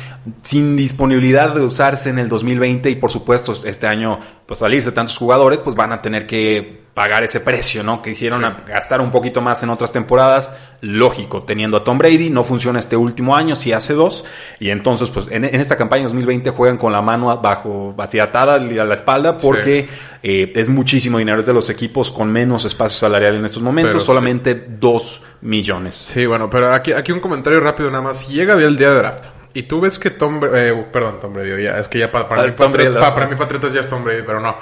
sin 0.43 0.75
disponibilidad 0.77 1.55
de 1.55 1.61
usarse 1.61 2.09
en 2.09 2.19
el 2.19 2.27
2020 2.29 2.89
y 2.89 2.95
por 2.95 3.09
supuesto 3.09 3.53
este 3.63 3.87
año 3.87 4.19
pues 4.49 4.61
salirse 4.61 4.91
tantos 4.91 5.15
jugadores 5.15 5.61
pues 5.61 5.75
van 5.75 5.91
a 5.91 6.01
tener 6.01 6.25
que 6.25 6.79
pagar 6.95 7.23
ese 7.23 7.39
precio, 7.39 7.83
¿no? 7.83 8.01
Que 8.01 8.09
hicieron 8.09 8.43
a 8.43 8.63
gastar 8.65 8.99
un 8.99 9.11
poquito 9.11 9.41
más 9.41 9.61
en 9.61 9.69
otras 9.69 9.91
temporadas, 9.91 10.57
lógico, 10.81 11.43
teniendo 11.43 11.77
a 11.77 11.83
Tom 11.83 11.99
Brady, 11.99 12.31
no 12.31 12.43
funciona 12.43 12.79
este 12.79 12.97
último 12.97 13.35
año, 13.35 13.55
sí 13.55 13.73
hace 13.73 13.93
dos, 13.93 14.25
y 14.59 14.71
entonces 14.71 15.11
pues 15.11 15.27
en, 15.29 15.45
en 15.45 15.61
esta 15.61 15.77
campaña 15.77 16.05
2020 16.05 16.49
juegan 16.49 16.79
con 16.79 16.91
la 16.91 17.03
mano 17.03 17.37
bajo, 17.37 17.93
así 17.99 18.19
atada 18.19 18.55
a 18.55 18.59
la 18.59 18.95
espalda 18.95 19.37
porque 19.37 19.87
eh, 20.23 20.51
es 20.55 20.67
muchísimo 20.67 21.19
dinero, 21.19 21.41
es 21.41 21.45
de 21.45 21.53
los 21.53 21.69
equipos 21.69 22.09
con 22.09 22.31
menos 22.31 22.65
espacio 22.65 22.97
salarial 22.97 23.35
en 23.35 23.45
estos 23.45 23.61
momentos, 23.61 23.91
Pero 23.91 23.99
sí. 23.99 24.07
solamente 24.07 24.55
dos 24.55 25.21
millones. 25.41 25.95
Sí, 25.95 26.25
bueno, 26.25 26.49
pero 26.49 26.73
aquí, 26.73 26.91
aquí 26.91 27.11
un 27.11 27.19
comentario 27.19 27.59
rápido 27.59 27.91
nada 27.91 28.01
más. 28.01 28.27
Llega 28.27 28.55
el 28.55 28.75
día 28.75 28.89
de 28.89 28.95
draft 28.95 29.38
y 29.53 29.63
tú 29.63 29.81
ves 29.81 29.97
que 29.99 30.11
Tom 30.11 30.39
eh, 30.53 30.85
perdón, 30.91 31.19
Tom 31.19 31.33
Brady, 31.33 31.63
ya, 31.63 31.77
es 31.79 31.87
que 31.87 31.99
ya 31.99 32.11
pa- 32.11 32.27
para, 32.27 32.43
Ah, 32.43 32.45
mí, 32.45 32.51
Patriotas, 32.51 33.11
para 33.11 33.27
mí 33.27 33.35
Patriotas 33.35 33.73
ya 33.73 33.79
es 33.81 33.87
Tom 33.87 34.03
Brady, 34.03 34.21
pero 34.25 34.39
no. 34.39 34.57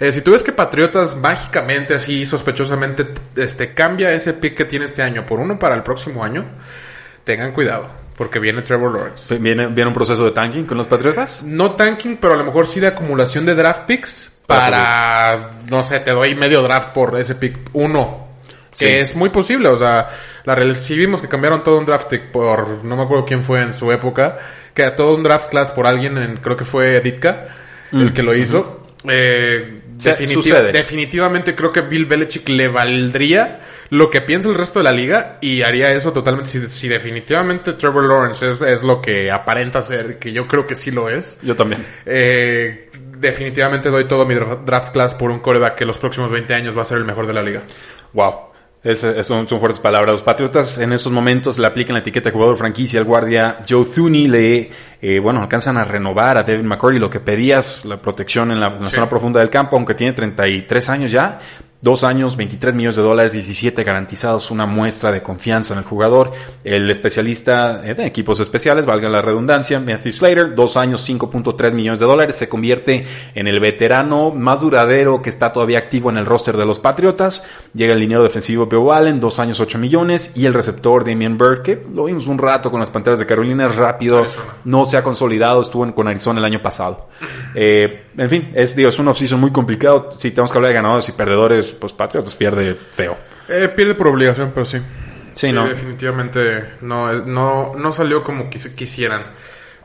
Eh, 0.00 0.10
si 0.10 0.20
tú 0.22 0.32
ves 0.32 0.42
que 0.42 0.52
Patriotas 0.52 1.14
mágicamente, 1.16 1.94
así 1.94 2.24
sospechosamente, 2.24 3.06
este, 3.36 3.72
cambia 3.74 4.10
ese 4.12 4.32
pick 4.34 4.54
que 4.56 4.64
tiene 4.64 4.84
este 4.86 5.02
año 5.02 5.24
por 5.24 5.38
uno 5.40 5.58
para 5.58 5.74
el 5.76 5.82
próximo 5.82 6.24
año, 6.24 6.44
tengan 7.24 7.52
cuidado, 7.52 7.86
porque 8.16 8.38
viene 8.40 8.62
Trevor 8.62 8.92
Lawrence. 8.94 9.38
¿Viene, 9.38 9.68
¿Viene 9.68 9.88
un 9.88 9.94
proceso 9.94 10.24
de 10.24 10.32
tanking 10.32 10.66
con 10.66 10.76
los 10.76 10.86
Patriotas? 10.88 11.42
No 11.44 11.72
tanking, 11.76 12.16
pero 12.16 12.34
a 12.34 12.36
lo 12.36 12.44
mejor 12.44 12.66
sí 12.66 12.80
de 12.80 12.88
acumulación 12.88 13.46
de 13.46 13.54
draft 13.54 13.82
picks 13.86 14.32
Para 14.46 14.60
para, 14.70 15.50
no 15.70 15.82
sé, 15.84 16.00
te 16.00 16.10
doy 16.10 16.34
medio 16.34 16.62
draft 16.62 16.88
por 16.90 17.16
ese 17.18 17.36
pick 17.36 17.58
uno. 17.74 18.31
Que 18.78 18.86
Sí. 18.86 18.86
es 18.86 19.14
muy 19.16 19.28
posible, 19.30 19.68
o 19.68 19.76
sea, 19.76 20.08
la 20.44 20.54
vimos 20.96 21.20
que 21.20 21.28
cambiaron 21.28 21.62
todo 21.62 21.78
un 21.78 21.84
draft 21.86 22.12
por, 22.32 22.82
no 22.84 22.96
me 22.96 23.02
acuerdo 23.02 23.24
quién 23.26 23.42
fue 23.42 23.60
en 23.60 23.72
su 23.74 23.92
época, 23.92 24.38
que 24.74 24.90
todo 24.92 25.14
un 25.14 25.22
draft 25.22 25.50
class 25.50 25.70
por 25.70 25.86
alguien, 25.86 26.16
en, 26.16 26.36
creo 26.38 26.56
que 26.56 26.64
fue 26.64 27.00
Ditka, 27.00 27.48
el 27.92 28.12
que 28.14 28.22
lo 28.22 28.34
hizo. 28.34 28.86
Eh, 29.08 29.80
Mm, 29.92 29.98
definiti- 29.98 30.32
sucede. 30.34 30.72
definitivamente 30.72 31.54
creo 31.54 31.70
que 31.70 31.82
Bill 31.82 32.06
Belichick 32.06 32.48
le 32.48 32.68
valdría 32.68 33.60
lo 33.90 34.08
que 34.08 34.22
piensa 34.22 34.48
el 34.48 34.54
resto 34.54 34.78
de 34.78 34.84
la 34.84 34.92
liga 34.92 35.36
y 35.42 35.60
haría 35.62 35.92
eso 35.92 36.12
totalmente. 36.14 36.48
Si, 36.48 36.58
si 36.70 36.88
definitivamente 36.88 37.74
Trevor 37.74 38.04
Lawrence 38.04 38.48
es, 38.48 38.62
es 38.62 38.82
lo 38.82 39.02
que 39.02 39.30
aparenta 39.30 39.82
ser, 39.82 40.18
que 40.18 40.32
yo 40.32 40.48
creo 40.48 40.66
que 40.66 40.74
sí 40.76 40.90
lo 40.90 41.10
es, 41.10 41.36
Yo 41.42 41.54
también. 41.54 41.84
eh, 42.06 42.88
definitivamente 43.18 43.90
doy 43.90 44.06
todo 44.08 44.24
mi 44.24 44.34
dra- 44.34 44.64
draft 44.64 44.92
class 44.92 45.14
por 45.14 45.30
un 45.30 45.40
coreback 45.40 45.74
que 45.74 45.84
los 45.84 45.98
próximos 45.98 46.30
20 46.30 46.54
años 46.54 46.76
va 46.76 46.82
a 46.82 46.86
ser 46.86 46.96
el 46.98 47.04
mejor 47.04 47.26
de 47.26 47.34
la 47.34 47.42
liga. 47.42 47.62
Wow. 48.14 48.51
Es- 48.84 49.04
es- 49.04 49.26
son, 49.26 49.46
son 49.46 49.60
fuertes 49.60 49.78
palabras. 49.80 50.10
Los 50.12 50.22
Patriotas 50.22 50.78
en 50.78 50.92
estos 50.92 51.12
momentos 51.12 51.56
le 51.56 51.66
aplican 51.68 51.94
la 51.94 52.00
etiqueta 52.00 52.30
de 52.30 52.32
jugador 52.34 52.56
franquicia 52.56 52.98
al 52.98 53.06
guardia 53.06 53.58
Joe 53.68 53.84
Thuney. 53.84 54.26
Le, 54.26 54.70
eh, 55.00 55.20
bueno, 55.20 55.40
alcanzan 55.40 55.76
a 55.76 55.84
renovar 55.84 56.36
a 56.36 56.42
Devin 56.42 56.66
McCourty 56.66 56.98
lo 56.98 57.08
que 57.08 57.20
pedías, 57.20 57.84
la 57.84 57.98
protección 57.98 58.50
en 58.50 58.58
la, 58.60 58.66
en 58.74 58.80
la 58.82 58.90
Sí. 58.90 58.96
zona 58.96 59.08
profunda 59.08 59.38
del 59.38 59.50
campo, 59.50 59.76
aunque 59.76 59.94
tiene 59.94 60.12
33 60.14 60.88
años 60.88 61.12
ya. 61.12 61.38
Dos 61.82 62.04
años, 62.04 62.36
23 62.36 62.76
millones 62.76 62.94
de 62.94 63.02
dólares, 63.02 63.32
17 63.32 63.82
garantizados, 63.82 64.52
una 64.52 64.66
muestra 64.66 65.10
de 65.10 65.20
confianza 65.20 65.74
en 65.74 65.78
el 65.80 65.84
jugador. 65.84 66.30
El 66.62 66.88
especialista 66.88 67.80
eh, 67.82 67.94
de 67.94 68.06
equipos 68.06 68.38
especiales, 68.38 68.86
valga 68.86 69.08
la 69.08 69.20
redundancia, 69.20 69.80
Matthew 69.80 70.12
Slater, 70.12 70.54
dos 70.54 70.76
años, 70.76 71.04
5.3 71.08 71.72
millones 71.72 71.98
de 71.98 72.06
dólares, 72.06 72.36
se 72.36 72.48
convierte 72.48 73.04
en 73.34 73.48
el 73.48 73.58
veterano 73.58 74.30
más 74.30 74.60
duradero 74.60 75.20
que 75.22 75.28
está 75.30 75.52
todavía 75.52 75.78
activo 75.78 76.08
en 76.08 76.18
el 76.18 76.24
roster 76.24 76.56
de 76.56 76.64
los 76.66 76.78
Patriotas. 76.78 77.44
Llega 77.74 77.94
el 77.94 77.98
liniero 77.98 78.22
defensivo 78.22 78.66
Bill 78.66 78.88
Allen, 78.92 79.18
dos 79.18 79.40
años, 79.40 79.58
8 79.58 79.76
millones, 79.78 80.30
y 80.36 80.46
el 80.46 80.54
receptor 80.54 81.04
Damian 81.04 81.36
Bird, 81.36 81.62
que 81.62 81.82
lo 81.92 82.04
vimos 82.04 82.28
un 82.28 82.38
rato 82.38 82.70
con 82.70 82.78
las 82.78 82.90
Panteras 82.90 83.18
de 83.18 83.26
Carolina, 83.26 83.66
rápido, 83.66 84.18
Arizona. 84.20 84.46
no 84.64 84.86
se 84.86 84.96
ha 84.98 85.02
consolidado, 85.02 85.60
estuvo 85.60 85.84
en- 85.84 85.90
con 85.90 86.06
Arizona 86.06 86.38
el 86.38 86.44
año 86.44 86.62
pasado. 86.62 87.08
Eh, 87.56 88.04
en 88.16 88.30
fin, 88.30 88.52
es, 88.54 88.76
digo, 88.76 88.88
es 88.88 88.98
un 89.00 89.08
offseason 89.08 89.40
muy 89.40 89.50
complicado. 89.50 90.10
Si 90.16 90.30
tenemos 90.30 90.52
que 90.52 90.58
hablar 90.58 90.68
de 90.68 90.74
ganadores 90.74 91.08
y 91.08 91.12
perdedores, 91.12 91.71
pues 91.72 91.92
Patriotas 91.92 92.34
pierde 92.36 92.74
feo. 92.74 93.16
Eh, 93.48 93.68
pierde 93.74 93.94
por 93.94 94.08
obligación, 94.08 94.50
pero 94.54 94.64
sí. 94.64 94.78
Sí, 95.34 95.50
¿no? 95.52 95.66
definitivamente 95.66 96.72
no, 96.82 97.10
es- 97.10 97.24
no, 97.24 97.72
no 97.76 97.92
salió 97.92 98.22
como 98.22 98.50
quis- 98.50 98.74
quisieran. 98.74 99.24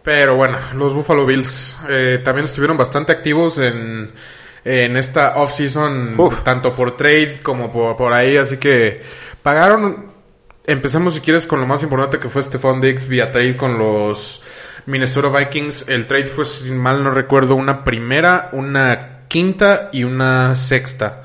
Pero 0.03 0.35
bueno, 0.35 0.57
los 0.73 0.93
Buffalo 0.93 1.25
Bills 1.25 1.79
eh, 1.89 2.21
también 2.23 2.45
estuvieron 2.45 2.77
bastante 2.77 3.11
activos 3.11 3.57
en, 3.57 4.11
en 4.63 4.97
esta 4.97 5.35
off-season, 5.37 6.15
tanto 6.43 6.73
por 6.73 6.95
trade 6.97 7.39
como 7.43 7.71
por, 7.71 7.95
por 7.95 8.13
ahí. 8.13 8.37
Así 8.37 8.57
que 8.57 9.01
pagaron. 9.43 10.07
Empezamos, 10.65 11.13
si 11.15 11.21
quieres, 11.21 11.47
con 11.47 11.61
lo 11.61 11.65
más 11.65 11.81
importante 11.83 12.19
que 12.19 12.27
fue 12.29 12.43
Stephon 12.43 12.81
Diggs 12.81 13.07
vía 13.07 13.31
trade 13.31 13.55
con 13.55 13.77
los 13.77 14.43
Minnesota 14.85 15.29
Vikings. 15.29 15.87
El 15.87 16.07
trade 16.07 16.25
fue, 16.25 16.43
si 16.45 16.71
mal 16.71 17.01
no 17.03 17.11
recuerdo, 17.11 17.55
una 17.55 17.83
primera, 17.85 18.49
una 18.51 19.25
quinta 19.29 19.89
y 19.93 20.03
una 20.03 20.55
sexta. 20.55 21.23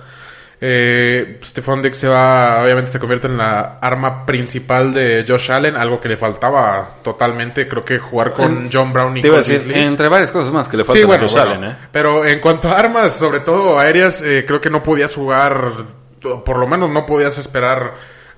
Eh, 0.64 1.40
Stephon 1.42 1.83
Diggs 1.83 1.98
se 1.98 2.07
va, 2.07 2.62
obviamente 2.62 2.88
se 2.88 3.01
convierte 3.01 3.27
en 3.27 3.37
la 3.37 3.79
arma 3.81 4.25
principal 4.25 4.94
de 4.94 5.25
Josh 5.27 5.51
Allen, 5.51 5.75
algo 5.75 5.98
que 5.98 6.09
le 6.09 6.16
faltaba 6.16 6.98
totalmente, 7.03 7.66
creo 7.66 7.85
que 7.85 7.98
jugar 7.98 8.33
con 8.33 8.70
John 8.72 8.92
Brown 8.92 9.16
y 9.16 9.22
Te 9.22 9.27
iba 9.27 9.38
a 9.38 9.40
decir, 9.40 9.72
entre 9.75 10.09
varias 10.09 10.31
cosas 10.31 10.53
más 10.53 10.68
que 10.68 10.77
le 10.77 10.85
faltan 10.85 11.03
Sí, 11.05 11.12
a 11.12 11.18
Josh 11.18 11.33
bueno. 11.33 11.51
Allen, 11.51 11.64
¿eh? 11.64 11.77
pero 11.90 12.25
en 12.25 12.38
cuanto 12.38 12.68
a 12.68 12.79
armas, 12.79 13.12
sobre 13.12 13.40
todo 13.40 13.77
aéreas, 13.77 14.22
eh, 14.22 14.44
creo 14.46 14.61
que 14.61 14.70
no 14.70 14.85
podías 14.85 15.12
jugar, 15.12 15.72
por 16.20 16.57
lo 16.57 16.68
menos 16.68 16.90
no 16.90 17.07
podías 17.07 17.37
esperar 17.38 17.94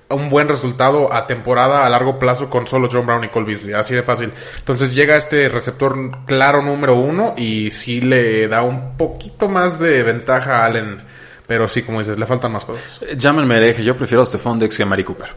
un 0.09 0.29
buen 0.31 0.47
resultado 0.47 1.13
a 1.13 1.27
temporada 1.27 1.85
a 1.85 1.89
largo 1.91 2.17
plazo 2.17 2.49
con 2.49 2.65
solo 2.65 2.89
John 2.91 3.05
Brown 3.05 3.23
y 3.23 3.29
Cole 3.29 3.45
Beasley, 3.45 3.73
así 3.73 3.93
de 3.93 4.01
fácil. 4.01 4.31
Entonces 4.57 4.95
llega 4.95 5.15
este 5.15 5.47
receptor 5.49 6.25
claro 6.25 6.63
número 6.63 6.95
uno 6.95 7.35
y 7.37 7.69
sí 7.69 8.01
le 8.01 8.47
da 8.47 8.63
un 8.63 8.97
poquito 8.97 9.47
más 9.47 9.79
de 9.79 10.01
ventaja 10.01 10.57
a 10.57 10.65
Allen, 10.65 11.03
pero 11.47 11.67
sí, 11.67 11.83
como 11.83 11.99
dices, 11.99 12.17
le 12.17 12.25
faltan 12.25 12.51
más 12.51 12.65
cosas. 12.65 13.01
Eh, 13.03 13.15
Llámenme 13.17 13.55
hereje, 13.57 13.83
yo 13.83 13.95
prefiero 13.97 14.21
a 14.21 14.25
Stephon 14.25 14.59
Diggs 14.59 14.77
que 14.77 14.83
a 14.83 14.85
Mari 14.85 15.03
Cooper. 15.03 15.29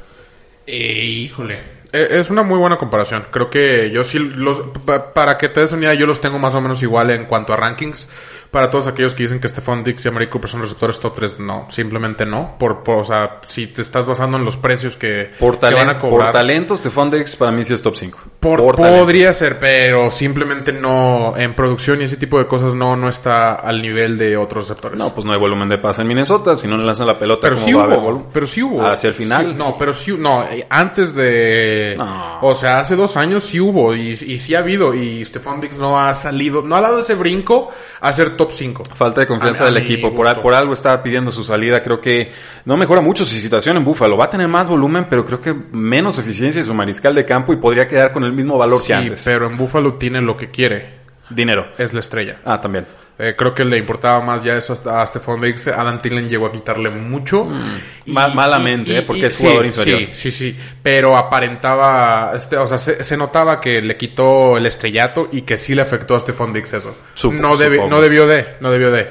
Eh, 0.67 1.05
híjole. 1.05 1.79
Eh, 1.93 2.09
Es 2.11 2.29
una 2.31 2.43
muy 2.43 2.59
buena 2.59 2.77
comparación. 2.77 3.27
Creo 3.31 3.49
que 3.49 3.91
yo 3.91 4.05
sí 4.05 4.19
los 4.19 4.61
pa- 4.85 5.13
para 5.15 5.39
que 5.39 5.49
te 5.49 5.61
des 5.61 5.73
una 5.73 5.83
idea, 5.87 5.95
yo 5.95 6.07
los 6.07 6.21
tengo 6.21 6.39
más 6.39 6.55
o 6.55 6.61
menos 6.61 6.83
igual 6.83 7.11
en 7.11 7.25
cuanto 7.25 7.53
a 7.53 7.57
rankings. 7.57 8.09
Para 8.51 8.71
todos 8.71 8.87
aquellos 8.87 9.13
que 9.15 9.25
dicen 9.25 9.41
que 9.41 9.49
Stephon 9.49 9.85
Diggs 9.85 10.05
y 10.05 10.09
Amari 10.09 10.29
Cooper 10.29 10.49
son 10.51 10.63
receptores 10.63 10.99
top 11.01 11.15
3, 11.17 11.41
no, 11.41 11.67
simplemente 11.71 12.25
no. 12.25 12.57
Por, 12.59 12.83
por- 12.83 12.99
o 13.01 13.05
sea, 13.05 13.41
si 13.47 13.67
te 13.67 13.83
estás 13.83 14.07
basando 14.07 14.39
en 14.39 14.45
los 14.45 14.57
precios 14.57 14.97
que, 14.97 15.31
Por, 15.39 15.59
que 15.59 15.75
van 15.75 15.91
a 15.91 15.99
cobrar. 15.99 16.27
por 16.29 16.33
talento, 16.33 16.75
Stephon 16.77 17.11
Diggs 17.11 17.37
para 17.37 17.53
mí 17.53 17.65
sí 17.65 17.75
es 17.75 17.83
top 17.83 17.97
5. 17.97 18.19
Por- 18.41 18.75
podría 18.77 19.33
ser, 19.33 19.59
pero 19.59 20.11
simplemente 20.11 20.73
no, 20.73 21.35
en 21.37 21.55
producción 21.55 22.01
y 22.01 22.05
ese 22.05 22.17
tipo 22.17 22.39
de 22.39 22.47
cosas 22.47 22.75
no, 22.75 22.97
no 22.97 23.09
está 23.09 23.55
al 23.55 23.83
nivel 23.83 24.17
de 24.17 24.37
otros 24.37 24.69
receptores. 24.69 24.99
No, 24.99 25.15
pues 25.15 25.27
no 25.27 25.33
hay 25.33 25.39
volumen 25.39 25.69
de 25.69 25.79
pase 25.79 26.01
en 26.03 26.09
Minnesota. 26.09 26.57
Si 26.57 26.67
no 26.67 26.77
le 26.79 26.85
lanzan 26.85 27.07
la 27.07 27.19
pelota, 27.19 27.43
Pero 27.43 27.55
¿cómo 27.57 27.67
sí 27.67 27.73
va 27.75 27.83
a 27.83 27.85
haber 27.85 27.99
hubo, 27.99 28.29
pero 28.33 28.47
sí 28.47 28.63
hubo. 28.63 28.83
Hacia 28.85 29.09
el 29.09 29.15
final. 29.15 29.47
Sí, 29.47 29.55
no, 29.57 29.77
pero 29.79 29.93
sí, 29.93 30.17
no, 30.19 30.45
eh, 30.45 30.67
antes 30.71 31.15
de... 31.15 31.97
No. 31.99 32.39
O 32.43 32.55
sea, 32.55 32.81
hace 32.81 32.97
dos 32.97 33.17
años 33.17 33.45
sí 33.45 33.61
hubo 33.61 33.95
y, 33.95 34.11
y 34.13 34.39
sí 34.39 34.55
ha 34.55 34.61
habido 34.61 34.95
y 34.95 35.25
Stephon 35.25 35.61
Diggs 35.61 35.77
no 35.77 36.01
ha 36.01 36.15
salido, 36.15 36.63
no 36.63 36.77
ha 36.77 36.81
dado 36.81 37.01
ese 37.01 37.15
brinco 37.15 37.69
a 38.01 38.13
ser 38.13 38.37
top 38.39 38.53
5. 38.53 38.85
Falta 38.95 39.21
de 39.21 39.27
confianza 39.27 39.65
A- 39.65 39.67
del 39.67 39.77
equipo. 39.77 40.15
Por, 40.15 40.41
por 40.41 40.55
algo 40.55 40.73
está 40.73 41.03
pidiendo 41.03 41.31
su 41.31 41.45
salida. 41.45 41.83
Creo 41.83 42.01
que 42.01 42.33
no 42.65 42.79
mejora 42.79 43.03
mucho 43.03 43.27
su 43.27 43.35
situación 43.35 43.77
en 43.77 43.85
Búfalo. 43.85 44.17
Va 44.17 44.25
a 44.25 44.31
tener 44.31 44.49
más 44.49 44.67
volumen, 44.71 45.09
pero 45.11 45.27
creo 45.27 45.43
que 45.43 45.55
menos 45.73 46.19
eficiencia 46.19 46.61
en 46.61 46.65
su 46.67 46.73
mariscal 46.73 47.15
de 47.15 47.27
campo 47.27 47.53
y 47.53 47.57
podría 47.57 47.87
quedar 47.87 48.13
con 48.13 48.25
el 48.25 48.33
mismo 48.33 48.57
valor 48.57 48.81
Sí, 48.81 48.87
que 48.87 48.95
antes. 48.95 49.23
pero 49.25 49.47
en 49.47 49.59
Buffalo 49.59 49.93
tiene 49.95 50.23
lo 50.23 50.35
que 50.39 50.51
quiere, 50.51 50.98
Dinero. 51.31 51.69
es 51.79 51.93
la 51.93 52.01
estrella. 52.01 52.39
Ah, 52.45 52.61
también. 52.61 52.87
Eh, 53.21 53.35
creo 53.37 53.53
que 53.53 53.65
le 53.65 53.77
importaba 53.79 54.21
más 54.21 54.45
ya 54.45 54.57
eso 54.57 54.73
hasta 54.73 55.03
a 55.03 55.07
Stephon 55.07 55.41
Diggs. 55.41 55.67
Adam 55.67 55.99
Thielen 56.01 56.29
llegó 56.29 56.47
a 56.47 56.53
quitarle 56.53 56.89
mucho. 56.89 57.49
Y- 58.05 58.13
Ma- 58.13 58.29
malamente, 58.29 58.93
y- 58.93 58.97
eh, 58.99 59.03
porque 59.03 59.23
y- 59.23 59.25
es 59.25 59.37
jugador 59.39 59.63
sí, 59.63 59.69
inferior. 59.69 60.01
Sí, 60.13 60.31
sí, 60.31 60.31
sí. 60.31 60.59
Pero 60.83 61.17
aparentaba, 61.19 62.33
este, 62.35 62.57
o 62.57 62.67
sea, 62.69 62.79
se, 62.79 63.03
se 63.03 63.17
notaba 63.17 63.61
que 63.61 63.81
le 63.83 63.97
quitó 63.97 64.57
el 64.57 64.67
estrellato 64.67 65.29
y 65.33 65.43
que 65.43 65.59
sí 65.59 65.75
le 65.75 65.83
afectó 65.83 66.15
a 66.15 66.21
Stephon 66.21 66.53
Diggs 66.53 66.73
eso. 66.75 66.97
Supo- 67.15 67.35
no, 67.41 67.57
debi- 67.57 67.75
supongo. 67.77 67.91
no 67.91 68.01
debió 68.01 68.27
de, 68.29 68.47
no 68.61 68.71
debió 68.71 68.91
de. 68.93 69.11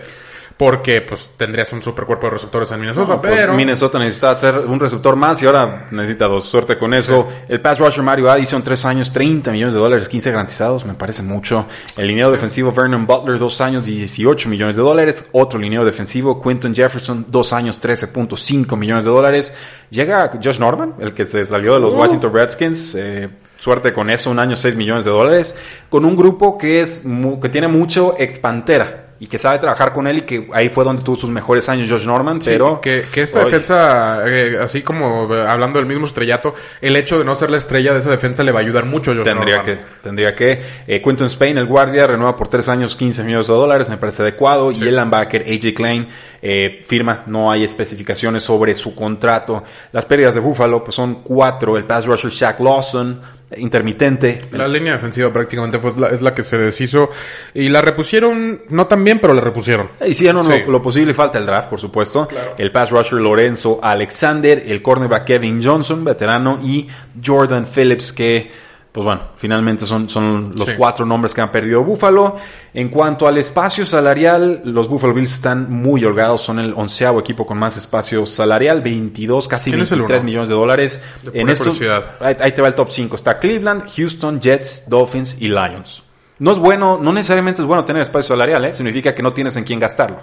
Porque 0.57 1.01
pues 1.01 1.33
tendrías 1.37 1.71
un 1.71 1.83
super 1.83 2.05
cuerpo 2.05 2.25
de 2.25 2.31
receptores 2.31 2.71
en 2.71 2.79
Minnesota, 2.79 3.15
No, 3.15 3.21
pues, 3.21 3.31
pero... 3.35 3.53
Minnesota 3.53 3.99
necesitaba 3.99 4.39
traer 4.39 4.57
un 4.65 4.79
receptor 4.79 5.15
más 5.15 5.41
y 5.43 5.45
ahora 5.45 5.87
necesita 5.91 6.25
dos. 6.25 6.45
Suerte 6.47 6.79
con 6.79 6.95
eso. 6.95 7.27
El 7.47 7.61
pass 7.61 7.77
rusher 7.77 8.01
Mario 8.03 8.31
Addison, 8.31 8.63
tres 8.63 8.83
años, 8.83 9.11
30 9.11 9.51
millones 9.51 9.75
de 9.75 9.79
dólares, 9.79 10.09
15 10.09 10.31
garantizados, 10.31 10.83
me 10.83 10.95
parece 10.95 11.21
mucho. 11.21 11.67
El 11.95 12.07
lineado 12.07 12.31
defensivo 12.31 12.71
Vernon 12.71 13.05
Butler, 13.05 13.37
dos 13.37 13.61
años, 13.61 13.85
18 13.85 14.49
millones 14.49 14.75
de 14.75 14.81
dólares. 14.81 15.29
Otro 15.31 15.59
lineado 15.59 15.85
defensivo, 15.85 16.41
Quinton 16.41 16.73
Jefferson, 16.73 17.25
dos 17.29 17.53
años, 17.53 17.79
13.5 17.79 18.75
millones 18.77 19.05
de 19.05 19.11
dólares. 19.11 19.53
Llega 19.91 20.31
Josh 20.43 20.57
Norman, 20.59 20.95
el 20.99 21.13
que 21.13 21.25
se 21.27 21.45
salió 21.45 21.75
de 21.75 21.81
los 21.81 21.93
Uh. 21.93 21.97
Washington 21.97 22.33
Redskins. 22.33 22.95
eh, 22.95 23.29
suerte 23.59 23.93
con 23.93 24.09
eso, 24.09 24.31
un 24.31 24.39
año, 24.39 24.55
6 24.55 24.75
millones 24.75 25.05
de 25.05 25.11
dólares. 25.11 25.55
Con 25.89 26.03
un 26.03 26.15
grupo 26.15 26.57
que 26.57 26.81
es, 26.81 27.03
que 27.41 27.49
tiene 27.49 27.67
mucho 27.67 28.15
expantera. 28.17 29.03
Y 29.19 29.27
que 29.27 29.39
sabe 29.39 29.57
trabajar 29.57 29.93
con 29.93 30.05
él 30.05 30.17
y 30.19 30.21
que 30.21 30.47
ahí 30.53 30.69
fue 30.69 30.83
donde 30.83 31.01
tuvo 31.01 31.15
sus 31.15 31.29
mejores 31.29 31.67
años 31.69 31.89
Josh 31.89 32.05
Norman, 32.05 32.39
Sí, 32.39 32.51
pero... 32.51 32.79
que, 32.79 33.05
que 33.11 33.21
esta 33.21 33.39
Oye. 33.39 33.45
defensa, 33.49 34.21
eh, 34.27 34.57
así 34.61 34.83
como 34.83 35.33
eh, 35.33 35.45
hablando 35.47 35.79
del 35.79 35.87
mismo 35.87 36.05
estrellato, 36.05 36.53
el 36.81 36.95
hecho 36.95 37.17
de 37.17 37.23
no 37.25 37.33
ser 37.33 37.49
la 37.49 37.57
estrella 37.57 37.93
de 37.93 37.99
esa 37.99 38.11
defensa 38.11 38.43
le 38.43 38.51
va 38.51 38.59
a 38.59 38.61
ayudar 38.61 38.85
mucho 38.85 39.11
a 39.11 39.15
Josh 39.15 39.23
Tendría 39.23 39.57
Norman. 39.57 39.75
que, 39.77 39.83
tendría 40.03 40.35
que. 40.35 40.61
Eh, 40.87 41.01
Quentin 41.01 41.27
Spain, 41.27 41.57
el 41.57 41.65
guardia, 41.65 42.05
renueva 42.05 42.35
por 42.35 42.47
tres 42.47 42.69
años 42.69 42.95
15 42.95 43.23
millones 43.23 43.47
de 43.47 43.53
dólares, 43.53 43.89
me 43.89 43.97
parece 43.97 44.21
adecuado. 44.21 44.71
Y 44.71 44.75
el 44.75 44.95
linebacker 44.95 45.41
AJ 45.41 45.73
Klein 45.75 46.07
eh, 46.41 46.83
firma, 46.87 47.23
no 47.25 47.51
hay 47.51 47.63
especificaciones 47.63 48.43
sobre 48.43 48.75
su 48.75 48.93
contrato. 48.93 49.63
Las 49.93 50.05
pérdidas 50.05 50.35
de 50.35 50.41
Buffalo 50.41 50.83
pues 50.83 50.95
son 50.95 51.23
cuatro. 51.23 51.75
El 51.75 51.85
pass 51.85 52.05
rusher 52.05 52.29
Shaq 52.29 52.59
Lawson, 52.59 53.19
intermitente. 53.55 54.37
La 54.51 54.67
línea 54.67 54.93
defensiva 54.93 55.31
prácticamente 55.31 55.79
fue 55.79 55.93
la, 55.97 56.07
es 56.07 56.21
la 56.21 56.33
que 56.35 56.43
se 56.43 56.57
deshizo 56.57 57.11
y 57.53 57.69
la 57.69 57.81
repusieron, 57.81 58.63
no 58.69 58.87
tan 58.87 59.03
bien, 59.03 59.19
pero 59.19 59.33
la 59.33 59.41
repusieron. 59.41 59.89
Hicieron 60.05 60.43
Sí. 60.45 60.63
lo, 60.65 60.71
lo 60.73 60.81
posible 60.81 61.13
falta 61.13 61.37
el 61.39 61.45
draft, 61.45 61.69
por 61.69 61.79
supuesto. 61.79 62.27
El 62.57 62.71
pass 62.71 62.89
rusher 62.91 63.19
Lorenzo 63.19 63.79
Alexander, 63.81 64.61
el 64.65 64.81
cornerback 64.81 65.25
Kevin 65.25 65.63
Johnson, 65.63 66.03
veterano, 66.03 66.59
y 66.61 66.87
Jordan 67.25 67.65
Phillips, 67.65 68.11
que, 68.11 68.51
pues 68.91 69.05
bueno, 69.05 69.21
finalmente 69.35 69.85
son, 69.85 70.09
son 70.09 70.53
los 70.57 70.65
Sí. 70.67 70.73
cuatro 70.77 71.05
nombres 71.05 71.33
que 71.33 71.41
han 71.41 71.51
perdido 71.51 71.83
Buffalo. 71.83 72.37
En 72.73 72.89
cuanto 72.89 73.27
al 73.27 73.37
espacio 73.37 73.85
salarial, 73.85 74.61
los 74.65 74.87
Buffalo 74.87 75.13
Bills 75.13 75.33
están 75.33 75.69
muy 75.71 76.03
holgados, 76.03 76.41
son 76.41 76.59
el 76.59 76.73
onceavo 76.75 77.19
equipo 77.19 77.45
con 77.45 77.57
más 77.59 77.77
espacio 77.77 78.25
salarial, 78.25 78.81
22, 78.81 79.47
casi 79.47 79.69
¿Quién 79.69 79.81
es 79.83 79.91
el 79.91 79.99
23 79.99 80.21
uno? 80.21 80.25
millones 80.25 80.49
de 80.49 80.55
dólares. 80.55 81.01
De 81.23 81.31
curiosidad. 81.55 82.15
ahí, 82.19 82.35
ahí 82.39 82.51
te 82.53 82.61
va 82.61 82.67
el 82.69 82.75
top 82.75 82.89
5. 82.91 83.15
Está 83.15 83.37
Cleveland, 83.39 83.83
Houston, 83.95 84.39
Jets, 84.41 84.83
Dolphins 84.87 85.35
y 85.39 85.47
Lions. 85.49 86.03
No 86.39 86.51
es 86.51 86.59
bueno, 86.59 86.99
no 87.01 87.11
necesariamente 87.11 87.61
es 87.61 87.67
bueno 87.67 87.83
tener 87.85 88.01
espacio 88.03 88.35
salarial, 88.35 88.63
¿eh? 88.65 88.71
significa 88.73 89.13
que 89.15 89.23
no 89.23 89.33
tienes 89.33 89.57
en 89.57 89.63
quién 89.63 89.79
gastarlo. 89.79 90.19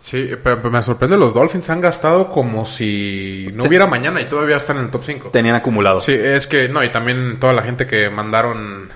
Sí, 0.00 0.30
pero, 0.42 0.70
me 0.70 0.80
sorprende, 0.82 1.16
los 1.16 1.34
Dolphins 1.34 1.68
han 1.70 1.80
gastado 1.80 2.30
como 2.30 2.64
si 2.64 3.50
no 3.54 3.64
hubiera 3.64 3.86
mañana 3.86 4.20
y 4.20 4.26
todavía 4.26 4.56
están 4.56 4.78
en 4.78 4.84
el 4.84 4.90
top 4.90 5.02
5. 5.04 5.30
Tenían 5.30 5.56
acumulado. 5.56 6.00
Sí, 6.00 6.12
es 6.12 6.46
que, 6.46 6.68
no, 6.68 6.84
y 6.84 6.90
también 6.90 7.40
toda 7.40 7.52
la 7.52 7.62
gente 7.62 7.86
que 7.86 8.08
mandaron 8.08 8.90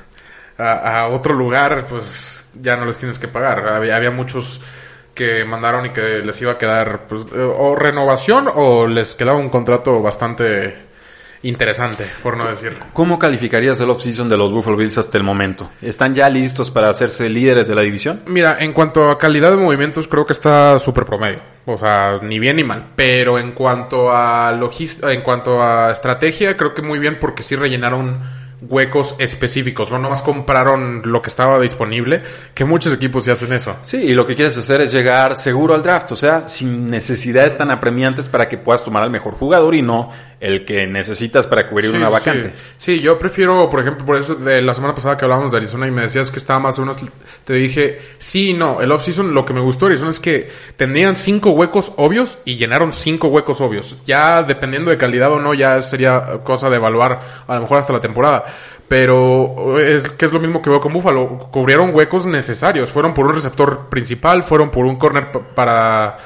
a, 0.57 1.01
a 1.01 1.09
otro 1.09 1.35
lugar, 1.35 1.87
pues 1.89 2.47
ya 2.55 2.77
no 2.77 2.87
les 2.87 2.99
tienes 2.99 3.19
que 3.19 3.29
pagar. 3.29 3.69
Había, 3.69 3.97
había 3.97 4.11
muchos 4.11 4.61
que 5.15 5.45
mandaron 5.45 5.87
y 5.87 5.91
que 5.91 6.21
les 6.21 6.41
iba 6.41 6.53
a 6.53 6.59
quedar 6.59 7.07
pues, 7.07 7.27
o 7.35 7.75
renovación 7.77 8.49
o 8.55 8.87
les 8.87 9.15
quedaba 9.15 9.39
un 9.39 9.51
contrato 9.51 10.01
bastante 10.01 10.90
interesante, 11.43 12.07
por 12.23 12.37
no 12.37 12.47
decir. 12.47 12.77
¿Cómo 12.93 13.19
calificarías 13.19 13.81
el 13.81 13.91
offseason 13.91 14.29
de 14.29 14.37
los 14.37 14.53
Buffalo 14.53 14.77
Bills 14.77 14.99
hasta 14.99 15.19
el 15.19 15.25
momento? 15.25 15.71
¿Están 15.81 16.15
ya 16.15 16.29
listos 16.29 16.71
para 16.71 16.91
hacerse 16.91 17.29
líderes 17.29 17.69
de 17.69 17.75
la 17.75 17.83
división? 17.83 18.23
Mira, 18.27 18.59
en 18.61 18.73
cuanto 18.73 19.09
a 19.09 19.19
calidad 19.19 19.51
de 19.51 19.57
movimientos, 19.57 20.07
creo 20.09 20.27
que 20.27 20.33
está 20.33 20.79
súper 20.79 21.05
promedio. 21.05 21.41
O 21.67 21.77
sea, 21.77 22.19
ni 22.23 22.39
bien 22.39 22.57
ni 22.57 22.65
mal. 22.65 22.93
Pero 22.97 23.39
en 23.39 23.53
cuanto 23.53 24.11
a 24.13 24.53
logística, 24.53 25.13
en 25.13 25.23
cuanto 25.23 25.63
a 25.63 25.91
estrategia, 25.91 26.57
creo 26.57 26.75
que 26.75 26.83
muy 26.83 26.99
bien 26.99 27.19
porque 27.21 27.43
sí 27.43 27.57
rellenaron 27.57 28.41
huecos 28.63 29.17
específicos, 29.19 29.91
no 29.91 29.99
nomás 29.99 30.23
compraron 30.23 31.03
lo 31.05 31.23
que 31.23 31.31
estaba 31.31 31.61
disponible, 31.61 32.23
que 32.55 32.65
muchos 32.65 32.93
equipos 32.93 33.25
ya 33.25 33.33
hacen 33.33 33.53
eso. 33.53 33.77
Sí, 33.83 33.97
y 33.99 34.15
lo 34.15 34.27
que 34.27 34.35
quieres 34.35 34.57
hacer 34.57 34.81
es 34.83 34.93
llegar 34.93 35.37
seguro 35.37 35.75
al 35.75 35.83
draft, 35.83 36.13
o 36.13 36.17
sea, 36.17 36.49
sin 36.49 36.91
necesidades 36.91 37.57
tan 37.57 37.71
apremiantes 37.71 38.29
para 38.29 38.49
que 38.49 38.59
puedas 38.59 38.85
tomar 38.85 39.03
al 39.03 39.11
mejor 39.11 39.35
jugador 39.35 39.75
y 39.75 39.83
no 39.83 40.11
el 40.41 40.65
que 40.65 40.87
necesitas 40.87 41.47
para 41.47 41.67
cubrir 41.69 41.91
una 41.91 42.09
vacante. 42.09 42.53
Sí. 42.79 42.99
yo 42.99 43.19
prefiero, 43.19 43.69
por 43.69 43.81
ejemplo, 43.81 44.07
por 44.07 44.17
eso 44.17 44.35
de 44.35 44.63
la 44.63 44.73
semana 44.73 44.95
pasada 44.95 45.17
que 45.17 45.27
hablábamos 45.27 45.53
de 45.53 45.59
Arizona 45.59 45.87
y 45.87 45.91
me 45.91 46.03
decías 46.03 46.31
que 46.31 46.39
estaba 46.39 46.59
más 46.59 46.79
o 46.79 46.83
menos, 46.83 46.97
te 47.45 47.53
dije, 47.53 47.99
sí 48.19 48.55
no, 48.55 48.81
el 48.81 48.91
offseason 48.91 49.35
lo 49.35 49.45
que 49.45 49.53
me 49.53 49.61
gustó 49.61 49.85
de 49.85 49.93
Arizona 49.93 50.11
es 50.11 50.19
que 50.19 50.49
tenían 50.77 51.15
cinco 51.15 51.51
huecos 51.51 51.93
obvios 51.97 52.39
y 52.47 52.57
llenaron 52.57 52.93
cinco 52.93 53.29
huecos 53.29 53.61
obvios. 53.61 54.03
Ya 54.07 54.43
dependiendo 54.43 54.91
de 54.91 54.97
calidad 54.97 55.31
o 55.31 55.39
no, 55.39 55.53
ya 55.53 55.83
sería 55.83 56.41
cosa 56.43 56.71
de 56.71 56.77
evaluar 56.77 57.21
a 57.47 57.55
lo 57.55 57.61
mejor 57.61 57.79
hasta 57.79 57.93
la 57.93 58.01
temporada. 58.01 58.45
Pero 58.89 59.79
es 59.79 60.11
que 60.15 60.25
es 60.25 60.33
lo 60.33 60.41
mismo 60.41 60.61
que 60.61 60.69
veo 60.69 60.81
con 60.81 60.93
Buffalo. 60.93 61.49
Cubrieron 61.53 61.95
huecos 61.95 62.27
necesarios. 62.27 62.91
Fueron 62.91 63.15
por 63.15 63.25
un 63.25 63.35
receptor 63.35 63.89
principal, 63.89 64.43
fueron 64.43 64.69
por 64.69 64.85
un 64.85 64.97
corner 64.97 65.29
para 65.55 66.17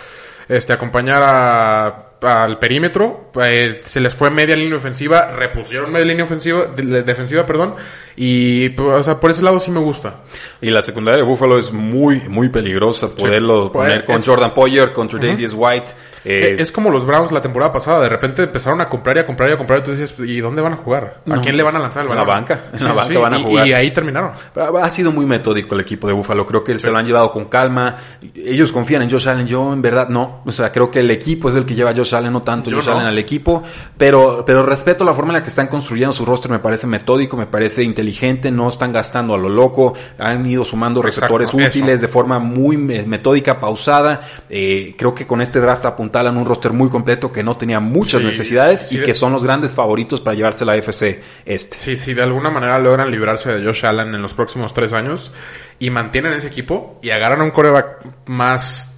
este 0.48 0.72
acompañar 0.72 1.22
a 1.22 2.13
al 2.24 2.58
perímetro, 2.58 3.30
eh, 3.42 3.80
se 3.84 4.00
les 4.00 4.14
fue 4.14 4.30
media 4.30 4.56
línea 4.56 4.76
ofensiva, 4.76 5.32
repusieron 5.32 5.92
media 5.92 6.06
línea 6.06 6.24
ofensiva, 6.24 6.66
defensiva, 6.66 7.46
perdón, 7.46 7.74
y 8.16 8.70
pues, 8.70 8.88
o 8.88 9.02
sea, 9.02 9.20
por 9.20 9.30
ese 9.30 9.42
lado 9.42 9.58
sí 9.60 9.70
me 9.70 9.80
gusta. 9.80 10.22
Y 10.60 10.70
la 10.70 10.82
secundaria 10.82 11.22
de 11.22 11.28
Buffalo 11.28 11.58
es 11.58 11.72
muy, 11.72 12.20
muy 12.28 12.48
peligrosa, 12.48 13.08
poderlo 13.08 13.70
pues, 13.72 13.86
poner 13.86 14.04
con 14.04 14.22
Jordan 14.22 14.54
Poyer, 14.54 14.92
contra 14.92 15.18
Davis 15.18 15.54
White, 15.56 15.90
eh, 16.24 16.56
es 16.58 16.72
como 16.72 16.90
los 16.90 17.04
Browns 17.04 17.32
la 17.32 17.42
temporada 17.42 17.72
pasada. 17.72 18.00
De 18.00 18.08
repente 18.08 18.44
empezaron 18.44 18.80
a 18.80 18.88
comprar 18.88 19.16
y 19.16 19.20
a 19.20 19.26
comprar 19.26 19.50
y 19.50 19.52
a 19.52 19.58
comprar. 19.58 19.80
Y 19.80 19.82
tú 19.82 19.90
dices, 19.90 20.14
¿y 20.18 20.40
dónde 20.40 20.62
van 20.62 20.72
a 20.72 20.76
jugar? 20.76 21.22
¿A 21.30 21.40
quién 21.40 21.56
le 21.56 21.62
van 21.62 21.76
a 21.76 21.78
lanzar 21.78 22.02
el 22.02 22.08
balón? 22.08 22.22
En 22.22 22.28
la 22.28 22.34
banca. 22.34 22.64
En 22.72 22.84
la 22.84 22.92
banca 22.92 23.18
van 23.18 23.34
a 23.34 23.42
jugar. 23.42 23.68
Y, 23.68 23.72
ahí 23.72 23.92
terminaron. 23.92 24.32
Ha 24.54 24.90
sido 24.90 25.12
muy 25.12 25.26
metódico 25.26 25.74
el 25.74 25.82
equipo 25.82 26.06
de 26.06 26.14
Buffalo. 26.14 26.46
Creo 26.46 26.64
que 26.64 26.78
se 26.78 26.90
lo 26.90 26.96
han 26.96 27.06
llevado 27.06 27.30
con 27.30 27.46
calma. 27.46 27.96
Ellos 28.34 28.72
confían 28.72 29.02
en 29.02 29.10
Josh 29.10 29.28
Allen. 29.28 29.46
Yo, 29.46 29.72
en 29.72 29.82
verdad, 29.82 30.08
no. 30.08 30.42
O 30.46 30.52
sea, 30.52 30.72
creo 30.72 30.90
que 30.90 31.00
el 31.00 31.10
equipo 31.10 31.50
es 31.50 31.56
el 31.56 31.66
que 31.66 31.74
lleva 31.74 31.90
a 31.90 31.94
Josh 31.94 32.13
Allen, 32.14 32.32
no 32.32 32.42
tanto 32.42 32.70
Josh 32.70 32.88
Allen 32.88 33.06
al 33.06 33.18
equipo. 33.18 33.62
Pero, 33.96 34.44
pero 34.46 34.64
respeto 34.64 35.04
la 35.04 35.14
forma 35.14 35.30
en 35.30 35.34
la 35.34 35.42
que 35.42 35.48
están 35.48 35.66
construyendo 35.66 36.12
su 36.12 36.24
roster. 36.24 36.50
Me 36.50 36.58
parece 36.58 36.86
metódico, 36.86 37.36
me 37.36 37.46
parece 37.46 37.82
inteligente. 37.82 38.50
No 38.50 38.68
están 38.68 38.92
gastando 38.92 39.34
a 39.34 39.38
lo 39.38 39.48
loco. 39.48 39.94
Han 40.18 40.46
ido 40.46 40.64
sumando 40.64 41.02
receptores 41.02 41.52
útiles 41.52 42.00
de 42.00 42.08
forma 42.08 42.38
muy 42.38 42.76
metódica, 42.76 43.60
pausada. 43.60 44.20
Eh, 44.48 44.94
creo 44.96 45.14
que 45.14 45.26
con 45.26 45.40
este 45.40 45.60
draft 45.60 45.84
apuntalan 45.84 46.36
un 46.36 46.44
roster 46.44 46.72
muy 46.72 46.88
completo 46.88 47.32
que 47.32 47.42
no 47.42 47.56
tenía 47.56 47.80
muchas 47.80 48.22
necesidades 48.22 48.92
y 48.92 49.00
que 49.00 49.14
son 49.14 49.32
los 49.32 49.42
grandes 49.42 49.74
favoritos 49.74 50.20
para 50.20 50.36
llevarse 50.36 50.64
la 50.64 50.76
FC 50.76 51.22
este. 51.44 51.78
Sí, 51.78 51.96
sí, 51.96 52.14
de 52.14 52.22
alguna 52.22 52.50
manera 52.50 52.78
logran 52.78 53.10
librarse 53.10 53.52
de 53.52 53.64
Josh 53.64 53.84
Allen 53.86 54.14
en 54.14 54.22
los 54.22 54.34
próximos 54.34 54.74
tres 54.74 54.92
años 54.92 55.32
y 55.78 55.90
mantienen 55.90 56.32
ese 56.32 56.48
equipo 56.48 56.98
y 57.02 57.10
agarran 57.10 57.40
a 57.40 57.44
un 57.44 57.50
coreback 57.50 58.06
más 58.26 58.94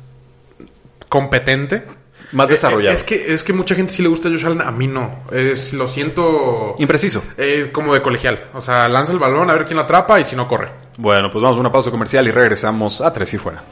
competente. 1.09 1.85
Más 2.33 2.49
desarrollado. 2.49 2.95
Es 2.95 3.05
que, 3.05 3.33
es 3.33 3.45
que 3.45 3.53
mucha 3.53 3.75
gente 3.75 3.93
sí 3.93 4.03
le 4.03 4.09
gusta 4.09 4.29
a 4.29 4.33
Josh 4.33 4.47
Allen, 4.47 4.63
a 4.63 4.71
mí 4.71 4.87
no. 4.87 5.21
Es, 5.33 5.73
lo 5.73 5.87
siento... 5.87 6.75
Impreciso. 6.79 7.23
Es 7.37 7.69
como 7.69 7.95
de 7.95 8.03
colegial. 8.03 8.51
O 8.55 8.61
sea, 8.61 8.89
lanza 8.89 9.13
el 9.13 9.19
balón 9.19 9.49
a 9.51 9.55
ver 9.55 9.65
quién 9.65 9.77
lo 9.77 9.83
atrapa 9.83 10.21
y 10.21 10.25
si 10.25 10.35
no 10.37 10.49
corre. 10.49 10.71
Bueno, 10.99 11.31
pues 11.31 11.43
vamos 11.43 11.57
a 11.57 11.61
una 11.61 11.73
pausa 11.73 11.91
comercial 11.91 12.27
y 12.27 12.31
regresamos 12.31 13.01
a 13.01 13.13
tres 13.13 13.35
y 13.35 13.39
fuera. 13.39 13.63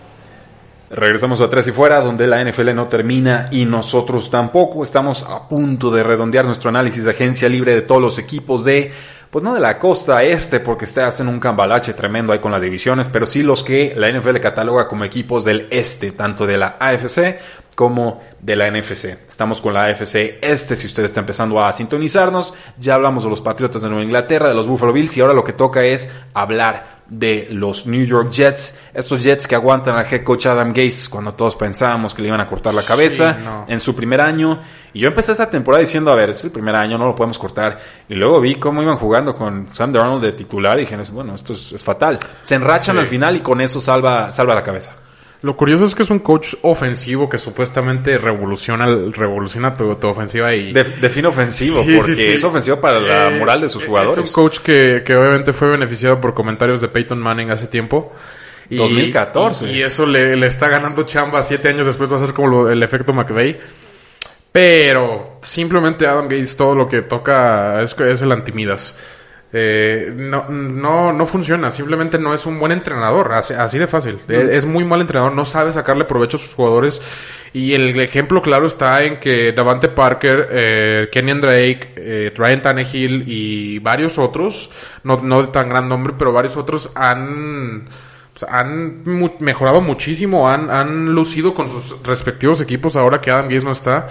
Regresamos 0.90 1.40
a 1.40 1.48
Tres 1.48 1.66
y 1.66 1.72
Fuera, 1.72 2.00
donde 2.00 2.28
la 2.28 2.44
NFL 2.44 2.72
no 2.72 2.86
termina 2.86 3.48
y 3.50 3.64
nosotros 3.64 4.30
tampoco. 4.30 4.84
Estamos 4.84 5.24
a 5.24 5.48
punto 5.48 5.90
de 5.90 6.04
redondear 6.04 6.44
nuestro 6.44 6.68
análisis 6.68 7.02
de 7.02 7.10
agencia 7.10 7.48
libre 7.48 7.74
de 7.74 7.82
todos 7.82 8.00
los 8.00 8.16
equipos 8.18 8.64
de, 8.64 8.92
pues 9.28 9.42
no 9.42 9.54
de 9.54 9.60
la 9.60 9.76
costa 9.76 10.22
este, 10.22 10.60
porque 10.60 10.84
está 10.84 11.12
en 11.18 11.26
un 11.26 11.40
cambalache 11.40 11.94
tremendo 11.94 12.32
ahí 12.32 12.38
con 12.38 12.52
las 12.52 12.62
divisiones, 12.62 13.08
pero 13.08 13.26
sí 13.26 13.42
los 13.42 13.64
que 13.64 13.92
la 13.96 14.08
NFL 14.12 14.38
cataloga 14.38 14.86
como 14.86 15.04
equipos 15.04 15.44
del 15.44 15.66
este, 15.70 16.12
tanto 16.12 16.46
de 16.46 16.58
la 16.58 16.76
AFC 16.78 17.40
como 17.74 18.20
de 18.40 18.56
la 18.56 18.70
NFC. 18.70 19.16
Estamos 19.28 19.60
con 19.60 19.74
la 19.74 19.86
AFC 19.86 20.38
este, 20.42 20.76
si 20.76 20.86
usted 20.86 21.04
está 21.04 21.20
empezando 21.20 21.62
a 21.64 21.72
sintonizarnos. 21.72 22.54
Ya 22.78 22.94
hablamos 22.94 23.24
de 23.24 23.30
los 23.30 23.40
Patriotas 23.40 23.82
de 23.82 23.88
Nueva 23.88 24.04
Inglaterra, 24.04 24.48
de 24.48 24.54
los 24.54 24.66
Buffalo 24.66 24.92
Bills, 24.92 25.16
y 25.16 25.20
ahora 25.20 25.34
lo 25.34 25.44
que 25.44 25.52
toca 25.52 25.84
es 25.84 26.08
hablar 26.34 26.94
de 27.06 27.48
los 27.50 27.86
New 27.86 28.04
York 28.04 28.30
Jets. 28.30 28.78
Estos 28.92 29.22
Jets 29.22 29.46
que 29.46 29.54
aguantan 29.54 29.96
al 29.96 30.06
head 30.10 30.22
coach 30.22 30.46
Adam 30.46 30.72
Gase 30.72 31.08
cuando 31.10 31.34
todos 31.34 31.56
pensábamos 31.56 32.14
que 32.14 32.22
le 32.22 32.28
iban 32.28 32.40
a 32.40 32.46
cortar 32.46 32.72
la 32.74 32.82
cabeza 32.82 33.64
en 33.68 33.80
su 33.80 33.94
primer 33.94 34.20
año. 34.20 34.60
Y 34.92 35.00
yo 35.00 35.08
empecé 35.08 35.32
esa 35.32 35.50
temporada 35.50 35.80
diciendo, 35.80 36.10
a 36.10 36.14
ver, 36.14 36.30
es 36.30 36.44
el 36.44 36.50
primer 36.50 36.74
año, 36.76 36.96
no 36.96 37.06
lo 37.06 37.14
podemos 37.14 37.38
cortar. 37.38 37.78
Y 38.08 38.14
luego 38.14 38.40
vi 38.40 38.56
cómo 38.56 38.82
iban 38.82 38.96
jugando 38.96 39.34
con 39.34 39.68
Sam 39.72 39.92
Darnold 39.92 40.22
de 40.22 40.32
titular 40.32 40.76
y 40.78 40.82
dije, 40.82 40.96
bueno, 41.12 41.34
esto 41.34 41.52
es, 41.52 41.82
fatal. 41.82 42.18
Se 42.42 42.54
enrachan 42.54 42.98
al 42.98 43.06
final 43.06 43.36
y 43.36 43.40
con 43.40 43.60
eso 43.60 43.80
salva, 43.80 44.32
salva 44.32 44.54
la 44.54 44.62
cabeza. 44.62 44.94
Lo 45.44 45.58
curioso 45.58 45.84
es 45.84 45.94
que 45.94 46.04
es 46.04 46.08
un 46.08 46.20
coach 46.20 46.54
ofensivo 46.62 47.28
que 47.28 47.36
supuestamente 47.36 48.16
revoluciona, 48.16 48.86
revoluciona 48.86 49.74
tu, 49.74 49.90
ofensiva 50.08 50.54
y... 50.54 50.72
define 50.72 51.28
ofensivo, 51.28 51.84
porque 51.84 52.34
es 52.36 52.42
ofensivo 52.42 52.80
para 52.80 52.98
la 52.98 53.28
eh, 53.28 53.38
moral 53.38 53.60
de 53.60 53.68
sus 53.68 53.84
jugadores. 53.84 54.24
Es 54.24 54.30
un 54.30 54.32
coach 54.32 54.60
que, 54.60 55.02
que 55.04 55.14
obviamente 55.14 55.52
fue 55.52 55.68
beneficiado 55.68 56.18
por 56.18 56.32
comentarios 56.32 56.80
de 56.80 56.88
Peyton 56.88 57.18
Manning 57.18 57.50
hace 57.50 57.66
tiempo. 57.66 58.10
Y, 58.70 58.76
2014. 58.78 59.70
Y, 59.70 59.82
eso 59.82 60.06
le, 60.06 60.34
le, 60.34 60.46
está 60.46 60.70
ganando 60.70 61.02
chamba 61.02 61.42
siete 61.42 61.68
años 61.68 61.84
después, 61.84 62.10
va 62.10 62.16
a 62.16 62.20
ser 62.20 62.32
como 62.32 62.66
el 62.70 62.82
efecto 62.82 63.12
McVeigh. 63.12 63.60
Pero 64.50 65.40
simplemente 65.42 66.06
Adam 66.06 66.24
Gates 66.24 66.56
todo 66.56 66.74
lo 66.74 66.88
que 66.88 67.02
toca 67.02 67.82
es, 67.82 67.94
es 68.00 68.22
el 68.22 68.32
antimidas. 68.32 68.96
Eh, 69.56 70.12
no, 70.12 70.48
no, 70.48 71.12
no 71.12 71.26
funciona, 71.26 71.70
simplemente 71.70 72.18
no 72.18 72.34
es 72.34 72.44
un 72.44 72.58
buen 72.58 72.72
entrenador, 72.72 73.32
así, 73.32 73.78
de 73.78 73.86
fácil. 73.86 74.18
Es, 74.26 74.66
muy 74.66 74.84
mal 74.84 75.00
entrenador, 75.00 75.32
no 75.32 75.44
sabe 75.44 75.70
sacarle 75.70 76.04
provecho 76.06 76.38
a 76.38 76.40
sus 76.40 76.54
jugadores. 76.54 77.00
Y 77.52 77.72
el 77.72 77.98
ejemplo 78.00 78.42
claro 78.42 78.66
está 78.66 79.04
en 79.04 79.20
que 79.20 79.52
Davante 79.52 79.88
Parker, 79.90 80.48
eh, 80.50 81.08
Kenyan 81.12 81.40
Drake, 81.40 81.92
eh, 81.94 82.32
Ryan 82.36 82.62
Tannehill 82.62 83.24
y 83.28 83.78
varios 83.78 84.18
otros, 84.18 84.72
no, 85.04 85.20
no 85.22 85.42
de 85.42 85.52
tan 85.52 85.68
gran 85.68 85.88
nombre, 85.88 86.14
pero 86.18 86.32
varios 86.32 86.56
otros 86.56 86.90
han 86.96 87.88
pues, 88.32 88.50
han 88.50 89.04
mejorado 89.38 89.80
muchísimo, 89.80 90.48
han, 90.48 90.68
han 90.68 91.14
lucido 91.14 91.54
con 91.54 91.68
sus 91.68 92.02
respectivos 92.02 92.60
equipos 92.60 92.96
ahora 92.96 93.20
que 93.20 93.30
Adam 93.30 93.48
Gaze 93.48 93.64
no 93.64 93.70
está 93.70 94.08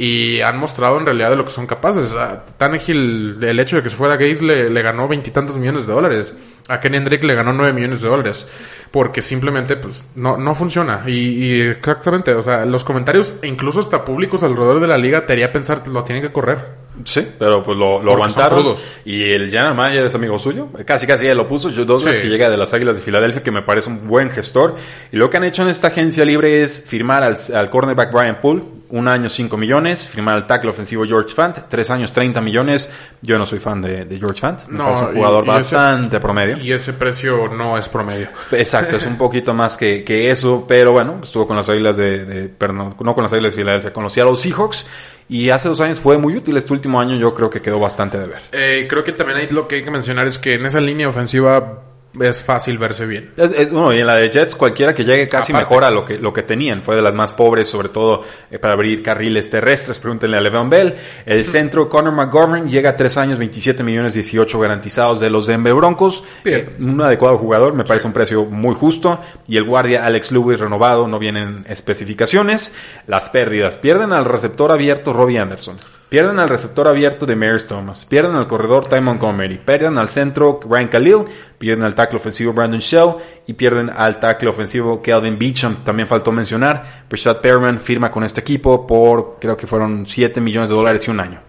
y 0.00 0.40
han 0.40 0.56
mostrado 0.56 0.98
en 0.98 1.04
realidad 1.04 1.28
de 1.28 1.36
lo 1.36 1.44
que 1.44 1.50
son 1.50 1.66
capaces. 1.66 2.14
A 2.14 2.42
Tannehill, 2.56 3.36
el 3.44 3.60
hecho 3.60 3.76
de 3.76 3.82
que 3.82 3.90
se 3.90 3.96
fuera 3.96 4.16
Gaze 4.16 4.42
le, 4.42 4.70
le 4.70 4.82
ganó 4.82 5.06
veintitantos 5.06 5.58
millones 5.58 5.86
de 5.86 5.92
dólares. 5.92 6.34
A 6.70 6.80
Ken 6.80 6.94
Hendrick 6.94 7.22
le 7.22 7.34
ganó 7.34 7.52
nueve 7.52 7.74
millones 7.74 8.00
de 8.00 8.08
dólares. 8.08 8.48
Porque 8.90 9.20
simplemente, 9.20 9.76
pues, 9.76 10.06
no, 10.14 10.38
no 10.38 10.54
funciona. 10.54 11.04
Y, 11.06 11.60
exactamente, 11.60 12.32
o 12.32 12.40
sea, 12.40 12.64
los 12.64 12.82
comentarios, 12.82 13.34
incluso 13.42 13.80
hasta 13.80 14.02
públicos 14.02 14.42
alrededor 14.42 14.80
de 14.80 14.86
la 14.86 14.96
liga, 14.96 15.26
te 15.26 15.34
haría 15.34 15.52
pensar 15.52 15.82
que 15.82 15.90
lo 15.90 16.02
tienen 16.02 16.22
que 16.22 16.32
correr. 16.32 16.80
Sí, 17.04 17.26
pero 17.38 17.62
pues 17.62 17.76
lo, 17.76 18.02
lo 18.02 18.12
aguantaron. 18.12 18.74
Y 19.04 19.22
el 19.22 19.50
general 19.50 19.74
manager 19.74 20.06
es 20.06 20.14
amigo 20.14 20.38
suyo. 20.38 20.68
Casi, 20.86 21.06
casi 21.06 21.26
ya 21.26 21.34
lo 21.34 21.46
puso. 21.46 21.68
Yo 21.68 21.84
dos 21.84 22.04
veces 22.04 22.22
que 22.22 22.28
llega 22.28 22.48
de 22.48 22.56
las 22.56 22.72
Águilas 22.72 22.96
de 22.96 23.02
Filadelfia, 23.02 23.42
que 23.42 23.50
me 23.50 23.60
parece 23.60 23.90
un 23.90 24.08
buen 24.08 24.30
gestor. 24.30 24.76
Y 25.12 25.18
lo 25.18 25.28
que 25.28 25.36
han 25.36 25.44
hecho 25.44 25.60
en 25.60 25.68
esta 25.68 25.88
agencia 25.88 26.24
libre 26.24 26.62
es 26.62 26.86
firmar 26.88 27.22
al, 27.22 27.36
al 27.54 27.68
cornerback 27.68 28.12
Brian 28.14 28.40
Poole 28.40 28.79
un 28.90 29.08
año 29.08 29.28
5 29.28 29.56
millones, 29.56 30.08
firmar 30.08 30.36
el 30.36 30.46
tackle 30.46 30.70
ofensivo 30.70 31.04
George 31.04 31.34
Fant, 31.34 31.56
tres 31.68 31.90
años 31.90 32.12
30 32.12 32.40
millones. 32.40 32.92
Yo 33.22 33.38
no 33.38 33.46
soy 33.46 33.58
fan 33.58 33.82
de, 33.82 34.18
George 34.18 34.40
Fant, 34.40 34.66
no, 34.68 34.92
es 34.92 34.98
un 35.00 35.14
jugador 35.14 35.46
bastante 35.46 36.20
promedio. 36.20 36.58
Y 36.58 36.72
ese 36.72 36.92
precio 36.92 37.48
no 37.48 37.78
es 37.78 37.88
promedio. 37.88 38.28
Exacto, 38.52 38.96
es 38.96 39.06
un 39.06 39.16
poquito 39.16 39.54
más 39.54 39.76
que, 39.76 40.04
que 40.04 40.30
eso, 40.30 40.64
pero 40.66 40.92
bueno, 40.92 41.20
estuvo 41.22 41.46
con 41.46 41.56
las 41.56 41.68
águilas 41.68 41.96
de, 41.96 42.24
de, 42.24 42.48
perdón, 42.48 42.96
no 43.00 43.14
con 43.14 43.22
las 43.22 43.32
águilas 43.32 43.52
de 43.52 43.62
Filadelfia, 43.62 43.92
con 43.92 44.04
los 44.04 44.12
Seattle 44.12 44.36
Seahawks. 44.36 44.86
Y 45.28 45.50
hace 45.50 45.68
dos 45.68 45.78
años 45.80 46.00
fue 46.00 46.18
muy 46.18 46.36
útil. 46.36 46.56
Este 46.56 46.72
último 46.72 47.00
año 47.00 47.16
yo 47.16 47.32
creo 47.32 47.48
que 47.48 47.62
quedó 47.62 47.78
bastante 47.78 48.18
de 48.18 48.26
ver. 48.26 48.42
Eh, 48.50 48.86
creo 48.90 49.04
que 49.04 49.12
también 49.12 49.38
hay, 49.38 49.48
lo 49.50 49.68
que 49.68 49.76
hay 49.76 49.84
que 49.84 49.90
mencionar 49.92 50.26
es 50.26 50.40
que 50.40 50.54
en 50.54 50.66
esa 50.66 50.80
línea 50.80 51.08
ofensiva 51.08 51.84
es 52.18 52.42
fácil 52.42 52.76
verse 52.78 53.06
bien. 53.06 53.32
bueno, 53.36 53.92
y 53.92 54.00
en 54.00 54.06
la 54.06 54.16
de 54.16 54.30
Jets, 54.30 54.56
cualquiera 54.56 54.92
que 54.92 55.04
llegue 55.04 55.28
casi 55.28 55.52
mejora 55.52 55.90
lo 55.90 56.04
que, 56.04 56.18
lo 56.18 56.32
que 56.32 56.42
tenían. 56.42 56.82
Fue 56.82 56.96
de 56.96 57.02
las 57.02 57.14
más 57.14 57.32
pobres, 57.32 57.68
sobre 57.68 57.88
todo 57.88 58.22
eh, 58.50 58.58
para 58.58 58.74
abrir 58.74 59.02
carriles 59.02 59.48
terrestres. 59.48 59.98
Pregúntenle 59.98 60.36
a 60.36 60.40
Le'Veon 60.40 60.68
Bell. 60.68 60.94
El 61.24 61.44
centro, 61.44 61.88
Conor 61.88 62.12
McGovern, 62.12 62.68
llega 62.68 62.90
a 62.90 62.96
tres 62.96 63.16
años, 63.16 63.38
27 63.38 63.82
millones 63.82 64.14
18 64.14 64.58
garantizados 64.58 65.20
de 65.20 65.30
los 65.30 65.46
Denver 65.46 65.74
Broncos. 65.74 66.24
Eh, 66.44 66.76
un 66.80 67.00
adecuado 67.00 67.38
jugador, 67.38 67.74
me 67.74 67.84
parece 67.84 68.06
un 68.06 68.12
precio 68.12 68.44
muy 68.44 68.74
justo. 68.74 69.20
Y 69.46 69.56
el 69.56 69.64
guardia 69.64 70.04
Alex 70.04 70.32
Lewis 70.32 70.58
renovado, 70.58 71.06
no 71.06 71.18
vienen 71.18 71.64
especificaciones. 71.68 72.72
Las 73.06 73.30
pérdidas, 73.30 73.76
pierden 73.76 74.12
al 74.12 74.24
receptor 74.24 74.72
abierto 74.72 75.12
Robbie 75.12 75.38
Anderson. 75.38 75.76
Pierden 76.10 76.40
al 76.40 76.48
receptor 76.48 76.88
abierto 76.88 77.24
de 77.24 77.36
Maris 77.36 77.68
Thomas, 77.68 78.04
pierden 78.04 78.34
al 78.34 78.48
corredor 78.48 78.88
Ty 78.88 79.00
Montgomery, 79.00 79.58
pierden 79.58 79.96
al 79.96 80.08
centro 80.08 80.58
Ryan 80.68 80.88
Khalil, 80.88 81.18
pierden 81.56 81.84
al 81.84 81.94
tackle 81.94 82.16
ofensivo 82.16 82.52
Brandon 82.52 82.80
Shell 82.80 83.14
y 83.46 83.52
pierden 83.52 83.88
al 83.96 84.18
tackle 84.18 84.48
ofensivo 84.48 85.00
Calvin 85.00 85.38
Beecham. 85.38 85.84
También 85.84 86.08
faltó 86.08 86.32
mencionar, 86.32 87.04
Brashad 87.08 87.36
Perriman 87.36 87.80
firma 87.80 88.10
con 88.10 88.24
este 88.24 88.40
equipo 88.40 88.88
por 88.88 89.36
creo 89.40 89.56
que 89.56 89.68
fueron 89.68 90.04
7 90.04 90.40
millones 90.40 90.70
de 90.70 90.74
dólares 90.74 91.06
y 91.06 91.12
un 91.12 91.20
año. 91.20 91.42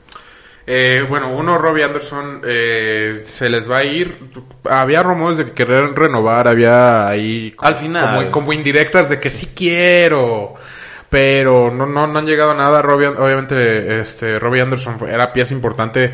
Eh, 0.68 1.04
bueno, 1.10 1.34
uno, 1.36 1.58
Robbie 1.58 1.84
Anderson, 1.84 2.42
eh, 2.46 3.20
se 3.24 3.50
les 3.50 3.70
va 3.70 3.80
a 3.80 3.84
ir. 3.84 4.16
Había 4.70 5.02
rumores 5.02 5.38
de 5.38 5.46
que 5.46 5.54
querían 5.54 5.96
renovar, 5.96 6.48
había 6.48 7.08
ahí. 7.08 7.54
Al 7.58 7.76
final. 7.76 8.16
Como, 8.16 8.32
como 8.32 8.54
indirectas 8.54 9.10
de 9.10 9.18
que 9.18 9.32
sí 9.32 9.54
quiero. 9.56 10.54
Pero 11.12 11.70
no, 11.70 11.86
no, 11.86 12.08
no 12.08 12.20
han 12.20 12.26
llegado 12.26 12.52
a 12.52 12.56
nada. 12.56 12.82
Robbie, 12.82 13.08
obviamente, 13.08 14.00
este, 14.00 14.40
Robbie 14.40 14.62
Anderson 14.62 14.98
fue- 14.98 15.12
era 15.14 15.34
pieza 15.34 15.54
importante. 15.54 16.14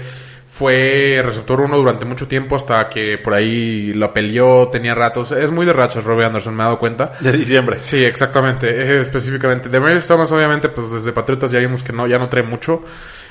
Fue 0.50 1.22
receptor 1.24 1.62
uno 1.62 1.78
durante 1.78 2.04
mucho 2.06 2.28
tiempo 2.28 2.56
hasta 2.56 2.89
que 2.89 3.20
por 3.20 3.34
ahí 3.36 3.93
lo 3.93 4.12
peleó, 4.12 4.70
tenía 4.70 4.95
ratos. 4.95 5.32
Es 5.34 5.52
muy 5.52 5.68
de 5.68 5.74
rachas 5.74 6.04
Robbie 6.04 6.26
Anderson, 6.26 6.56
me 6.56 6.64
he 6.64 6.66
dado 6.66 6.80
cuenta. 6.80 7.12
De 7.20 7.32
diciembre. 7.32 7.78
Sí, 7.80 8.04
exactamente, 8.04 8.68
eh, 8.70 9.00
específicamente. 9.02 9.70
De 9.70 9.80
Maris 9.80 10.08
Thomas, 10.08 10.32
obviamente, 10.32 10.70
pues 10.70 10.89
desde 10.89 11.12
Patriotas 11.12 11.52
ya 11.52 11.60
vimos 11.60 11.84
que 11.84 11.93
no, 11.93 12.08
ya 12.08 12.18
no 12.18 12.28
trae 12.28 12.43
mucho. 12.43 12.84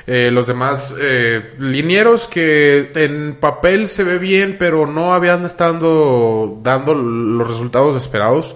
Eh, 0.06 0.30
los 0.30 0.46
demás 0.46 0.94
eh, 1.00 1.54
linieros 1.58 2.28
que 2.28 2.92
en 2.94 3.38
papel 3.40 3.88
se 3.88 4.04
ve 4.04 4.18
bien, 4.18 4.54
pero 4.56 4.86
no 4.86 5.12
habían 5.12 5.44
estado 5.46 6.60
dando 6.62 6.94
los 6.94 7.48
resultados 7.48 7.96
esperados. 7.96 8.54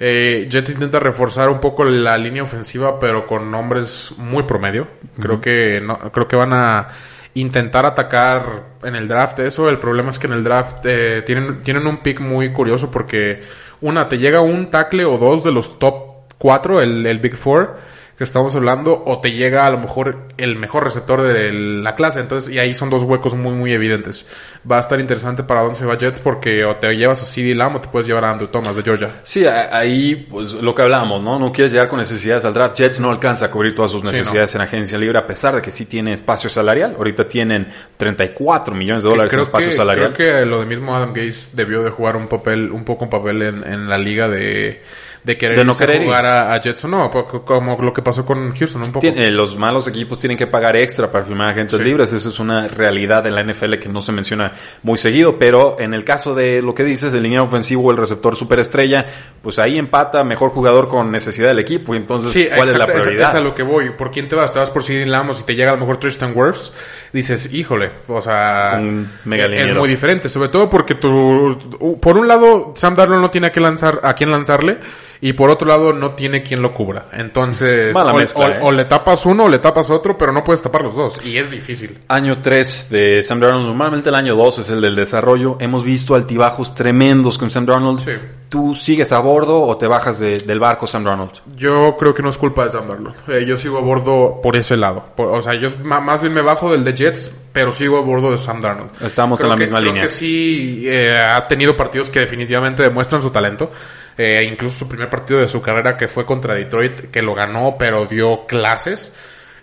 Eh, 0.00 0.46
Jets 0.48 0.70
intenta 0.70 1.00
reforzar 1.00 1.48
un 1.48 1.60
poco 1.60 1.84
la 1.84 2.16
línea 2.16 2.42
ofensiva, 2.42 2.98
pero 2.98 3.26
con 3.26 3.50
nombres 3.50 4.14
muy 4.16 4.44
promedio. 4.44 4.86
Creo 5.20 5.40
que 5.40 5.80
no, 5.80 5.98
creo 6.12 6.28
que 6.28 6.36
van 6.36 6.52
a 6.52 6.88
intentar 7.34 7.84
atacar 7.86 8.64
en 8.82 8.94
el 8.96 9.08
draft 9.08 9.40
eso. 9.40 9.68
El 9.68 9.78
problema 9.78 10.10
es 10.10 10.18
que 10.18 10.26
en 10.26 10.34
el 10.34 10.44
draft 10.44 10.84
eh, 10.84 11.22
tienen, 11.26 11.62
tienen 11.62 11.86
un 11.86 11.98
pick 11.98 12.20
muy 12.20 12.52
curioso 12.52 12.90
porque 12.90 13.42
una, 13.80 14.08
te 14.08 14.18
llega 14.18 14.40
un 14.40 14.70
tackle 14.70 15.04
o 15.04 15.18
dos 15.18 15.44
de 15.44 15.52
los 15.52 15.78
top 15.78 16.08
cuatro, 16.38 16.80
el, 16.80 17.04
el 17.04 17.18
Big 17.18 17.36
Four 17.36 17.76
que 18.18 18.24
estamos 18.24 18.56
hablando, 18.56 19.00
o 19.06 19.20
te 19.20 19.30
llega 19.30 19.64
a 19.64 19.70
lo 19.70 19.78
mejor 19.78 20.26
el 20.38 20.56
mejor 20.56 20.82
receptor 20.82 21.22
de 21.22 21.52
la 21.52 21.94
clase. 21.94 22.18
Entonces, 22.18 22.52
y 22.52 22.58
ahí 22.58 22.74
son 22.74 22.90
dos 22.90 23.04
huecos 23.04 23.34
muy, 23.34 23.52
muy 23.52 23.72
evidentes. 23.72 24.26
Va 24.68 24.78
a 24.78 24.80
estar 24.80 24.98
interesante 24.98 25.44
para 25.44 25.60
dónde 25.60 25.78
se 25.78 25.86
va 25.86 25.96
Jets 25.96 26.18
porque 26.18 26.64
o 26.64 26.74
te 26.76 26.92
llevas 26.96 27.22
a 27.22 27.24
CD 27.24 27.54
Lamb 27.54 27.76
o 27.76 27.80
te 27.80 27.86
puedes 27.86 28.08
llevar 28.08 28.24
a 28.24 28.32
Andrew 28.32 28.48
Thomas 28.48 28.74
de 28.74 28.82
Georgia. 28.82 29.08
Sí, 29.22 29.46
ahí, 29.46 30.26
pues 30.28 30.54
lo 30.54 30.74
que 30.74 30.82
hablábamos, 30.82 31.22
¿no? 31.22 31.38
No 31.38 31.52
quieres 31.52 31.72
llegar 31.72 31.88
con 31.88 32.00
necesidades 32.00 32.44
al 32.44 32.54
draft. 32.54 32.76
Jets 32.76 32.98
no 32.98 33.08
alcanza 33.10 33.46
a 33.46 33.50
cubrir 33.52 33.72
todas 33.72 33.92
sus 33.92 34.02
Sí, 34.02 34.08
necesidades 34.08 34.52
en 34.56 34.62
agencia 34.62 34.98
libre, 34.98 35.16
a 35.16 35.26
pesar 35.26 35.54
de 35.54 35.62
que 35.62 35.70
sí 35.70 35.86
tiene 35.86 36.12
espacio 36.12 36.50
salarial. 36.50 36.96
Ahorita 36.98 37.28
tienen 37.28 37.68
34 37.96 38.74
millones 38.74 39.04
de 39.04 39.10
dólares 39.10 39.32
en 39.32 39.36
creo 39.36 39.44
espacio 39.44 39.70
que, 39.70 39.76
salarial. 39.76 40.12
creo 40.14 40.40
que 40.40 40.44
lo 40.44 40.58
de 40.58 40.66
mismo 40.66 40.96
Adam 40.96 41.12
Gaze 41.12 41.50
debió 41.52 41.84
de 41.84 41.90
jugar 41.90 42.16
un 42.16 42.26
papel, 42.26 42.72
un 42.72 42.84
poco 42.84 43.04
un 43.04 43.10
papel 43.10 43.42
en, 43.42 43.62
en 43.64 43.88
la 43.88 43.96
liga 43.96 44.26
de, 44.28 44.82
de 45.28 45.36
querer 45.36 45.58
De 45.58 45.64
no 45.64 45.74
jugar 45.74 46.24
a, 46.24 46.54
a 46.54 46.60
Jets 46.60 46.86
o 46.86 46.88
no, 46.88 47.10
como 47.10 47.76
lo 47.82 47.92
que 47.92 48.00
pasó 48.00 48.24
con 48.24 48.56
Houston 48.56 48.82
un 48.82 48.92
poco. 48.92 49.06
Tien- 49.06 49.18
eh, 49.18 49.30
los 49.30 49.58
malos 49.58 49.86
equipos 49.86 50.18
tienen 50.18 50.38
que 50.38 50.46
pagar 50.46 50.74
extra 50.76 51.12
para 51.12 51.22
firmar 51.22 51.50
agentes 51.50 51.78
Sí. 51.78 51.84
libres. 51.84 52.14
Eso 52.14 52.30
es 52.30 52.38
una 52.38 52.66
realidad 52.66 53.26
en 53.26 53.34
la 53.34 53.42
NFL 53.42 53.74
que 53.78 53.90
no 53.90 54.00
se 54.00 54.10
menciona 54.12 54.54
muy 54.82 54.96
seguido. 54.96 55.38
Pero 55.38 55.76
en 55.78 55.92
el 55.92 56.02
caso 56.02 56.34
de 56.34 56.62
lo 56.62 56.74
que 56.74 56.82
dices, 56.82 57.12
el 57.12 57.22
línea 57.22 57.42
ofensivo, 57.42 57.90
el 57.90 57.98
receptor 57.98 58.36
superestrella, 58.36 59.04
pues 59.42 59.58
ahí 59.58 59.76
empata 59.78 60.24
mejor 60.24 60.48
jugador 60.50 60.88
con 60.88 61.10
necesidad 61.12 61.48
del 61.48 61.58
equipo. 61.58 61.92
Y 61.92 61.98
entonces, 61.98 62.32
Sí, 62.32 62.48
¿cuál 62.56 62.70
es 62.70 62.78
la 62.78 62.86
prioridad? 62.86 63.28
Es, 63.28 63.34
a 63.34 63.40
lo 63.40 63.54
que 63.54 63.62
voy. 63.62 63.90
¿Por 63.90 64.10
quién 64.10 64.28
te 64.28 64.34
vas? 64.34 64.50
Te 64.50 64.58
vas 64.58 64.70
por 64.70 64.82
CD 64.82 65.04
Lamb 65.04 65.28
o 65.28 65.34
si 65.34 65.44
te 65.44 65.54
llega 65.54 65.72
a 65.72 65.74
lo 65.74 65.80
mejor 65.80 65.98
Tristan 65.98 66.32
Wirfs, 66.34 66.72
dices, 67.12 67.52
híjole, 67.52 67.90
o 68.08 68.22
sea, 68.22 68.78
Un 68.80 69.10
mega 69.26 69.44
es 69.44 69.50
liniero. 69.50 69.80
muy 69.80 69.90
diferente, 69.90 70.30
sobre 70.30 70.48
todo 70.48 70.70
porque 70.70 70.94
tú, 70.94 71.98
por 72.00 72.16
un 72.16 72.26
lado, 72.26 72.72
Sam 72.76 72.94
Darnold 72.94 73.20
no 73.20 73.30
tiene 73.30 73.48
a, 73.48 73.52
qué 73.52 73.60
lanzar, 73.60 74.00
a 74.02 74.14
quién 74.14 74.30
lanzarle 74.30 74.78
y 75.20 75.32
por 75.32 75.50
otro 75.50 75.66
lado 75.66 75.92
no 75.92 76.12
tiene 76.12 76.42
quien 76.42 76.62
lo 76.62 76.72
cubra. 76.74 77.06
Entonces, 77.12 77.92
Mala 77.94 78.12
o, 78.12 78.16
mezcla, 78.16 78.46
o- 78.46 78.48
¿eh? 78.50 78.58
o 78.62 78.72
le 78.72 78.84
tapas 78.84 79.26
uno 79.26 79.44
o 79.44 79.48
le 79.48 79.58
tapas 79.58 79.90
otro, 79.90 80.16
pero 80.16 80.32
no 80.32 80.44
puedes 80.44 80.62
tapar 80.62 80.82
los 80.82 80.94
dos 80.94 81.24
y 81.24 81.36
es 81.38 81.50
difícil. 81.50 81.98
Año 82.08 82.40
3 82.40 82.88
de 82.90 83.22
Sam 83.22 83.40
Darnold. 83.40 83.66
Normalmente 83.66 84.08
el 84.08 84.14
año 84.14 84.36
2 84.36 84.58
es 84.60 84.70
el 84.70 84.80
del 84.80 84.94
desarrollo. 84.94 85.56
Hemos 85.60 85.84
visto 85.84 86.14
altibajos 86.14 86.74
tremendos 86.74 87.38
con 87.38 87.50
Sam 87.50 87.66
Darnold. 87.66 88.00
Sí. 88.00 88.12
¿Tú 88.48 88.74
sigues 88.74 89.12
a 89.12 89.18
bordo 89.18 89.60
o 89.60 89.76
te 89.76 89.86
bajas 89.86 90.20
de- 90.20 90.38
del 90.38 90.58
barco 90.58 90.86
Sam 90.86 91.04
Darnold? 91.04 91.32
Yo 91.54 91.96
creo 91.98 92.14
que 92.14 92.22
no 92.22 92.30
es 92.30 92.38
culpa 92.38 92.64
de 92.64 92.70
Sam 92.70 92.88
Darnold. 92.88 93.14
Eh, 93.28 93.44
yo 93.46 93.58
sigo 93.58 93.76
a 93.76 93.82
bordo 93.82 94.40
por 94.42 94.56
ese 94.56 94.74
lado. 94.76 95.04
Por- 95.14 95.28
o 95.34 95.42
sea, 95.42 95.54
yo 95.54 95.68
más 95.84 96.22
bien 96.22 96.32
me 96.32 96.40
bajo 96.40 96.72
del 96.72 96.82
de 96.82 96.94
Jets, 96.94 97.30
pero 97.52 97.72
sigo 97.72 97.98
a 97.98 98.00
bordo 98.00 98.30
de 98.30 98.38
Sam 98.38 98.62
Darnold. 98.62 98.90
Estamos 99.04 99.38
Creo 99.38 99.48
en 99.48 99.50
la 99.50 99.56
que- 99.58 99.64
misma 99.64 99.78
creo 99.80 99.86
línea. 99.92 100.02
que 100.04 100.08
sí 100.08 100.84
eh, 100.86 101.18
ha 101.22 101.46
tenido 101.46 101.76
partidos 101.76 102.08
que 102.08 102.20
definitivamente 102.20 102.82
demuestran 102.82 103.20
su 103.20 103.28
talento. 103.30 103.70
Eh, 104.18 104.44
incluso 104.44 104.80
su 104.80 104.88
primer 104.88 105.08
partido 105.08 105.38
de 105.38 105.46
su 105.46 105.62
carrera 105.62 105.96
que 105.96 106.08
fue 106.08 106.26
contra 106.26 106.54
Detroit, 106.54 107.10
que 107.10 107.22
lo 107.22 107.34
ganó, 107.34 107.76
pero 107.78 108.04
dio 108.04 108.46
clases. 108.46 109.14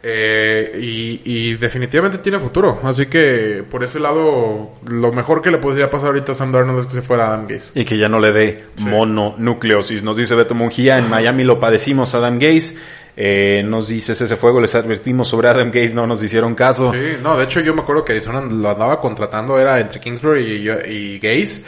Eh, 0.07 0.79
y, 0.79 1.21
y 1.25 1.55
definitivamente 1.55 2.19
tiene 2.19 2.39
futuro. 2.39 2.79
Así 2.83 3.07
que 3.07 3.65
por 3.69 3.83
ese 3.83 3.99
lado, 3.99 4.75
lo 4.87 5.11
mejor 5.11 5.41
que 5.41 5.51
le 5.51 5.57
podría 5.57 5.89
pasar 5.89 6.09
ahorita 6.09 6.31
a 6.31 6.35
Sam 6.35 6.51
Darnold 6.51 6.79
es 6.79 6.85
que 6.85 6.93
se 6.93 7.01
fuera 7.01 7.27
Adam 7.27 7.47
Gaze. 7.47 7.71
Y 7.73 7.83
que 7.83 7.97
ya 7.97 8.07
no 8.07 8.19
le 8.19 8.31
dé 8.31 8.63
mononucleosis. 8.81 10.03
Nos 10.03 10.15
dice 10.15 10.35
Beto 10.35 10.53
Mungía, 10.53 10.99
en 10.99 11.09
Miami 11.09 11.43
lo 11.43 11.59
padecimos 11.59 12.13
Adam 12.15 12.39
Gaze. 12.39 12.77
Eh, 13.17 13.63
nos 13.63 13.87
dice 13.87 14.13
ese 14.13 14.35
fuego, 14.35 14.61
les 14.61 14.75
advertimos 14.75 15.27
sobre 15.27 15.47
Adam 15.47 15.71
Gaze, 15.71 15.93
no 15.93 16.05
nos 16.05 16.21
hicieron 16.21 16.53
caso. 16.53 16.91
Sí, 16.93 17.17
no, 17.23 17.37
de 17.37 17.45
hecho 17.45 17.61
yo 17.61 17.73
me 17.73 17.81
acuerdo 17.81 18.05
que 18.05 18.11
Arizona 18.11 18.41
lo 18.41 18.69
andaba 18.69 18.99
contratando, 18.99 19.57
era 19.57 19.79
entre 19.79 19.99
Kingsbury 19.99 20.43
y, 20.43 20.69
y 20.91 21.19
Gaze. 21.19 21.63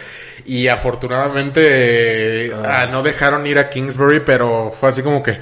Y 0.47 0.67
afortunadamente 0.67 2.45
eh, 2.47 2.51
ah, 2.65 2.87
no 2.89 3.03
dejaron 3.03 3.45
ir 3.45 3.59
a 3.59 3.69
Kingsbury, 3.69 4.21
pero 4.21 4.69
fue 4.71 4.89
así 4.89 5.01
como 5.03 5.21
que... 5.21 5.37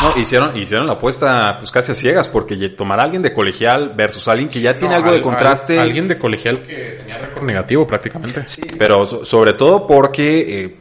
No, 0.00 0.20
hicieron, 0.20 0.56
hicieron 0.56 0.86
la 0.88 0.94
apuesta 0.94 1.56
pues 1.58 1.70
casi 1.70 1.92
a 1.92 1.94
ciegas, 1.94 2.26
porque 2.26 2.56
tomar 2.70 2.98
a 2.98 3.04
alguien 3.04 3.22
de 3.22 3.32
colegial 3.32 3.92
versus 3.94 4.26
alguien 4.26 4.48
que 4.48 4.60
ya 4.60 4.76
tiene 4.76 4.94
no, 4.94 4.96
algo 5.00 5.12
de 5.12 5.20
contraste. 5.22 5.74
al- 5.78 5.86
alguien 5.86 6.08
de 6.08 6.18
colegial 6.18 6.60
que 6.62 6.98
tenía 6.98 7.18
récord 7.18 7.44
negativo 7.44 7.86
prácticamente. 7.86 8.42
Sí, 8.46 8.62
pero 8.78 9.06
so- 9.06 9.24
sobre 9.24 9.52
todo 9.52 9.86
porque 9.86 10.64
eh, 10.64 10.76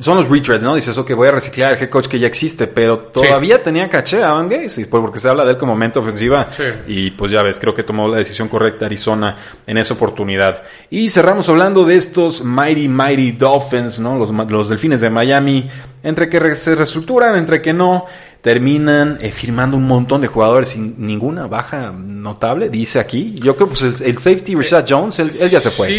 son 0.00 0.16
los 0.16 0.28
retreads, 0.28 0.62
¿no? 0.62 0.74
Dices, 0.74 0.96
ok, 0.96 1.12
voy 1.14 1.28
a 1.28 1.32
reciclar 1.32 1.74
el 1.74 1.82
head 1.82 1.90
coach 1.90 2.06
que 2.06 2.18
ya 2.18 2.26
existe, 2.26 2.66
pero 2.66 2.98
todavía 2.98 3.62
tenía 3.62 3.88
caché 3.88 4.22
a 4.22 4.32
Van 4.32 4.48
Gaze, 4.48 4.86
porque 4.86 5.18
se 5.18 5.28
habla 5.28 5.44
de 5.44 5.52
él 5.52 5.58
como 5.58 5.76
mente 5.76 5.98
ofensiva. 5.98 6.48
Sí. 6.50 6.64
Y 6.86 7.10
pues 7.12 7.32
ya 7.32 7.42
ves, 7.42 7.58
creo 7.58 7.74
que 7.74 7.82
tomó 7.82 8.08
la 8.08 8.18
decisión 8.18 8.48
correcta 8.48 8.86
Arizona 8.86 9.36
en 9.66 9.78
esa 9.78 9.94
oportunidad. 9.94 10.62
Y 10.90 11.08
cerramos 11.10 11.48
hablando 11.48 11.84
de 11.84 11.96
estos 11.96 12.42
Mighty 12.44 12.88
Mighty 12.88 13.32
Dolphins, 13.32 13.98
¿no? 13.98 14.18
Los, 14.18 14.30
los 14.30 14.68
delfines 14.68 15.00
de 15.00 15.10
Miami, 15.10 15.68
entre 16.02 16.28
que 16.28 16.54
se 16.54 16.74
reestructuran, 16.74 17.36
entre 17.36 17.60
que 17.62 17.72
no. 17.72 18.06
Terminan 18.48 19.18
eh, 19.20 19.30
firmando 19.30 19.76
un 19.76 19.86
montón 19.86 20.22
de 20.22 20.26
jugadores 20.26 20.70
sin 20.70 20.94
ninguna 20.96 21.46
baja 21.46 21.92
notable, 21.92 22.70
dice 22.70 22.98
aquí. 22.98 23.34
Yo 23.34 23.54
creo 23.54 23.68
pues 23.68 23.82
el, 23.82 24.08
el 24.08 24.16
safety 24.16 24.54
Rashad 24.54 24.86
Jones, 24.88 25.18
él, 25.18 25.30
él 25.38 25.50
ya 25.50 25.60
se 25.60 25.68
fue. 25.68 25.88
Sí, 25.88 25.94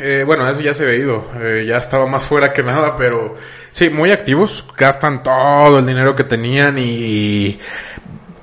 eh, 0.00 0.22
bueno, 0.24 0.48
eso 0.48 0.60
ya 0.60 0.72
se 0.74 0.84
había 0.84 0.94
ido. 0.94 1.24
Eh, 1.40 1.64
ya 1.66 1.76
estaba 1.78 2.06
más 2.06 2.24
fuera 2.24 2.52
que 2.52 2.62
nada, 2.62 2.94
pero 2.94 3.34
sí, 3.72 3.90
muy 3.90 4.12
activos. 4.12 4.64
Gastan 4.76 5.24
todo 5.24 5.80
el 5.80 5.86
dinero 5.86 6.14
que 6.14 6.22
tenían 6.22 6.78
y... 6.78 7.58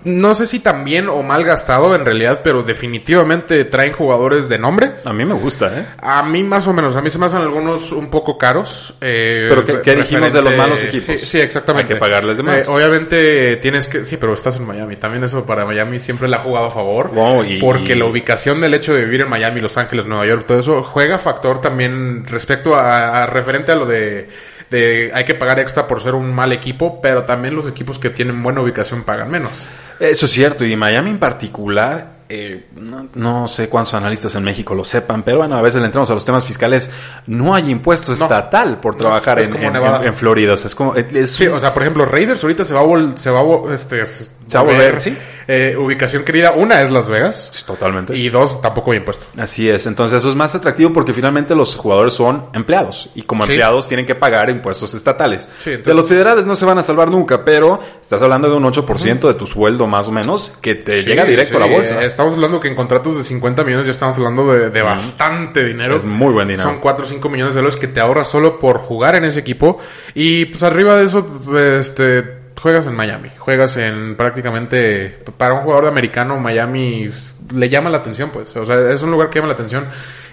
No 0.05 0.33
sé 0.35 0.45
si 0.45 0.59
tan 0.59 0.83
bien 0.83 1.09
o 1.09 1.21
mal 1.23 1.43
gastado 1.43 1.93
en 1.95 2.05
realidad, 2.05 2.41
pero 2.43 2.63
definitivamente 2.63 3.65
traen 3.65 3.91
jugadores 3.91 4.47
de 4.49 4.57
nombre. 4.57 4.91
A 5.03 5.11
mí 5.13 5.25
me 5.25 5.33
gusta, 5.33 5.77
¿eh? 5.79 5.85
A 5.97 6.23
mí 6.23 6.43
más 6.43 6.67
o 6.67 6.73
menos, 6.73 6.95
a 6.95 7.01
mí 7.01 7.09
se 7.09 7.19
me 7.19 7.25
hacen 7.25 7.41
algunos 7.41 7.91
un 7.91 8.09
poco 8.09 8.37
caros. 8.37 8.93
eh, 9.01 9.47
Pero 9.49 9.65
¿qué- 9.65 9.81
qué 9.81 9.95
dijimos 9.95 10.31
de 10.31 10.41
los 10.41 10.55
malos 10.55 10.81
equipos? 10.83 11.05
Sí, 11.05 11.17
sí, 11.17 11.39
exactamente. 11.39 11.93
Hay 11.93 11.99
que 11.99 11.99
pagarles 11.99 12.37
de 12.37 12.43
más. 12.43 12.67
Eh, 12.67 12.71
obviamente 12.71 13.57
tienes 13.57 13.87
que, 13.87 14.05
sí, 14.05 14.17
pero 14.17 14.33
estás 14.33 14.57
en 14.57 14.65
Miami. 14.65 14.95
También 14.95 15.23
eso 15.23 15.45
para 15.45 15.65
Miami 15.65 15.99
siempre 15.99 16.27
le 16.27 16.35
ha 16.35 16.39
jugado 16.39 16.67
a 16.67 16.71
favor. 16.71 17.09
Wow, 17.11 17.43
y- 17.43 17.59
porque 17.59 17.95
la 17.95 18.05
ubicación 18.05 18.61
del 18.61 18.73
hecho 18.75 18.93
de 18.93 19.03
vivir 19.05 19.21
en 19.21 19.29
Miami, 19.29 19.59
Los 19.59 19.77
Ángeles, 19.77 20.05
Nueva 20.05 20.25
York, 20.25 20.45
todo 20.47 20.59
eso 20.59 20.83
juega 20.83 21.17
factor 21.17 21.59
también 21.61 22.25
respecto 22.27 22.75
a, 22.75 23.23
a- 23.23 23.25
referente 23.25 23.71
a 23.71 23.75
lo 23.75 23.85
de, 23.85 24.27
de 24.71 25.11
hay 25.13 25.25
que 25.25 25.35
pagar 25.35 25.59
extra 25.59 25.87
por 25.87 26.01
ser 26.01 26.15
un 26.15 26.33
mal 26.33 26.51
equipo, 26.51 26.99
pero 27.01 27.23
también 27.23 27.55
los 27.55 27.67
equipos 27.67 27.99
que 27.99 28.09
tienen 28.09 28.41
buena 28.43 28.61
ubicación 28.61 29.03
pagan 29.03 29.29
menos. 29.31 29.67
Eso 29.99 30.25
es 30.25 30.31
cierto, 30.31 30.65
y 30.65 30.75
Miami 30.75 31.11
en 31.11 31.19
particular, 31.19 32.15
eh, 32.27 32.65
no, 32.75 33.07
no 33.13 33.47
sé 33.47 33.69
cuántos 33.69 33.93
analistas 33.93 34.35
en 34.35 34.43
México 34.43 34.73
lo 34.75 34.83
sepan, 34.83 35.23
pero 35.23 35.37
bueno, 35.37 35.55
a 35.57 35.61
veces 35.61 35.79
le 35.79 35.85
entramos 35.85 36.09
a 36.09 36.13
los 36.15 36.25
temas 36.25 36.43
fiscales, 36.43 36.89
no 37.27 37.53
hay 37.55 37.69
impuesto 37.69 38.07
No. 38.09 38.13
estatal 38.25 38.79
por 38.79 38.95
trabajar 38.95 39.39
en 39.39 40.13
Florida, 40.13 40.53
o 40.53 40.57
sea, 40.57 40.67
es 40.67 40.75
como, 40.75 40.95
es 40.95 41.31
Sí, 41.31 41.47
o 41.47 41.59
sea, 41.59 41.73
por 41.73 41.83
ejemplo, 41.83 42.05
Raiders 42.05 42.43
ahorita 42.43 42.65
se 42.65 42.73
va 42.73 42.81
a, 42.81 42.83
vol- 42.83 43.15
se 43.15 43.29
va 43.29 43.39
a 43.39 43.43
vol- 43.43 43.71
este, 43.71 44.01
Se 44.47 44.57
va 44.57 44.63
a 44.63 44.67
volver, 44.67 44.99
sí. 44.99 45.17
Eh, 45.47 45.75
ubicación 45.77 46.23
querida, 46.23 46.51
una 46.51 46.81
es 46.81 46.91
Las 46.91 47.07
Vegas. 47.09 47.49
Sí, 47.51 47.63
totalmente. 47.65 48.15
Y 48.17 48.29
dos, 48.29 48.61
tampoco 48.61 48.91
bien 48.91 49.05
puesto. 49.05 49.25
Así 49.37 49.69
es, 49.69 49.85
entonces 49.85 50.19
eso 50.19 50.29
es 50.29 50.35
más 50.35 50.53
atractivo 50.55 50.91
porque 50.93 51.13
finalmente 51.13 51.53
los 51.55 51.75
jugadores 51.75 52.13
son 52.13 52.47
empleados 52.53 53.09
y 53.15 53.23
como 53.23 53.43
Sí. 53.45 53.51
empleados 53.51 53.87
tienen 53.87 54.05
que 54.05 54.15
pagar 54.15 54.49
impuestos 54.49 54.93
estatales. 54.93 55.43
Sí, 55.59 55.71
entonces- 55.71 55.85
De 55.85 55.93
los 55.93 56.07
federales 56.07 56.45
no 56.45 56.55
se 56.55 56.65
van 56.65 56.77
a 56.79 56.83
salvar 56.83 57.09
nunca, 57.09 57.43
pero 57.45 57.79
estás 58.01 58.21
hablando 58.21 58.49
de 58.49 58.55
un 58.55 58.65
8% 58.65 59.27
de 59.27 59.33
tu 59.35 59.45
sueldo 59.47 59.85
más 59.87 60.07
o 60.07 60.11
menos 60.11 60.51
que 60.61 60.75
te 60.75 61.03
llega 61.03 61.25
directo 61.25 61.57
a 61.57 61.61
la 61.61 61.67
bolsa. 61.67 62.01
eh, 62.01 62.05
Estamos 62.05 62.33
hablando 62.33 62.59
que 62.59 62.67
en 62.67 62.75
contratos 62.75 63.17
de 63.17 63.23
50 63.23 63.63
millones 63.63 63.85
ya 63.85 63.91
estamos 63.91 64.17
hablando 64.17 64.51
de, 64.51 64.69
de 64.69 64.81
bastante 64.81 65.63
dinero. 65.63 65.95
Es 65.95 66.03
muy 66.03 66.33
buen 66.33 66.47
dinero. 66.47 66.67
Son 66.69 66.79
4 66.79 67.05
o 67.05 67.07
5 67.07 67.29
millones 67.29 67.53
de 67.53 67.59
dólares 67.61 67.77
que 67.77 67.87
te 67.87 67.99
ahorras 67.99 68.27
solo 68.29 68.57
por 68.59 68.77
jugar 68.79 69.15
en 69.15 69.25
ese 69.25 69.39
equipo. 69.41 69.77
Y 70.13 70.45
pues 70.45 70.63
arriba 70.63 70.95
de 70.95 71.05
eso, 71.05 71.25
pues, 71.25 71.87
este, 71.89 72.44
juegas 72.61 72.87
en 72.87 72.95
Miami. 72.95 73.29
Juegas 73.37 73.77
en 73.77 74.15
prácticamente, 74.15 75.19
para 75.37 75.53
un 75.53 75.61
jugador 75.61 75.85
de 75.85 75.89
americano, 75.91 76.37
Miami 76.39 77.07
le 77.53 77.69
llama 77.69 77.89
la 77.89 77.97
atención, 77.97 78.29
pues. 78.31 78.55
O 78.55 78.65
sea, 78.65 78.91
es 78.91 79.01
un 79.01 79.11
lugar 79.11 79.29
que 79.29 79.39
llama 79.39 79.49
la 79.49 79.53
atención. 79.53 79.85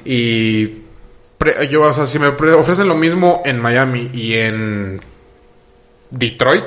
Y 0.05 0.67
pre- 1.39 1.69
yo, 1.69 1.83
o 1.83 1.93
sea, 1.93 2.07
si 2.07 2.19
me 2.19 2.33
pre- 2.33 2.53
ofrecen 2.53 2.89
lo 2.89 2.95
mismo 2.95 3.43
en 3.45 3.61
Miami 3.61 4.11
y 4.13 4.35
en 4.35 5.01
Detroit, 6.11 6.65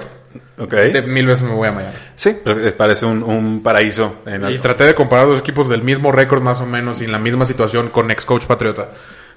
Ok. 0.58 0.72
de 0.74 1.02
mil 1.04 1.26
veces 1.28 1.44
me 1.48 1.54
voy 1.54 1.68
a 1.68 1.72
Miami. 1.72 1.96
Sí, 2.16 2.36
parece 2.78 3.06
un, 3.06 3.24
un 3.24 3.62
paraíso. 3.62 4.16
En 4.26 4.50
Y 4.50 4.58
traté 4.60 4.86
de 4.86 4.94
comparar 4.96 5.28
dos 5.28 5.40
equipos 5.40 5.70
del 5.70 5.82
mismo 5.84 6.12
récord 6.12 6.42
más 6.42 6.62
o 6.62 6.66
menos 6.66 7.02
y 7.02 7.06
en 7.06 7.12
la 7.12 7.20
misma 7.20 7.46
situación 7.46 7.90
con 7.90 8.10
ex 8.12 8.26
coach 8.26 8.46
Patriota, 8.46 8.92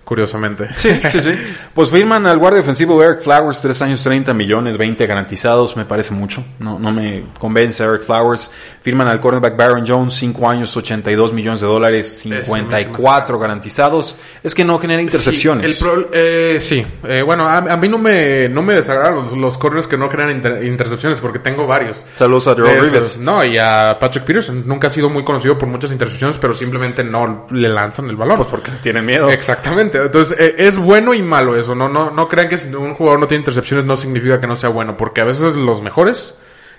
curiosamente. 0.09 0.69
Sí, 0.79 0.91
sí, 1.13 1.21
sí. 1.21 1.31
Pues 1.75 1.91
firman 1.91 2.27
al 2.27 2.39
guardia 2.39 2.61
ofensivo 2.63 3.03
Eric 3.03 3.21
Flowers, 3.21 3.61
3 3.61 3.83
años 3.83 4.03
30 4.03 4.33
millones, 4.33 4.79
20 4.79 5.07
garantizados, 5.07 5.77
me 5.77 5.85
parece 5.85 6.15
mucho. 6.15 6.43
No, 6.61 6.79
no 6.79 6.91
me 6.93 7.27
convence 7.39 7.85
Eric 7.85 8.05
Flowers. 8.05 8.51
Firman 8.81 9.07
al 9.09 9.21
cornerback 9.21 9.55
Baron 9.57 9.85
Jones, 9.87 10.15
5 10.15 10.49
años, 10.49 10.75
82 10.77 11.33
millones 11.33 11.61
de 11.61 11.67
dólares, 11.67 12.11
Ese 12.13 12.29
me 12.31 12.37
hace 12.37 12.47
54 12.47 13.39
garantizados. 13.39 14.17
Es 14.43 14.55
que 14.55 14.65
no 14.65 14.79
genera 14.79 15.03
intercepciones. 15.03 15.67
Sí, 15.67 15.73
el 15.73 15.79
pro- 15.79 16.09
eh, 16.13 16.57
sí. 16.61 16.85
Eh, 17.05 17.23
bueno, 17.23 17.47
a, 17.47 17.59
a 17.59 17.77
mí 17.77 17.89
no 17.89 17.99
me, 17.99 18.49
no 18.49 18.63
me 18.63 18.75
desagradan 18.75 19.17
los, 19.17 19.37
los 19.37 19.59
corners 19.59 19.87
que 19.87 19.99
no 19.99 20.07
inter- 20.31 20.65
intercepciones 20.65 21.21
porque 21.21 21.39
tengo 21.41 21.67
varios. 21.67 22.07
Saludos 22.15 22.49
a 22.49 22.53
esos. 22.53 22.83
Rivers. 22.83 23.19
No, 23.19 23.45
y 23.45 23.59
a 23.59 23.97
Patrick 24.01 24.25
Peterson. 24.25 24.63
Nunca 24.67 24.87
ha 24.87 24.91
sido 24.91 25.11
muy 25.11 25.23
conocido 25.25 25.59
por 25.59 25.69
muchas 25.69 25.93
intercepciones, 25.93 26.39
pero 26.39 26.55
simplemente 26.55 27.05
no 27.05 27.47
le 27.51 27.69
lanzan 27.69 28.09
el 28.09 28.17
balón. 28.17 28.39
Pues 28.39 28.49
porque 28.49 28.71
tienen 28.83 29.05
miedo. 29.05 29.29
Exactamente. 29.31 29.98
Entonces, 30.05 30.39
eh, 30.39 30.55
es 30.59 30.77
bueno 30.79 31.15
y 31.15 31.23
malo 31.23 31.57
eso. 31.57 31.75
No, 31.75 31.89
no, 31.89 32.11
no 32.11 32.29
crean 32.29 32.49
que 32.49 32.57
si 32.57 32.73
un 32.75 32.95
jugador 32.95 33.21
no 33.21 33.27
tiene 33.27 33.41
intercepciones 33.41 33.85
no 33.85 33.97
significa 33.97 34.41
que 34.41 34.47
no 34.47 34.57
sea 34.57 34.71
bueno, 34.71 34.97
porque 34.97 35.21
a 35.21 35.25
veces 35.25 35.57
los 35.57 35.83
mejores 35.83 36.35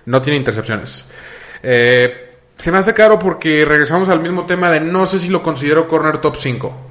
no 0.05 0.21
tienen 0.21 0.41
intercepciones. 0.41 1.05
Eh, 1.63 2.35
se 2.55 2.71
me 2.71 2.77
hace 2.77 2.93
caro 2.93 3.17
porque 3.17 3.63
regresamos 3.65 4.09
al 4.09 4.19
mismo 4.19 4.45
tema 4.45 4.69
de 4.69 4.79
no 4.79 5.05
sé 5.05 5.19
si 5.19 5.29
lo 5.29 5.41
considero 5.41 5.87
corner 5.87 6.17
top 6.17 6.35
5. 6.35 6.88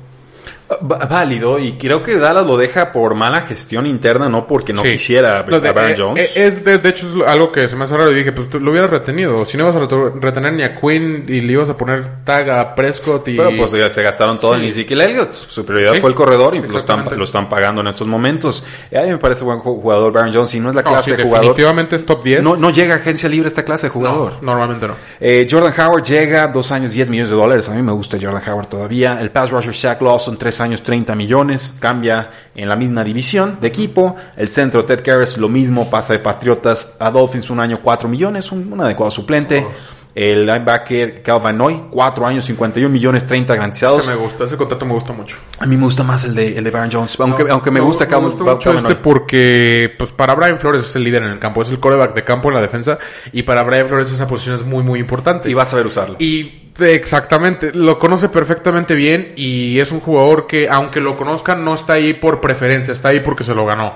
Válido, 0.81 1.59
y 1.59 1.73
creo 1.79 2.03
que 2.03 2.17
Dallas 2.19 2.47
lo 2.47 2.57
deja 2.57 2.93
por 2.93 3.15
mala 3.15 3.43
gestión 3.43 3.87
interna, 3.87 4.29
no 4.29 4.47
porque 4.47 4.73
no 4.75 4.83
Sí. 4.83 4.91
quisiera 4.93 5.41
a 5.41 5.47
Los 5.47 5.63
de- 5.63 5.73
Baron 5.73 5.91
eh, 5.93 5.97
Jones. 5.99 6.25
eh, 6.37 6.47
es 6.47 6.65
de, 6.65 6.79
de 6.79 6.89
hecho 6.91 7.07
es 7.09 7.27
algo 7.29 7.51
que 7.51 7.67
se 7.69 7.75
me 7.77 7.85
hace 7.85 7.97
raro 7.97 8.13
y 8.13 8.15
dije, 8.15 8.33
pues 8.33 8.51
tú 8.51 8.61
lo 8.61 8.71
hubieras 8.71 8.91
retenido. 8.91 9.45
Si 9.47 9.57
no 9.57 9.65
ibas 9.65 9.77
a 9.77 9.87
retener 10.21 10.53
ni 10.53 10.63
a 10.63 10.75
Quinn 10.79 11.25
y 11.27 11.41
le 11.41 11.53
ibas 11.55 11.71
a 11.71 11.77
poner 11.77 12.23
tag 12.25 12.51
a 12.51 12.75
Prescott 12.75 13.27
y... 13.29 13.37
Pero 13.37 13.51
pues 13.57 13.71
se 13.71 14.03
gastaron 14.03 14.37
todo 14.39 14.55
Sí. 14.57 14.61
en 14.61 14.67
Ezekiel 14.67 15.01
Elliott. 15.01 15.33
Su 15.33 15.65
prioridad 15.65 15.95
Sí, 15.95 16.01
fue 16.01 16.11
el 16.11 16.17
corredor 16.17 16.55
y 16.55 16.59
lo 16.59 16.65
están, 16.65 16.77
exactamente. 16.81 17.17
lo 17.17 17.25
están 17.25 17.49
pagando 17.49 17.81
en 17.81 17.87
estos 17.89 18.07
momentos. 18.07 18.63
Y 18.91 18.97
a 18.97 19.03
mí 19.03 19.11
me 19.11 19.19
parece 19.19 19.45
buen 19.45 19.59
ju- 19.61 19.81
jugador 19.81 20.13
Baron 20.13 20.33
Jones 20.35 20.55
y 20.55 20.61
no 20.61 20.69
es 20.71 20.75
la 20.75 20.83
No, 20.83 20.91
clase 20.91 21.17
de 21.17 21.23
jugador. 21.23 21.47
definitivamente 21.49 21.97
es 21.97 22.05
top 22.05 22.23
10. 22.23 22.43
No, 22.43 22.57
no 22.57 22.71
llega 22.71 22.95
a 22.95 22.99
agencia 22.99 23.29
libre 23.29 23.49
esta 23.49 23.65
clase 23.65 23.89
de 23.89 23.95
No, 23.95 23.95
jugador. 23.95 24.33
normalmente 24.43 24.87
no. 24.87 24.95
Eh, 25.21 25.47
Jordan 25.51 25.73
Howard 25.81 26.03
llega, 26.05 26.47
dos 26.49 26.71
años, 26.73 26.93
10 26.93 27.09
millones 27.09 27.31
de 27.31 27.37
dólares. 27.37 27.69
A 27.69 27.75
mí 27.75 27.83
me 27.83 27.93
gusta 27.93 28.19
Jordan 28.21 28.43
Howard 28.47 28.69
todavía. 28.69 29.19
El 29.21 29.31
pass 29.31 29.51
rusher 29.51 29.73
Shaq 29.73 30.03
Lawson, 30.03 30.37
tres 30.37 30.58
años, 30.61 30.83
30 30.83 31.15
millones. 31.15 31.77
Cambia 31.79 32.31
en 32.55 32.69
la 32.69 32.77
misma 32.77 33.05
división 33.05 33.59
de 33.61 33.69
equipo. 33.69 34.17
El 34.37 34.49
centro 34.49 34.85
Ted 34.85 35.03
Karras, 35.05 35.39
lo 35.39 35.49
mismo, 35.49 35.91
pasa 35.91 36.13
de 36.13 36.19
Patriotas 36.19 36.97
a 36.99 37.11
Dolphins, 37.11 37.51
un 37.51 37.61
año, 37.61 37.79
4 37.83 38.09
millones. 38.09 38.53
Un, 38.53 38.73
un 38.73 38.81
adecuado 38.81 39.11
suplente. 39.11 39.67
El 40.21 40.47
linebacker 40.47 41.23
Calvin 41.23 41.57
Noy, 41.57 41.85
4 41.93 42.27
años, 42.27 42.45
51 42.45 42.89
millones, 42.93 43.25
30 43.25 43.55
garantizados. 43.55 44.01
Ese 44.01 44.11
me 44.11 44.17
gusta, 44.17 44.45
ese 44.45 44.57
contrato 44.57 44.85
me 44.85 44.95
gusta 44.95 45.13
mucho. 45.13 45.39
A 45.61 45.65
mí 45.67 45.77
me 45.77 45.85
gusta 45.85 46.03
más 46.03 46.25
el 46.25 46.35
de, 46.35 46.59
el 46.59 46.65
de 46.65 46.71
Baron 46.73 46.91
Jones. 46.93 47.15
Aunque, 47.21 47.45
No, 47.45 47.53
aunque 47.53 47.71
me 47.71 47.79
gusta 47.79 48.05
me 48.05 48.11
Calvin 48.11 48.31
gusta 48.31 48.45
Calvin 48.45 48.57
mucho 48.57 48.73
este 48.73 48.95
Noy. 48.95 49.01
porque, 49.01 49.95
pues 49.97 50.11
para 50.11 50.35
Brian 50.35 50.59
Flores 50.59 50.83
es 50.83 50.97
el 50.97 51.05
líder 51.05 51.23
en 51.23 51.31
el 51.31 51.39
campo, 51.39 51.63
es 51.63 51.71
el 51.71 51.79
coreback 51.79 52.15
de 52.17 52.25
campo 52.25 52.49
en 52.49 52.57
la 52.57 52.61
defensa 52.61 52.99
y 53.33 53.45
para 53.45 53.63
Brian 53.63 53.87
Flores 53.87 54.11
esa 54.11 54.27
posición 54.27 54.57
es 54.57 54.65
muy 54.65 54.83
muy 54.83 54.99
importante. 54.99 55.49
Y 55.49 55.55
vas 55.55 55.69
a 55.69 55.71
saber 55.71 55.87
usarlo. 55.87 56.17
Y 56.19 56.73
exactamente, 56.81 57.71
lo 57.73 57.97
conoce 58.01 58.29
perfectamente 58.29 58.97
bien 58.97 59.35
y 59.37 59.79
es 59.79 59.93
un 59.93 60.01
jugador 60.01 60.49
que 60.49 60.69
aunque 60.69 60.99
lo 61.01 61.17
conozcan 61.17 61.65
no 61.65 61.75
está 61.75 61.93
ahí 61.93 62.15
por 62.15 62.41
preferencia, 62.41 62.91
está 62.91 63.11
ahí 63.11 63.21
porque 63.21 63.45
se 63.45 63.55
lo 63.55 63.65
ganó. 63.65 63.95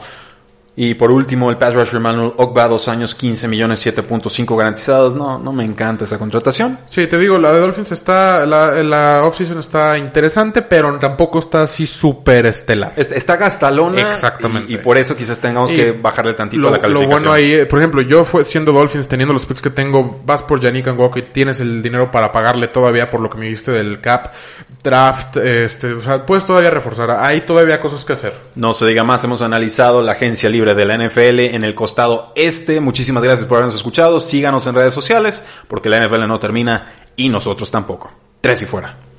Y 0.75 0.95
por 0.95 1.11
último, 1.11 1.51
el 1.51 1.59
pass 1.59 1.75
rusher 1.75 2.01
Manuel 2.01 2.33
Ogba, 2.39 2.67
dos 2.67 2.89
años, 2.89 3.15
15 3.15 3.47
millones, 3.47 3.85
7.5 3.85 4.57
garantizados. 4.57 5.15
No, 5.15 5.39
no 5.39 5.53
me 5.53 5.65
encanta 5.65 6.05
esa 6.05 6.19
contratación. 6.19 6.79
Sí, 6.89 7.07
te 7.07 7.19
digo, 7.19 7.37
la 7.37 7.53
de 7.53 7.61
Dolphins 7.61 7.93
está, 7.93 8.47
la, 8.47 8.83
la 8.83 9.23
offseason 9.23 9.59
está 9.59 9.99
interesante, 9.99 10.63
pero 10.63 10.99
tampoco 10.99 11.41
está 11.41 11.63
así 11.63 11.87
súper 11.87 12.47
estelar. 12.47 12.95
Está, 12.97 13.15
está 13.17 13.37
gastalona. 13.37 14.13
Exactamente. 14.13 14.73
Y, 14.73 14.77
y 14.77 14.79
por 14.79 14.97
eso 14.97 15.15
quizás 15.15 15.39
tengamos 15.39 15.73
Y 15.73 15.77
que 15.77 15.93
bajarle 15.93 16.33
tantito 16.33 16.63
lo, 16.63 16.69
a 16.69 16.71
la 16.71 16.77
lo 16.79 16.83
calificación. 16.83 17.23
bueno 17.23 17.33
ahí, 17.33 17.53
eh, 17.53 17.67
por 17.67 17.79
ejemplo, 17.79 18.01
yo 18.01 18.25
fue, 18.25 18.43
siendo 18.45 18.73
Dolphins, 18.73 19.07
teniendo 19.07 19.35
los 19.35 19.45
picks 19.45 19.61
que 19.61 19.71
tengo, 19.71 20.23
vas 20.25 20.43
por 20.43 20.59
Yannick 20.59 20.89
Ngoko 20.89 21.19
y 21.19 21.23
tienes 21.23 21.61
el 21.61 21.83
dinero 21.83 22.11
para 22.11 22.33
pagarle 22.33 22.69
todavía 22.69 23.11
por 23.11 23.21
lo 23.21 23.29
que 23.29 23.37
me 23.37 23.47
diste 23.47 23.73
del 23.73 24.01
cap, 24.01 24.33
draft, 24.83 25.37
este, 25.37 25.93
o 25.93 26.01
sea, 26.01 26.25
puedes 26.25 26.47
todavía 26.47 26.71
reforzar. 26.71 27.11
Hay 27.11 27.43
todavía 27.43 27.79
cosas 27.79 28.05
que 28.07 28.15
hacer. 28.15 28.35
No 28.55 28.73
se 28.73 28.87
diga 28.87 29.05
más, 29.05 29.23
hemos 29.25 29.43
analizado 29.43 30.01
la 30.01 30.13
agencia 30.13 30.49
de 30.65 30.85
la 30.85 30.97
NFL 30.97 31.55
en 31.55 31.65
el 31.65 31.75
costado 31.75 32.33
este. 32.35 32.81
Muchísimas 32.81 33.23
gracias 33.23 33.47
por 33.47 33.59
habernos 33.59 33.75
escuchado. 33.75 34.21
Síganos 34.21 34.67
en 34.67 34.75
redes 34.75 34.95
sociales 34.95 35.45
porque 35.69 35.91
la 35.91 35.99
NFL 35.99 36.27
no 36.27 36.39
termina 36.41 36.95
y 37.17 37.29
nosotros 37.29 37.71
tampoco. 37.71 38.11
Tres 38.41 38.63
y 38.63 38.67
fuera. 38.67 39.12